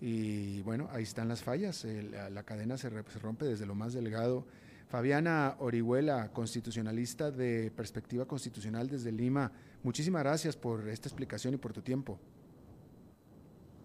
y 0.02 0.62
bueno, 0.62 0.88
ahí 0.91 1.04
están 1.04 1.28
las 1.28 1.43
fallas, 1.43 1.86
la, 1.86 2.43
cadena 2.43 2.78
se, 2.78 2.89
rompe 2.89 3.45
desde 3.45 3.66
lo 3.66 3.76
más 3.76 3.93
delgado. 3.93 4.45
Fabiana 4.88 5.56
Orihuela, 5.60 6.32
constitucionalista 6.32 7.30
de 7.30 7.72
Perspectiva 7.76 8.26
Constitucional 8.26 8.89
desde 8.89 9.12
Lima, 9.12 9.52
muchísimas 9.84 10.24
gracias 10.24 10.56
por 10.56 10.88
esta 10.89 11.08
explicación 11.08 11.54
y 11.54 11.58
por 11.58 11.74
tu 11.74 11.82
tiempo. 11.82 12.20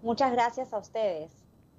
Muchas 0.02 0.32
gracias 0.32 0.72
a 0.72 0.78
ustedes. 0.78 1.32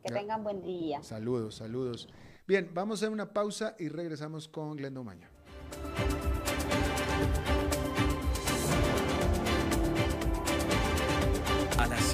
Que 0.04 0.14
tengan 0.14 0.44
buen 0.44 0.62
día. 0.62 1.02
Saludos, 1.02 1.56
saludos. 1.56 2.08
Bien, 2.48 2.70
vamos 2.74 3.00
a 3.00 3.06
hacer 3.06 3.10
una 3.14 3.34
pausa 3.34 3.76
y 3.80 3.90
regresamos 3.90 4.48
con 4.48 4.76
Glenda 4.76 5.02
Maño. 5.02 5.28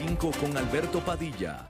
5 0.02 0.32
con 0.40 0.58
Alberto 0.58 1.00
Padilla 1.00 1.70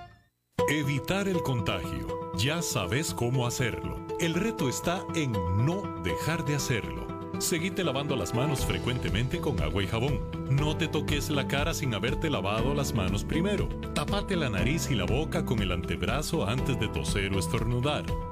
Evitar 0.69 1.27
el 1.27 1.41
contagio. 1.41 2.31
Ya 2.37 2.61
sabes 2.61 3.13
cómo 3.13 3.45
hacerlo. 3.45 3.97
El 4.19 4.33
reto 4.33 4.69
está 4.69 5.03
en 5.15 5.33
no 5.33 5.81
dejar 6.03 6.45
de 6.45 6.55
hacerlo. 6.55 7.07
Seguite 7.39 7.83
lavando 7.83 8.15
las 8.15 8.33
manos 8.33 8.65
frecuentemente 8.65 9.39
con 9.39 9.59
agua 9.61 9.83
y 9.83 9.87
jabón. 9.87 10.21
No 10.49 10.77
te 10.77 10.87
toques 10.87 11.29
la 11.29 11.47
cara 11.47 11.73
sin 11.73 11.93
haberte 11.93 12.29
lavado 12.29 12.73
las 12.73 12.93
manos 12.93 13.23
primero. 13.23 13.67
Tapate 13.93 14.35
la 14.35 14.49
nariz 14.49 14.89
y 14.91 14.95
la 14.95 15.05
boca 15.05 15.43
con 15.45 15.59
el 15.59 15.71
antebrazo 15.71 16.47
antes 16.47 16.79
de 16.79 16.87
toser 16.87 17.33
o 17.33 17.39
estornudar. 17.39 18.05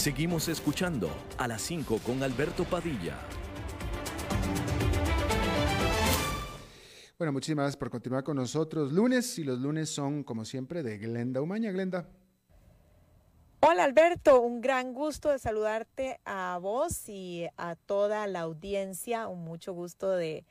Seguimos 0.00 0.48
escuchando 0.48 1.10
a 1.36 1.46
las 1.46 1.60
5 1.60 1.98
con 1.98 2.22
Alberto 2.22 2.64
Padilla. 2.64 3.18
Bueno, 7.18 7.34
muchísimas 7.34 7.64
gracias 7.64 7.76
por 7.76 7.90
continuar 7.90 8.24
con 8.24 8.38
nosotros. 8.38 8.92
Lunes 8.92 9.38
y 9.38 9.44
los 9.44 9.58
lunes 9.58 9.90
son, 9.90 10.24
como 10.24 10.46
siempre, 10.46 10.82
de 10.82 10.96
Glenda 10.96 11.42
Umaña. 11.42 11.70
Glenda. 11.70 12.08
Hola 13.60 13.84
Alberto, 13.84 14.40
un 14.40 14.62
gran 14.62 14.94
gusto 14.94 15.28
de 15.28 15.38
saludarte 15.38 16.18
a 16.24 16.58
vos 16.62 17.06
y 17.10 17.46
a 17.58 17.76
toda 17.76 18.26
la 18.26 18.40
audiencia. 18.40 19.28
Un 19.28 19.44
mucho 19.44 19.74
gusto 19.74 20.12
de 20.12 20.46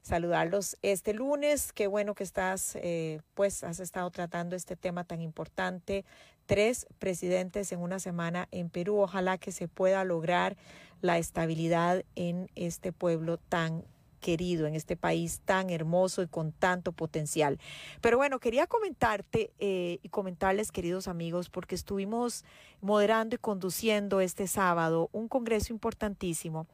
saludarlos 0.00 0.78
este 0.80 1.12
lunes. 1.12 1.74
Qué 1.74 1.88
bueno 1.88 2.14
que 2.14 2.24
estás, 2.24 2.74
eh, 2.76 3.20
pues 3.34 3.64
has 3.64 3.80
estado 3.80 4.10
tratando 4.10 4.56
este 4.56 4.76
tema 4.76 5.04
tan 5.04 5.20
importante 5.20 6.06
tres 6.46 6.86
presidentes 6.98 7.72
en 7.72 7.80
una 7.80 7.98
semana 7.98 8.48
en 8.50 8.70
Perú. 8.70 9.00
Ojalá 9.00 9.38
que 9.38 9.52
se 9.52 9.68
pueda 9.68 10.04
lograr 10.04 10.56
la 11.00 11.18
estabilidad 11.18 12.04
en 12.14 12.50
este 12.54 12.92
pueblo 12.92 13.36
tan 13.36 13.84
querido, 14.24 14.66
en 14.66 14.74
este 14.74 14.96
país 14.96 15.42
tan 15.44 15.68
hermoso 15.68 16.22
y 16.22 16.26
con 16.26 16.52
tanto 16.52 16.92
potencial. 16.92 17.58
Pero 18.00 18.16
bueno, 18.16 18.40
quería 18.40 18.66
comentarte 18.66 19.52
eh, 19.58 19.98
y 20.02 20.08
comentarles, 20.08 20.72
queridos 20.72 21.08
amigos, 21.08 21.50
porque 21.50 21.74
estuvimos 21.74 22.42
moderando 22.80 23.34
y 23.34 23.38
conduciendo 23.38 24.22
este 24.22 24.46
sábado 24.46 25.10
un 25.12 25.28
congreso 25.28 25.74
importantísimo 25.74 26.66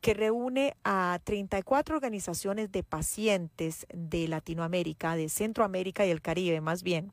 que 0.00 0.12
reúne 0.12 0.76
a 0.82 1.20
34 1.22 1.94
organizaciones 1.94 2.72
de 2.72 2.82
pacientes 2.82 3.86
de 3.94 4.26
Latinoamérica, 4.26 5.14
de 5.14 5.28
Centroamérica 5.28 6.04
y 6.04 6.10
el 6.10 6.20
Caribe 6.20 6.60
más 6.60 6.82
bien, 6.82 7.12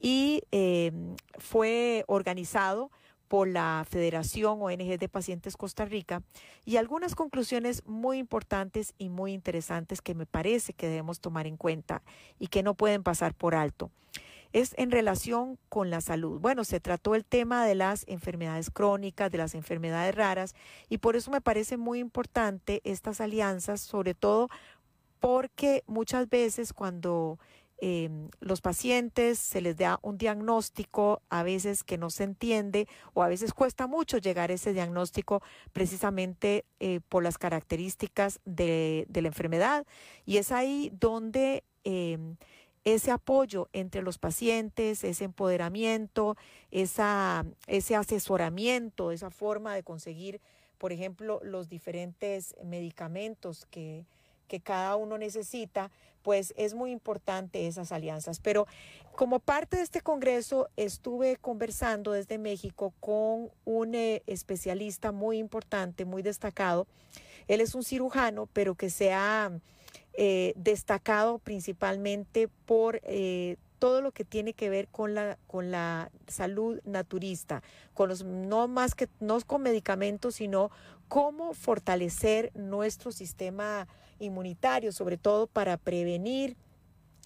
y 0.00 0.42
em, 0.50 1.16
fue 1.38 2.04
organizado 2.06 2.90
por 3.28 3.48
la 3.48 3.84
Federación 3.88 4.62
ONG 4.62 4.98
de 4.98 5.08
Pacientes 5.08 5.56
Costa 5.56 5.84
Rica 5.84 6.22
y 6.64 6.76
algunas 6.76 7.14
conclusiones 7.14 7.84
muy 7.86 8.18
importantes 8.18 8.94
y 8.98 9.08
muy 9.08 9.32
interesantes 9.32 10.00
que 10.00 10.14
me 10.14 10.26
parece 10.26 10.72
que 10.72 10.88
debemos 10.88 11.20
tomar 11.20 11.46
en 11.46 11.56
cuenta 11.56 12.02
y 12.38 12.48
que 12.48 12.62
no 12.62 12.74
pueden 12.74 13.02
pasar 13.02 13.34
por 13.34 13.54
alto. 13.54 13.90
Es 14.52 14.74
en 14.78 14.90
relación 14.90 15.58
con 15.68 15.90
la 15.90 16.00
salud. 16.00 16.40
Bueno, 16.40 16.64
se 16.64 16.80
trató 16.80 17.14
el 17.14 17.24
tema 17.24 17.66
de 17.66 17.74
las 17.74 18.04
enfermedades 18.06 18.70
crónicas, 18.70 19.30
de 19.30 19.38
las 19.38 19.54
enfermedades 19.54 20.14
raras 20.14 20.54
y 20.88 20.98
por 20.98 21.16
eso 21.16 21.30
me 21.30 21.40
parece 21.40 21.76
muy 21.76 21.98
importante 21.98 22.80
estas 22.84 23.20
alianzas, 23.20 23.80
sobre 23.80 24.14
todo 24.14 24.48
porque 25.18 25.82
muchas 25.86 26.28
veces 26.28 26.72
cuando 26.72 27.38
Em, 27.78 28.30
los 28.40 28.62
pacientes 28.62 29.38
se 29.38 29.60
les 29.60 29.76
da 29.76 29.98
un 30.00 30.16
diagnóstico 30.16 31.20
a 31.28 31.42
veces 31.42 31.84
que 31.84 31.98
no 31.98 32.08
se 32.08 32.24
entiende 32.24 32.88
o 33.12 33.22
a 33.22 33.28
veces 33.28 33.52
cuesta 33.52 33.86
mucho 33.86 34.16
llegar 34.16 34.50
a 34.50 34.54
ese 34.54 34.72
diagnóstico 34.72 35.42
precisamente 35.74 36.64
eh, 36.80 37.00
por 37.08 37.22
las 37.22 37.36
características 37.36 38.40
de, 38.46 39.06
la 39.12 39.28
enfermedad. 39.28 39.86
Y 40.24 40.38
es 40.38 40.52
ahí 40.52 40.90
donde 40.98 41.64
em, 41.84 42.36
ese 42.84 43.10
apoyo 43.10 43.68
entre 43.74 44.00
los 44.00 44.16
pacientes, 44.16 45.04
ese 45.04 45.24
empoderamiento, 45.24 46.36
esa, 46.70 47.44
ese 47.66 47.94
asesoramiento, 47.94 49.10
esa 49.10 49.30
forma 49.30 49.74
de 49.74 49.82
conseguir, 49.82 50.40
por 50.78 50.92
ejemplo, 50.92 51.40
los 51.42 51.68
diferentes 51.68 52.54
medicamentos 52.64 53.66
que, 53.66 54.06
que 54.46 54.60
cada 54.60 54.96
uno 54.96 55.18
necesita, 55.18 55.90
pues 56.26 56.52
es 56.56 56.74
muy 56.74 56.90
importante 56.90 57.68
esas 57.68 57.92
alianzas. 57.92 58.40
Pero 58.40 58.66
como 59.14 59.38
parte 59.38 59.76
de 59.76 59.84
este 59.84 60.00
Congreso 60.00 60.68
estuve 60.76 61.36
conversando 61.36 62.10
desde 62.10 62.36
México 62.36 62.92
con 62.98 63.52
un 63.64 63.94
eh, 63.94 64.24
especialista 64.26 65.12
muy 65.12 65.38
importante, 65.38 66.04
muy 66.04 66.22
destacado. 66.22 66.88
Él 67.46 67.60
es 67.60 67.76
un 67.76 67.84
cirujano, 67.84 68.48
pero 68.52 68.74
que 68.74 68.90
se 68.90 69.12
ha 69.12 69.52
eh, 70.14 70.52
destacado 70.56 71.38
principalmente 71.38 72.48
por 72.48 73.00
eh, 73.04 73.56
todo 73.78 74.02
lo 74.02 74.10
que 74.10 74.24
tiene 74.24 74.52
que 74.52 74.68
ver 74.68 74.88
con 74.88 75.14
la, 75.14 75.38
con 75.46 75.70
la 75.70 76.10
salud 76.26 76.80
naturista, 76.84 77.62
con 77.94 78.08
los, 78.08 78.24
no 78.24 78.66
más 78.66 78.96
que 78.96 79.08
no 79.20 79.40
con 79.42 79.62
medicamentos, 79.62 80.34
sino 80.34 80.72
cómo 81.06 81.54
fortalecer 81.54 82.50
nuestro 82.56 83.12
sistema 83.12 83.86
inmunitario, 84.18 84.92
sobre 84.92 85.16
todo 85.16 85.46
para 85.46 85.76
prevenir 85.76 86.56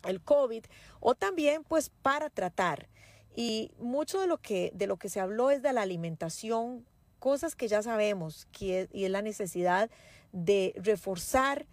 el 0.04 0.20
COVID 0.20 0.64
o 1.00 1.14
también 1.14 1.64
pues 1.64 1.90
para 2.02 2.30
tratar. 2.30 2.88
Y 3.34 3.70
mucho 3.78 4.20
de 4.20 4.26
lo 4.26 4.38
que, 4.38 4.72
de 4.74 4.86
lo 4.86 4.96
que 4.96 5.08
se 5.08 5.20
habló 5.20 5.50
es 5.50 5.62
de 5.62 5.72
la 5.72 5.82
alimentación, 5.82 6.84
cosas 7.18 7.54
que 7.54 7.68
ya 7.68 7.82
sabemos, 7.82 8.46
que 8.50 8.88
y 8.92 9.04
es 9.04 9.10
la 9.10 9.22
necesidad 9.22 9.90
de 10.32 10.74
reforzar 10.76 11.66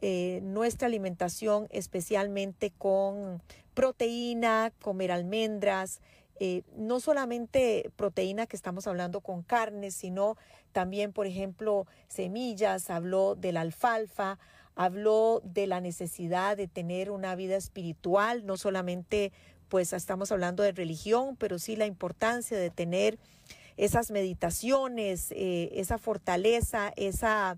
eh, 0.00 0.40
nuestra 0.42 0.86
alimentación, 0.86 1.66
especialmente 1.70 2.72
con 2.76 3.42
proteína, 3.74 4.72
comer 4.82 5.12
almendras, 5.12 6.00
eh, 6.44 6.64
no 6.76 6.98
solamente 6.98 7.92
proteína 7.94 8.48
que 8.48 8.56
estamos 8.56 8.88
hablando 8.88 9.20
con 9.20 9.44
carnes, 9.44 9.94
sino 9.94 10.36
también, 10.72 11.12
por 11.12 11.28
ejemplo, 11.28 11.86
semillas, 12.08 12.90
habló 12.90 13.36
de 13.36 13.52
la 13.52 13.60
alfalfa, 13.60 14.40
habló 14.74 15.40
de 15.44 15.68
la 15.68 15.80
necesidad 15.80 16.56
de 16.56 16.66
tener 16.66 17.12
una 17.12 17.36
vida 17.36 17.54
espiritual, 17.54 18.44
no 18.44 18.56
solamente 18.56 19.30
pues 19.68 19.92
estamos 19.92 20.32
hablando 20.32 20.64
de 20.64 20.72
religión, 20.72 21.36
pero 21.36 21.60
sí 21.60 21.76
la 21.76 21.86
importancia 21.86 22.58
de 22.58 22.70
tener 22.70 23.20
esas 23.76 24.10
meditaciones, 24.10 25.30
eh, 25.30 25.70
esa 25.74 25.96
fortaleza, 25.96 26.92
esa 26.96 27.56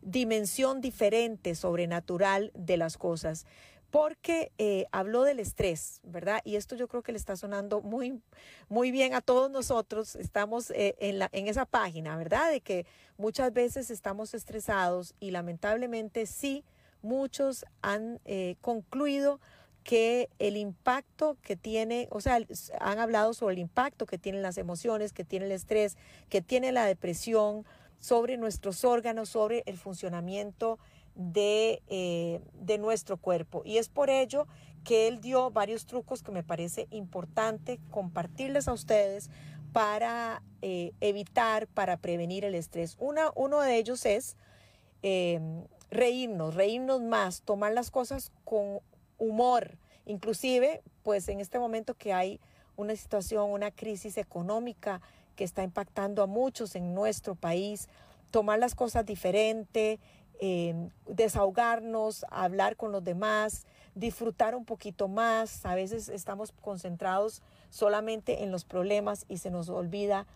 dimensión 0.00 0.80
diferente, 0.80 1.54
sobrenatural 1.54 2.52
de 2.54 2.78
las 2.78 2.96
cosas 2.96 3.44
porque 3.94 4.50
eh, 4.58 4.86
habló 4.90 5.22
del 5.22 5.38
estrés, 5.38 6.00
¿verdad? 6.02 6.40
Y 6.42 6.56
esto 6.56 6.74
yo 6.74 6.88
creo 6.88 7.04
que 7.04 7.12
le 7.12 7.18
está 7.18 7.36
sonando 7.36 7.80
muy, 7.80 8.20
muy 8.68 8.90
bien 8.90 9.14
a 9.14 9.20
todos 9.20 9.52
nosotros. 9.52 10.16
Estamos 10.16 10.72
eh, 10.72 10.96
en, 10.98 11.20
la, 11.20 11.28
en 11.30 11.46
esa 11.46 11.64
página, 11.64 12.16
¿verdad? 12.16 12.50
De 12.50 12.60
que 12.60 12.86
muchas 13.18 13.52
veces 13.52 13.92
estamos 13.92 14.34
estresados 14.34 15.14
y 15.20 15.30
lamentablemente 15.30 16.26
sí, 16.26 16.64
muchos 17.02 17.66
han 17.82 18.18
eh, 18.24 18.56
concluido 18.62 19.38
que 19.84 20.28
el 20.40 20.56
impacto 20.56 21.36
que 21.40 21.54
tiene, 21.54 22.08
o 22.10 22.20
sea, 22.20 22.40
han 22.80 22.98
hablado 22.98 23.32
sobre 23.32 23.52
el 23.52 23.60
impacto 23.60 24.06
que 24.06 24.18
tienen 24.18 24.42
las 24.42 24.58
emociones, 24.58 25.12
que 25.12 25.22
tiene 25.22 25.46
el 25.46 25.52
estrés, 25.52 25.96
que 26.28 26.42
tiene 26.42 26.72
la 26.72 26.84
depresión, 26.84 27.64
sobre 28.04 28.36
nuestros 28.36 28.84
órganos, 28.84 29.30
sobre 29.30 29.62
el 29.64 29.78
funcionamiento 29.78 30.78
de, 31.14 31.82
eh, 31.88 32.40
de 32.54 32.78
nuestro 32.78 33.16
cuerpo. 33.16 33.62
Y 33.64 33.78
es 33.78 33.88
por 33.88 34.10
ello 34.10 34.46
que 34.84 35.08
él 35.08 35.20
dio 35.20 35.50
varios 35.50 35.86
trucos 35.86 36.22
que 36.22 36.32
me 36.32 36.42
parece 36.42 36.86
importante 36.90 37.80
compartirles 37.90 38.68
a 38.68 38.72
ustedes 38.72 39.30
para 39.72 40.42
eh, 40.62 40.92
evitar, 41.00 41.66
para 41.66 41.96
prevenir 41.96 42.44
el 42.44 42.54
estrés. 42.54 42.96
Una, 43.00 43.30
uno 43.34 43.60
de 43.60 43.76
ellos 43.76 44.06
es 44.06 44.36
eh, 45.02 45.40
reírnos, 45.90 46.54
reírnos 46.54 47.02
más, 47.02 47.42
tomar 47.42 47.72
las 47.72 47.90
cosas 47.90 48.30
con 48.44 48.80
humor. 49.18 49.78
Inclusive, 50.06 50.82
pues 51.02 51.28
en 51.28 51.40
este 51.40 51.58
momento 51.58 51.94
que 51.94 52.12
hay 52.12 52.40
una 52.76 52.94
situación, 52.94 53.50
una 53.50 53.70
crisis 53.70 54.16
económica 54.16 55.00
que 55.34 55.44
está 55.44 55.62
impactando 55.62 56.22
a 56.22 56.26
muchos 56.26 56.76
en 56.76 56.94
nuestro 56.94 57.34
país, 57.34 57.88
tomar 58.30 58.58
las 58.58 58.74
cosas 58.74 59.06
diferente, 59.06 59.98
eh, 60.40 60.88
desahogarnos, 61.08 62.24
hablar 62.30 62.76
con 62.76 62.92
los 62.92 63.04
demás, 63.04 63.66
disfrutar 63.94 64.54
un 64.54 64.64
poquito 64.64 65.08
más. 65.08 65.64
A 65.64 65.74
veces 65.74 66.08
estamos 66.08 66.52
concentrados 66.52 67.42
solamente 67.70 68.42
en 68.42 68.50
los 68.50 68.64
problemas 68.64 69.24
y 69.28 69.38
se 69.38 69.50
nos 69.50 69.68
olvida 69.68 70.26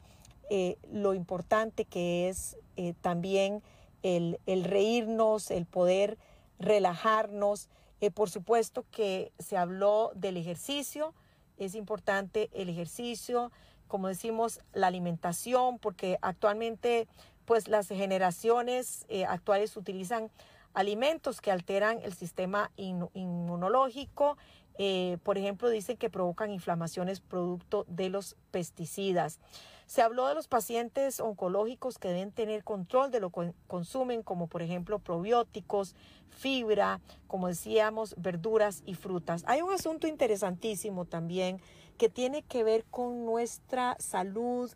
eh, 0.51 0.79
lo 0.91 1.15
importante 1.15 1.85
que 1.85 2.29
es 2.29 2.57
eh, 2.77 2.95
también 3.03 3.63
el, 4.03 4.41
el, 4.47 4.65
reírnos, 4.65 5.51
el 5.51 5.67
poder 5.67 6.17
relajarnos. 6.59 7.69
Eh, 8.01 8.11
por 8.11 8.31
supuesto 8.31 8.85
que 8.91 9.33
se 9.39 9.57
habló 9.57 10.13
del 10.15 10.37
ejercicio, 10.37 11.13
es 11.59 11.75
importante 11.75 12.49
el 12.53 12.69
ejercicio, 12.69 13.51
como 13.89 14.09
decimos, 14.09 14.61
la 14.73 14.87
alimentación, 14.87 15.79
porque 15.79 16.19
actualmente 16.23 17.09
pues 17.49 17.67
las 17.67 17.89
generaciones 17.89 19.07
actuales 19.27 19.75
utilizan 19.79 20.31
alimentos 20.75 21.41
que 21.41 21.51
alteran 21.51 22.01
el 22.03 22.13
sistema 22.13 22.71
inmunológico. 22.77 24.37
Eh, 24.77 25.17
por 25.25 25.39
ejemplo, 25.39 25.71
dicen 25.71 25.97
que 25.97 26.11
provocan 26.11 26.51
inflamaciones 26.53 27.21
producto 27.21 27.85
de 27.89 28.11
los 28.11 28.37
pesticidas. 28.51 29.41
Se 29.87 30.03
habló 30.03 30.27
de 30.27 30.35
los 30.35 30.47
pacientes 30.47 31.21
oncológicos 31.21 31.99
que 31.99 32.09
deben 32.09 32.31
tener 32.31 32.63
control 32.63 33.11
de 33.11 33.21
lo 33.21 33.31
que 33.31 33.55
consumen, 33.67 34.23
como 34.23 34.47
por 34.47 34.61
ejemplo 34.61 34.99
probióticos, 34.99 35.97
fibra, 36.29 37.01
como 37.27 37.49
decíamos, 37.49 38.15
verduras 38.19 38.83
y 38.85 38.95
frutas. 38.95 39.43
Hay 39.47 39.63
un 39.63 39.73
asunto 39.73 40.07
interesantísimo 40.07 41.07
también 41.07 41.61
que 41.97 42.11
tiene 42.11 42.43
que 42.43 42.63
ver 42.63 42.85
con 42.85 43.25
nuestra 43.25 43.97
salud 43.99 44.71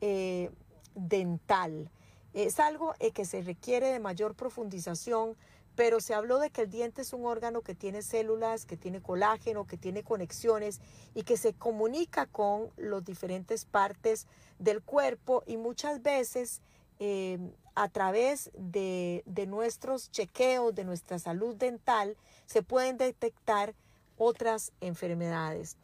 eh, 0.00 0.50
dental. 0.94 1.90
Es 2.34 2.60
algo 2.60 2.94
eh, 2.98 3.12
que 3.12 3.24
se 3.24 3.42
requiere 3.42 3.88
de 3.88 4.00
mayor 4.00 4.34
profundización, 4.34 5.36
pero 5.74 6.00
se 6.00 6.14
habló 6.14 6.38
de 6.38 6.50
que 6.50 6.62
el 6.62 6.70
diente 6.70 7.02
es 7.02 7.12
un 7.12 7.24
órgano 7.24 7.62
que 7.62 7.74
tiene 7.74 8.02
células, 8.02 8.66
que 8.66 8.76
tiene 8.76 9.00
colágeno, 9.00 9.66
que 9.66 9.76
tiene 9.76 10.02
conexiones 10.02 10.80
y 11.14 11.22
que 11.22 11.36
se 11.36 11.54
comunica 11.54 12.26
con 12.26 12.70
las 12.76 13.04
diferentes 13.04 13.64
partes 13.64 14.26
del 14.58 14.82
cuerpo 14.82 15.42
y 15.46 15.56
muchas 15.56 16.02
veces 16.02 16.60
eh, 16.98 17.38
a 17.74 17.88
través 17.88 18.50
de, 18.54 19.22
de 19.26 19.46
nuestros 19.46 20.10
chequeos, 20.10 20.74
de 20.74 20.84
nuestra 20.84 21.18
salud 21.18 21.56
dental, 21.56 22.16
se 22.46 22.62
pueden 22.62 22.98
detectar 22.98 23.74
otras 24.18 24.72
enfermedades. 24.80 25.76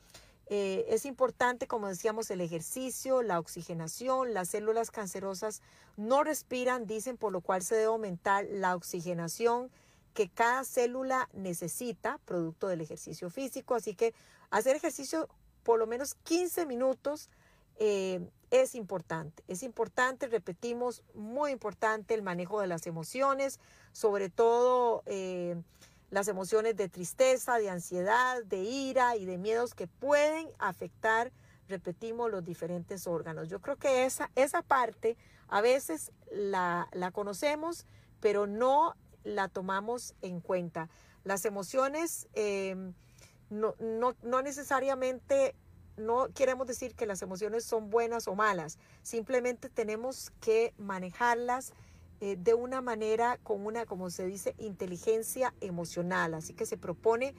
Eh, 0.50 0.86
es 0.88 1.04
importante, 1.04 1.66
como 1.66 1.88
decíamos, 1.88 2.30
el 2.30 2.40
ejercicio, 2.40 3.22
la 3.22 3.38
oxigenación, 3.38 4.32
las 4.32 4.48
células 4.48 4.90
cancerosas 4.90 5.60
no 5.98 6.24
respiran, 6.24 6.86
dicen, 6.86 7.18
por 7.18 7.32
lo 7.32 7.42
cual 7.42 7.62
se 7.62 7.74
debe 7.74 7.88
aumentar 7.88 8.46
la 8.50 8.74
oxigenación 8.74 9.70
que 10.14 10.30
cada 10.30 10.64
célula 10.64 11.28
necesita, 11.34 12.18
producto 12.24 12.66
del 12.66 12.80
ejercicio 12.80 13.28
físico. 13.28 13.74
Así 13.74 13.94
que 13.94 14.14
hacer 14.50 14.74
ejercicio 14.74 15.28
por 15.64 15.78
lo 15.78 15.86
menos 15.86 16.14
15 16.14 16.64
minutos 16.64 17.28
eh, 17.76 18.26
es 18.50 18.74
importante. 18.74 19.44
Es 19.48 19.62
importante, 19.62 20.28
repetimos, 20.28 21.02
muy 21.12 21.50
importante 21.50 22.14
el 22.14 22.22
manejo 22.22 22.60
de 22.60 22.68
las 22.68 22.86
emociones, 22.86 23.60
sobre 23.92 24.30
todo... 24.30 25.02
Eh, 25.04 25.56
las 26.10 26.28
emociones 26.28 26.76
de 26.76 26.88
tristeza, 26.88 27.58
de 27.58 27.70
ansiedad, 27.70 28.42
de 28.44 28.58
ira 28.58 29.16
y 29.16 29.26
de 29.26 29.38
miedos 29.38 29.74
que 29.74 29.86
pueden 29.86 30.48
afectar, 30.58 31.32
repetimos, 31.68 32.30
los 32.30 32.44
diferentes 32.44 33.06
órganos. 33.06 33.48
Yo 33.48 33.60
creo 33.60 33.76
que 33.76 34.04
esa, 34.04 34.30
esa 34.34 34.62
parte 34.62 35.16
a 35.48 35.60
veces 35.60 36.12
la, 36.30 36.88
conocemos, 37.12 37.86
pero 38.20 38.46
no 38.46 38.94
la 39.22 39.48
tomamos 39.48 40.14
en 40.22 40.40
cuenta. 40.40 40.88
Las 41.24 41.44
emociones 41.44 42.26
em, 42.32 42.94
no, 43.50 43.74
no 43.78 44.42
necesariamente 44.42 45.54
no 45.98 46.28
queremos 46.32 46.66
decir 46.66 46.94
que 46.94 47.06
las 47.06 47.22
emociones 47.22 47.64
son 47.64 47.90
buenas 47.90 48.28
o 48.28 48.34
malas, 48.34 48.78
simplemente 49.02 49.68
tenemos 49.68 50.30
que 50.40 50.72
manejarlas 50.78 51.72
eh, 52.20 52.36
de 52.36 52.52
una 52.52 52.80
manera 52.80 53.38
con 53.44 53.64
una, 53.64 53.86
como 53.86 54.10
se 54.10 54.26
dice, 54.26 54.56
inteligencia 54.58 55.54
emocional. 55.60 56.34
Así 56.34 56.52
que 56.52 56.66
se 56.66 56.76
propone 56.76 57.32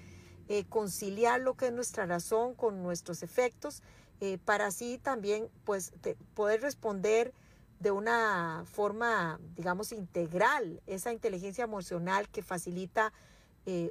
eh, 0.47 0.63
conciliar 0.69 1.41
lo 1.41 1.55
que 1.55 1.67
es 1.67 1.73
nuestra 1.73 2.05
razón 2.05 2.55
con 2.55 2.81
nuestros 2.81 3.21
efectos 3.21 3.83
eh, 4.21 4.37
para 4.45 4.67
así 4.67 4.97
también 4.97 5.49
pues, 5.65 5.91
poder 6.33 6.61
responder 6.61 7.33
de 7.81 7.91
una 7.91 8.63
forma, 8.65 9.39
digamos, 9.55 9.91
integral, 9.91 10.81
esa 10.87 11.11
inteligencia 11.11 11.65
emocional 11.65 12.29
que 12.29 12.41
facilita 12.41 13.13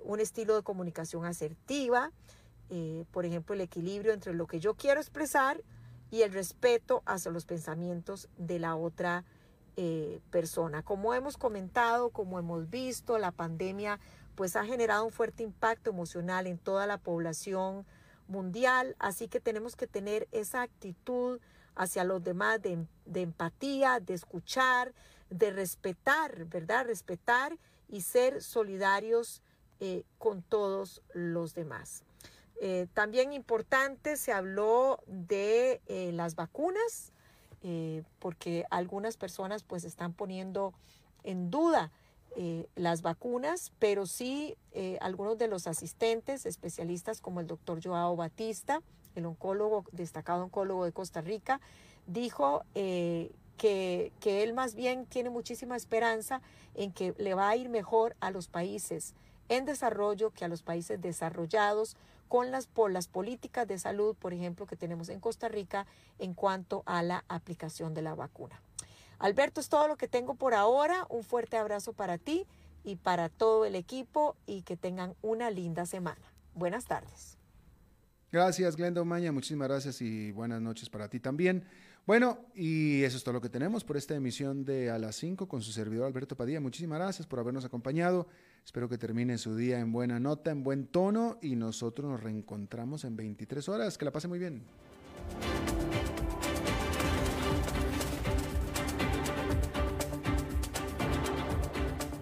un 0.03 0.18
estilo 0.18 0.57
de 0.57 0.62
comunicación 0.64 1.24
asertiva, 1.24 2.11
por 3.12 3.24
ejemplo, 3.24 3.55
el 3.55 3.61
equilibrio 3.61 4.12
entre 4.12 4.34
lo 4.34 4.49
que 4.49 4.59
yo 4.59 4.74
quiero 4.74 5.01
expresar 5.01 5.62
y 6.11 6.22
el 6.22 6.32
respeto 6.32 7.05
hacia 7.07 7.30
los 7.30 7.47
pensamientos 7.47 8.28
de 8.36 8.59
la 8.59 8.74
otra 8.74 9.22
persona 9.22 9.38
eh, 9.81 10.20
persona. 10.33 10.83
Como 10.83 11.14
hemos 11.14 11.37
comentado, 11.37 12.11
como 12.11 12.41
hemos 12.41 12.68
visto, 12.68 13.16
la 13.16 13.31
pandemia 13.31 14.01
pues 14.35 14.57
ha 14.57 14.64
generado 14.64 15.05
un 15.05 15.12
fuerte 15.12 15.45
impacto 15.45 15.91
emocional 15.91 16.49
en 16.49 16.59
toda 16.59 16.89
la 16.89 16.99
población 16.99 17.87
mundial, 18.26 18.97
así 18.99 19.29
que 19.29 19.39
tenemos 19.39 19.76
que 19.76 19.87
tener 19.87 20.26
esa 20.33 20.62
actitud 20.62 21.39
hacia 21.76 22.03
los 22.03 22.24
demás 22.24 22.61
de, 22.61 22.89
empatía, 23.14 24.01
de 24.01 24.14
escuchar, 24.14 24.95
de 25.31 25.53
respetar, 25.53 26.47
¿verdad? 26.47 26.87
Respetar 26.87 27.57
y 27.89 28.01
ser 28.01 28.43
solidarios 28.43 29.43
eh, 29.79 30.03
con 30.18 30.43
todos 30.43 31.03
los 31.14 31.55
demás. 31.55 32.03
Eh, 32.61 32.89
también 32.95 33.33
importante, 33.33 34.16
se 34.16 34.33
habló 34.33 34.99
de 35.07 35.81
las 36.14 36.35
vacunas. 36.35 37.12
Eh, 37.62 38.04
porque 38.20 38.64
algunas 38.70 39.16
personas 39.16 39.64
pues 39.64 39.82
están 39.82 40.12
poniendo 40.12 40.72
en 41.24 41.50
duda 41.50 41.90
eh, 42.36 42.68
las 42.76 43.02
vacunas, 43.02 43.72
pero 43.80 44.06
sí 44.06 44.56
eh, 44.72 44.96
algunos 45.00 45.38
de 45.38 45.48
los 45.48 45.66
asistentes, 45.66 46.46
especialistas 46.46 47.20
como 47.20 47.40
el 47.40 47.48
doctor 47.48 47.80
Joao 47.82 48.14
Batista, 48.14 48.80
el 49.16 49.26
oncólogo, 49.26 49.84
destacado 49.90 50.44
oncólogo 50.44 50.84
de 50.84 50.92
Costa 50.92 51.20
Rica, 51.20 51.61
dijo 52.06 52.62
que, 52.74 53.32
que 54.20 54.42
él 54.44 54.54
más 54.54 54.76
bien 54.76 55.04
tiene 55.06 55.28
muchísima 55.28 55.76
esperanza 55.76 56.40
en 56.74 56.92
que 56.92 57.12
le 57.18 57.34
va 57.34 57.48
a 57.48 57.56
ir 57.56 57.68
mejor 57.68 58.14
a 58.20 58.30
los 58.30 58.46
países 58.46 59.14
en 59.48 59.64
desarrollo 59.64 60.30
que 60.30 60.44
a 60.44 60.48
los 60.48 60.62
países 60.62 61.00
desarrollados 61.00 61.96
con 62.29 62.51
las, 62.51 62.66
por 62.66 62.93
las 62.93 63.09
políticas 63.09 63.66
de 63.66 63.79
salud, 63.79 64.14
por 64.16 64.33
ejemplo, 64.33 64.66
que 64.66 64.76
tenemos 64.76 65.09
en 65.09 65.20
Costa 65.20 65.49
Rica 65.49 65.87
en 66.18 66.35
cuanto 66.35 66.83
a 66.87 67.03
la 67.03 67.24
aplicación 67.29 67.95
de 67.95 68.03
la 68.03 68.14
vacuna. 68.14 68.61
Alberto, 69.18 69.61
es 69.61 69.68
todo 69.68 69.89
lo 69.89 69.97
que 69.97 70.07
tengo 70.07 70.35
por 70.35 70.55
ahora. 70.55 71.07
Un 71.09 71.24
fuerte 71.24 71.57
abrazo 71.57 71.93
para 71.93 72.18
ti 72.18 72.47
y 72.85 72.97
para 72.97 73.29
todo 73.29 73.64
el 73.64 73.74
equipo 73.74 74.37
y 74.47 74.62
que 74.62 74.76
tengan 74.76 75.14
una 75.22 75.51
linda 75.51 75.87
semana. 75.87 76.22
Buenas 76.55 76.85
tardes. 76.85 77.37
Gracias, 78.31 78.76
Glenda 78.76 79.01
Omaña. 79.01 79.33
Muchísimas 79.33 79.68
gracias 79.68 80.03
y 80.03 80.33
buenas 80.33 80.61
noches 80.61 80.91
para 80.91 81.09
ti 81.09 81.18
también. 81.18 81.64
Bueno, 82.07 82.39
y 82.55 83.03
eso 83.03 83.16
es 83.16 83.24
todo 83.24 83.35
lo 83.35 83.41
que 83.41 83.49
tenemos 83.49 83.85
por 83.85 83.97
esta 83.97 84.14
emisión 84.14 84.64
de 84.64 84.91
A 84.91 84.99
las 84.99 85.16
5 85.16 85.47
con 85.49 85.62
su 85.62 85.72
servidor 85.72 86.07
Alberto 86.07 86.37
Padilla. 86.37 86.61
Muchísimas 86.61 86.99
gracias 86.99 87.26
por 87.26 87.39
habernos 87.39 87.64
acompañado. 87.64 88.29
Espero 88.64 88.88
que 88.88 88.98
termine 88.98 89.38
su 89.38 89.56
día 89.56 89.80
en 89.80 89.92
buena 89.92 90.20
nota, 90.20 90.50
en 90.50 90.62
buen 90.62 90.86
tono 90.86 91.38
y 91.40 91.56
nosotros 91.56 92.11
nos 92.11 92.22
reencontramos 92.22 93.04
en 93.04 93.16
23 93.16 93.68
horas. 93.68 93.98
Que 93.98 94.04
la 94.04 94.12
pase 94.12 94.28
muy 94.28 94.38
bien. 94.38 94.62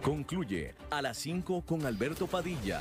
Concluye 0.02 0.74
A 0.90 1.02
las 1.02 1.18
5 1.18 1.62
con 1.62 1.84
Alberto 1.84 2.26
Padilla 2.28 2.80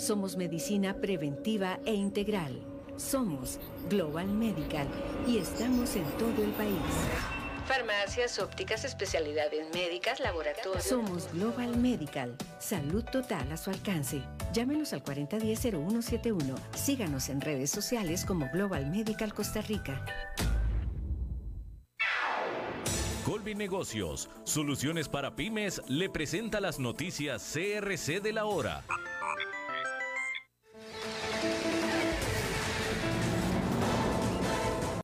somos 0.00 0.36
medicina 0.36 0.94
preventiva 0.94 1.78
e 1.84 1.92
integral. 1.92 2.58
Somos 2.96 3.60
Global 3.88 4.28
Medical 4.28 4.88
y 5.26 5.38
estamos 5.38 5.94
en 5.94 6.04
todo 6.12 6.42
el 6.42 6.50
país. 6.52 6.74
Farmacias, 7.66 8.38
ópticas, 8.38 8.84
especialidades 8.84 9.72
médicas, 9.74 10.18
laboratorios. 10.18 10.82
Somos 10.82 11.30
Global 11.32 11.76
Medical. 11.76 12.34
Salud 12.58 13.04
total 13.04 13.52
a 13.52 13.56
su 13.56 13.70
alcance. 13.70 14.22
Llámenos 14.52 14.92
al 14.92 15.04
4010-0171. 15.04 16.56
Síganos 16.74 17.28
en 17.28 17.40
redes 17.40 17.70
sociales 17.70 18.24
como 18.24 18.48
Global 18.52 18.90
Medical 18.90 19.32
Costa 19.34 19.60
Rica. 19.60 20.04
Colby 23.24 23.54
Negocios, 23.54 24.28
soluciones 24.44 25.08
para 25.08 25.36
pymes, 25.36 25.82
le 25.86 26.08
presenta 26.08 26.60
las 26.60 26.80
noticias 26.80 27.52
CRC 27.52 28.20
de 28.20 28.32
la 28.32 28.46
hora. 28.46 28.82